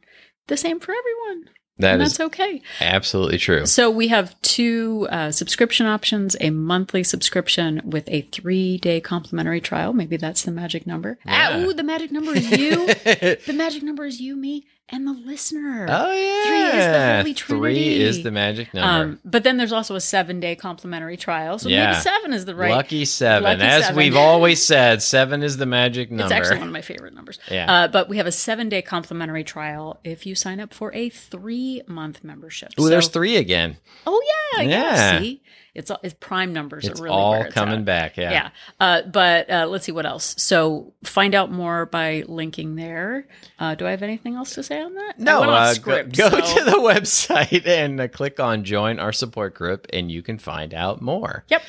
the 0.47 0.57
same 0.57 0.79
for 0.79 0.93
everyone. 0.93 1.49
That 1.79 1.97
that's 1.97 2.19
okay. 2.19 2.61
absolutely 2.81 3.39
true. 3.39 3.65
So 3.65 3.89
we 3.89 4.09
have 4.09 4.39
two 4.41 5.07
uh, 5.09 5.31
subscription 5.31 5.87
options: 5.87 6.35
a 6.39 6.51
monthly 6.51 7.03
subscription 7.03 7.81
with 7.83 8.07
a 8.09 8.21
three-day 8.21 9.01
complimentary 9.01 9.59
trial. 9.59 9.91
Maybe 9.91 10.17
that's 10.17 10.43
the 10.43 10.51
magic 10.51 10.85
number. 10.85 11.17
Yeah. 11.25 11.49
Ah, 11.51 11.59
ooh, 11.59 11.73
the 11.73 11.83
magic 11.83 12.11
number 12.11 12.35
is 12.35 12.51
you. 12.51 12.85
the 12.85 13.53
magic 13.55 13.81
number 13.81 14.05
is 14.05 14.21
you, 14.21 14.35
me, 14.35 14.67
and 14.89 15.07
the 15.07 15.13
listener. 15.13 15.87
Oh 15.89 16.11
yeah, 16.11 16.43
Three 16.45 16.79
is 16.79 16.85
the 16.85 17.17
Holy 17.21 17.33
trinity. 17.33 17.73
Three 17.73 18.01
is 18.01 18.23
the 18.23 18.31
magic 18.31 18.73
number. 18.73 19.03
Um, 19.13 19.19
but 19.25 19.43
then 19.43 19.57
there's 19.57 19.71
also 19.71 19.95
a 19.95 20.01
seven-day 20.01 20.55
complimentary 20.57 21.17
trial. 21.17 21.57
So 21.57 21.69
Yeah. 21.69 21.91
maybe 21.91 22.01
seven 22.01 22.33
is 22.33 22.45
the 22.45 22.53
right. 22.55 22.69
Lucky 22.71 23.05
seven, 23.05 23.43
Lucky 23.43 23.61
as 23.63 23.83
seven. 23.85 23.97
we've 23.97 24.15
always 24.15 24.61
said, 24.63 25.01
seven 25.01 25.41
is 25.41 25.57
the 25.57 25.65
magic 25.65 26.11
number. 26.11 26.23
It's 26.25 26.31
actually 26.33 26.59
one 26.59 26.67
of 26.67 26.73
my 26.73 26.81
favorite 26.81 27.13
numbers. 27.13 27.39
Yeah. 27.49 27.71
Uh, 27.71 27.87
but 27.87 28.09
we 28.09 28.17
have 28.17 28.27
a 28.27 28.31
seven-day 28.31 28.81
complimentary 28.83 29.43
trial 29.43 29.99
if 30.03 30.25
you 30.25 30.35
sign 30.35 30.59
up 30.59 30.73
for 30.73 30.93
a 30.93 31.09
three-month 31.09 32.23
membership. 32.23 32.69
Oh, 32.77 32.83
So- 32.83 32.89
there's 32.89 33.07
three 33.07 33.37
again. 33.37 33.77
Oh 34.05 34.21
yeah, 34.57 34.61
yeah. 34.63 34.69
Yeah. 34.69 35.19
See, 35.19 35.41
It's 35.75 35.91
it's 36.03 36.13
prime 36.19 36.53
numbers 36.53 36.85
It's 36.87 36.99
are 36.99 37.03
really 37.03 37.15
all 37.15 37.33
it's 37.41 37.53
coming 37.53 37.79
at. 37.79 37.85
back. 37.85 38.17
Yeah. 38.17 38.31
Yeah. 38.31 38.49
Uh, 38.79 39.01
but 39.03 39.49
uh, 39.49 39.65
let's 39.67 39.85
see 39.85 39.91
what 39.91 40.05
else. 40.05 40.35
So 40.37 40.93
find 41.03 41.33
out 41.33 41.51
more 41.51 41.87
by 41.87 42.23
linking 42.27 42.75
there. 42.75 43.27
Uh, 43.57 43.73
do 43.73 43.87
I 43.87 43.91
have 43.91 44.03
anything 44.03 44.35
else 44.35 44.53
to 44.55 44.63
say 44.63 44.79
on 44.81 44.93
that? 44.93 45.19
No, 45.19 45.41
uh, 45.43 45.73
script, 45.73 46.15
go, 46.15 46.29
go 46.29 46.41
so- 46.41 46.57
to 46.59 46.63
the 46.65 46.71
website 46.77 47.65
and 47.67 47.99
uh, 47.99 48.07
click 48.07 48.39
on 48.39 48.63
join 48.63 48.99
our 48.99 49.11
support 49.11 49.55
group, 49.55 49.87
and 49.91 50.11
you 50.11 50.21
can 50.21 50.37
find 50.37 50.73
out 50.75 51.01
more. 51.01 51.43
Yep. 51.49 51.63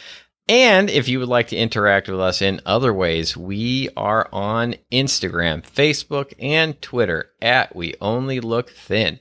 And 0.46 0.90
if 0.90 1.08
you 1.08 1.20
would 1.20 1.28
like 1.30 1.48
to 1.48 1.56
interact 1.56 2.06
with 2.06 2.20
us 2.20 2.42
in 2.42 2.60
other 2.66 2.92
ways, 2.92 3.34
we 3.34 3.88
are 3.96 4.28
on 4.30 4.74
Instagram, 4.92 5.62
Facebook, 5.62 6.34
and 6.38 6.78
Twitter 6.82 7.30
at 7.40 7.74
We 7.74 7.94
Only 7.98 8.40
Look 8.40 8.68
Thin. 8.68 9.18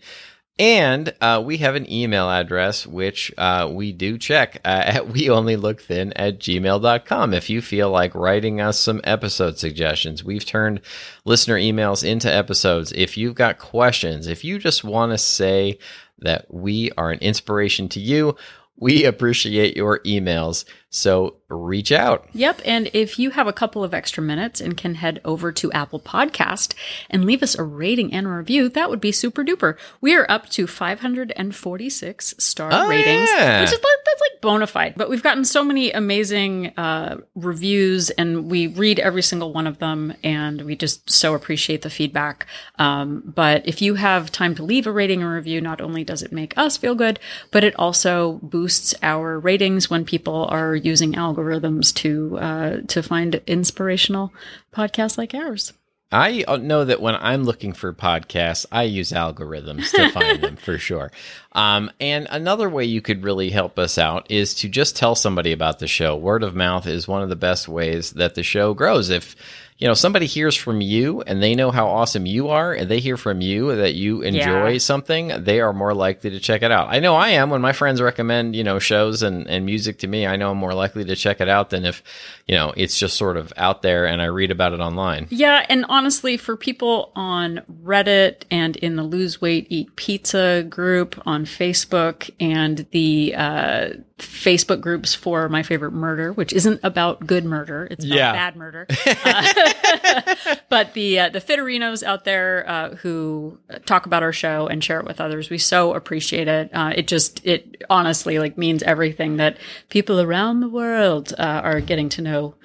And 0.60 1.16
uh, 1.20 1.41
we 1.43 1.58
have 1.58 1.74
an 1.74 1.91
email 1.91 2.30
address, 2.30 2.86
which 2.86 3.34
uh, 3.39 3.70
we 3.72 3.91
do 3.91 4.20
check 4.20 4.58
uh, 4.58 4.68
at 4.86 5.08
weonlylookthin 5.08 6.14
at 6.16 6.39
gmail.com. 6.39 7.34
If 7.34 7.49
you 7.49 7.62
feel 7.62 7.89
like 7.89 8.14
writing 8.14 8.62
us 8.62 8.80
some 8.80 9.01
episode 9.04 9.58
suggestions, 9.58 10.24
we've 10.24 10.45
turned 10.45 10.82
listener 11.26 11.56
emails 11.56 12.08
into 12.08 12.32
episodes. 12.32 12.91
If 12.91 13.18
you've 13.18 13.36
got 13.36 13.58
questions, 13.58 14.28
if 14.28 14.43
you 14.43 14.60
just 14.60 14.84
want 14.84 15.12
to 15.12 15.18
say 15.18 15.80
that 16.20 16.54
we 16.54 16.91
are 16.97 17.12
an 17.12 17.20
inspiration 17.20 17.89
to 17.89 17.99
you, 17.99 18.36
we 18.78 19.06
appreciate 19.06 19.76
your 19.76 19.99
emails. 19.99 20.66
So 20.96 21.38
reach 21.50 21.91
out. 21.91 22.28
Yep. 22.34 22.62
And 22.66 22.89
if 22.94 23.18
you 23.18 23.32
have 23.32 23.48
a 23.48 23.54
couple 23.54 23.84
of 23.84 23.94
extra 23.96 24.22
minutes 24.22 24.62
and 24.62 24.78
can 24.78 24.94
head 24.96 25.20
over 25.26 25.52
to 25.52 25.72
Apple 25.72 26.00
Podcast 26.00 26.76
and 27.10 27.26
leave 27.26 27.41
us 27.41 27.56
a 27.56 27.64
rating 27.64 28.14
and 28.14 28.28
a 28.28 28.30
review, 28.30 28.70
that 28.70 28.91
would 28.91 29.02
be 29.02 29.12
super 29.12 29.44
duper. 29.44 29.76
We 30.02 30.16
are 30.16 30.26
up 30.30 30.50
to 30.50 30.68
546 30.68 32.36
star 32.38 32.70
Oh, 32.72 32.88
ratings, 32.88 33.30
yeah. 33.32 33.62
which 33.62 33.74
is 33.74 33.80
that's 34.06 34.22
like 34.22 34.41
bona 34.41 34.68
fide. 34.68 34.94
But 34.96 35.10
we've 35.10 35.24
gotten 35.24 35.46
so 35.46 35.64
many 35.64 35.91
amazing 35.91 36.68
uh, 36.78 37.18
reviews 37.36 38.10
and 38.12 38.50
we 38.50 38.68
read 38.68 39.00
every 39.00 39.24
single 39.24 39.54
one 39.54 39.66
of 39.68 39.80
them 39.80 40.14
and 40.24 40.62
we 40.62 40.76
just 40.76 41.10
so 41.10 41.34
appreciate 41.34 41.82
the 41.82 41.89
feedback. 41.89 42.46
Um, 42.78 43.24
but 43.26 43.68
if 43.68 43.82
you 43.82 43.96
have 43.96 44.32
time 44.32 44.54
to 44.56 44.64
leave 44.64 44.86
a 44.88 44.91
rating 44.91 45.24
or 45.24 45.34
review, 45.36 45.62
not 45.62 45.82
only 45.82 46.04
does 46.04 46.22
it 46.22 46.32
make 46.32 46.56
us 46.58 46.78
feel 46.78 46.96
good, 46.96 47.20
but 47.52 47.64
it 47.64 47.74
also 47.80 48.34
boosts 48.44 48.94
our 49.02 49.39
ratings 49.39 49.89
when 49.89 50.06
people 50.06 50.46
are 50.50 50.76
using 50.84 51.13
algorithms 51.13 51.93
to 51.95 52.38
uh, 52.38 52.77
to 52.88 53.01
find 53.01 53.41
inspirational 53.47 54.34
podcasts 54.73 55.17
like 55.17 55.34
ours. 55.34 55.73
I 56.13 56.43
uh, 56.47 56.57
know 56.57 56.86
that 56.86 57.01
when 57.01 57.15
I'm 57.15 57.43
looking 57.43 57.73
for 57.73 57.91
podcasts, 57.91 58.67
I 58.71 58.84
use 58.84 59.11
algorithms 59.11 59.89
to 59.91 60.11
find 60.11 60.41
them 60.43 60.55
for 60.57 60.77
sure. 60.77 61.11
Um, 61.53 61.89
and 61.99 62.27
another 62.29 62.69
way 62.69 62.86
you 62.86 63.01
could 63.01 63.23
really 63.23 63.49
help 63.49 63.79
us 63.79 63.97
out 63.97 64.29
is 64.29 64.53
to 64.55 64.69
just 64.69 64.95
tell 64.95 65.15
somebody 65.15 65.51
about 65.51 65.79
the 65.79 65.88
show. 65.88 66.15
Word 66.15 66.43
of 66.43 66.55
mouth 66.55 66.86
is 66.86 67.07
one 67.07 67.23
of 67.23 67.29
the 67.29 67.36
best 67.36 67.67
ways 67.67 68.11
that 68.11 68.36
the 68.36 68.43
show 68.43 68.75
grows. 68.75 69.09
If 69.09 69.36
you 69.84 69.89
know 69.89 69.93
somebody 69.93 70.25
hears 70.27 70.55
from 70.55 70.79
you 70.79 71.21
and 71.27 71.43
they 71.43 71.55
know 71.55 71.69
how 71.69 71.88
awesome 71.88 72.25
you 72.25 72.47
are, 72.47 72.71
and 72.73 72.89
they 72.89 73.01
hear 73.01 73.17
from 73.17 73.41
you 73.41 73.75
that 73.75 73.95
you 73.95 74.21
enjoy 74.21 74.71
Yeah. 74.71 74.77
something, 74.77 75.43
they 75.43 75.59
are 75.59 75.73
more 75.73 75.93
likely 75.93 76.29
to 76.29 76.39
check 76.39 76.61
it 76.63 76.71
out. 76.71 76.88
I 76.89 76.99
know 77.01 77.15
I 77.15 77.29
am 77.31 77.49
when 77.49 77.59
my 77.59 77.73
friends 77.73 78.01
recommend 78.01 78.55
you 78.55 78.63
know 78.63 78.79
shows 78.79 79.21
and 79.23 79.45
and 79.49 79.65
music 79.65 79.99
to 79.99 80.07
me. 80.07 80.25
I 80.25 80.38
know 80.38 80.51
I'm 80.51 80.57
more 80.57 80.73
likely 80.73 81.03
to 81.03 81.15
check 81.17 81.41
it 81.41 81.49
out 81.49 81.69
than 81.69 81.84
if 81.84 82.01
you 82.47 82.55
know 82.55 82.73
it's 82.77 82.97
just 82.97 83.17
sort 83.17 83.36
of 83.36 83.51
out 83.57 83.81
there 83.81 84.05
and 84.05 84.21
I 84.21 84.25
read 84.25 84.51
about 84.51 84.71
it 84.71 84.79
online. 84.79 85.27
Yeah, 85.29 85.65
and 85.67 85.86
honestly, 85.89 86.38
for 86.38 86.55
people 86.55 87.11
on 87.15 87.61
Reddit 87.84 88.43
and 88.49 88.77
in 88.77 88.95
the 88.95 89.03
Lose 89.03 89.41
Weight 89.41 89.67
Eat 89.69 89.93
Pizza 89.97 90.63
group 90.69 91.21
on 91.25 91.43
Facebook 91.45 92.29
and 92.39 92.86
the 92.91 93.34
uh, 93.36 93.89
Facebook 94.19 94.79
groups 94.79 95.13
for 95.13 95.49
My 95.49 95.63
Favorite 95.63 95.91
Murder, 95.91 96.31
which 96.31 96.53
isn't 96.53 96.79
about 96.84 97.25
good 97.27 97.43
murder, 97.43 97.88
it's 97.91 98.05
about 98.05 98.15
Yeah. 98.15 98.31
bad 98.31 98.55
murder. 98.55 98.88
Uh, 99.25 99.72
but 100.69 100.93
the 100.93 101.19
uh, 101.19 101.30
the 101.30 101.41
Fitterinos 101.41 102.03
out 102.03 102.24
there 102.26 102.67
uh, 102.69 102.95
who 102.95 103.57
talk 103.86 104.05
about 104.05 104.24
our 104.24 104.34
show 104.34 104.67
and 104.67 104.84
share 104.84 104.99
it 104.99 105.05
with 105.05 105.19
others, 105.21 105.49
we 105.49 105.57
so 105.57 105.93
appreciate 105.93 106.47
it. 106.47 106.69
Uh, 106.74 106.93
it 106.95 107.07
just 107.07 107.45
it 107.45 107.84
honestly 107.89 108.39
like 108.39 108.57
means 108.57 108.84
everything 108.84 109.38
that 109.38 109.57
people 109.89 110.19
around 110.21 110.59
the 110.59 110.69
world 110.69 111.34
uh, 111.38 111.41
are 111.63 111.80
getting 111.82 112.09
to 112.09 112.21
know. 112.21 112.55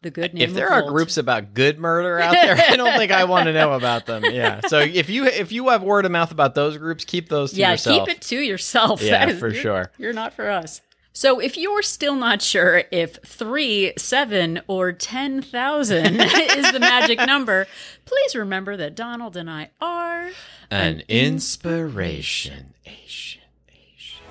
The 0.00 0.10
good 0.10 0.32
name 0.32 0.44
if 0.44 0.54
there 0.54 0.70
are 0.70 0.82
groups 0.82 1.16
about 1.16 1.54
good 1.54 1.80
murder 1.80 2.20
out 2.20 2.30
there, 2.30 2.56
I 2.56 2.76
don't 2.76 2.96
think 2.96 3.10
I 3.10 3.24
want 3.24 3.46
to 3.46 3.52
know 3.52 3.72
about 3.72 4.06
them. 4.06 4.22
Yeah. 4.32 4.60
So 4.68 4.78
if 4.78 5.10
you 5.10 5.24
if 5.24 5.50
you 5.50 5.70
have 5.70 5.82
word 5.82 6.04
of 6.04 6.12
mouth 6.12 6.30
about 6.30 6.54
those 6.54 6.76
groups, 6.76 7.04
keep 7.04 7.28
those 7.28 7.50
to 7.50 7.56
yeah, 7.56 7.72
yourself. 7.72 8.06
keep 8.06 8.16
it 8.16 8.22
to 8.22 8.36
yourself. 8.38 9.02
Yeah, 9.02 9.28
is- 9.28 9.38
for 9.40 9.48
you're- 9.48 9.60
sure. 9.60 9.90
You're 9.98 10.12
not 10.12 10.34
for 10.34 10.48
us. 10.48 10.82
So 11.18 11.40
if 11.40 11.56
you're 11.56 11.82
still 11.82 12.14
not 12.14 12.40
sure 12.42 12.84
if 12.92 13.16
three, 13.26 13.92
seven, 13.98 14.60
or 14.68 14.92
ten 14.92 15.42
thousand 15.42 16.20
is 16.20 16.70
the 16.70 16.78
magic 16.78 17.18
number, 17.18 17.66
please 18.04 18.36
remember 18.36 18.76
that 18.76 18.94
Donald 18.94 19.36
and 19.36 19.50
I 19.50 19.70
are 19.80 20.30
An 20.70 21.02
inspiration. 21.08 22.72
Asian. 22.86 23.42
Asian. 23.68 24.22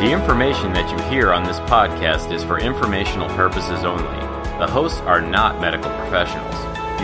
The 0.00 0.12
information 0.12 0.74
that 0.74 0.90
you 0.90 1.02
hear 1.08 1.32
on 1.32 1.44
this 1.44 1.60
podcast 1.60 2.30
is 2.30 2.44
for 2.44 2.60
informational 2.60 3.28
purposes 3.30 3.84
only. 3.84 4.02
The 4.58 4.66
hosts 4.70 5.00
are 5.00 5.22
not 5.22 5.62
medical 5.62 5.90
professionals. 5.92 6.73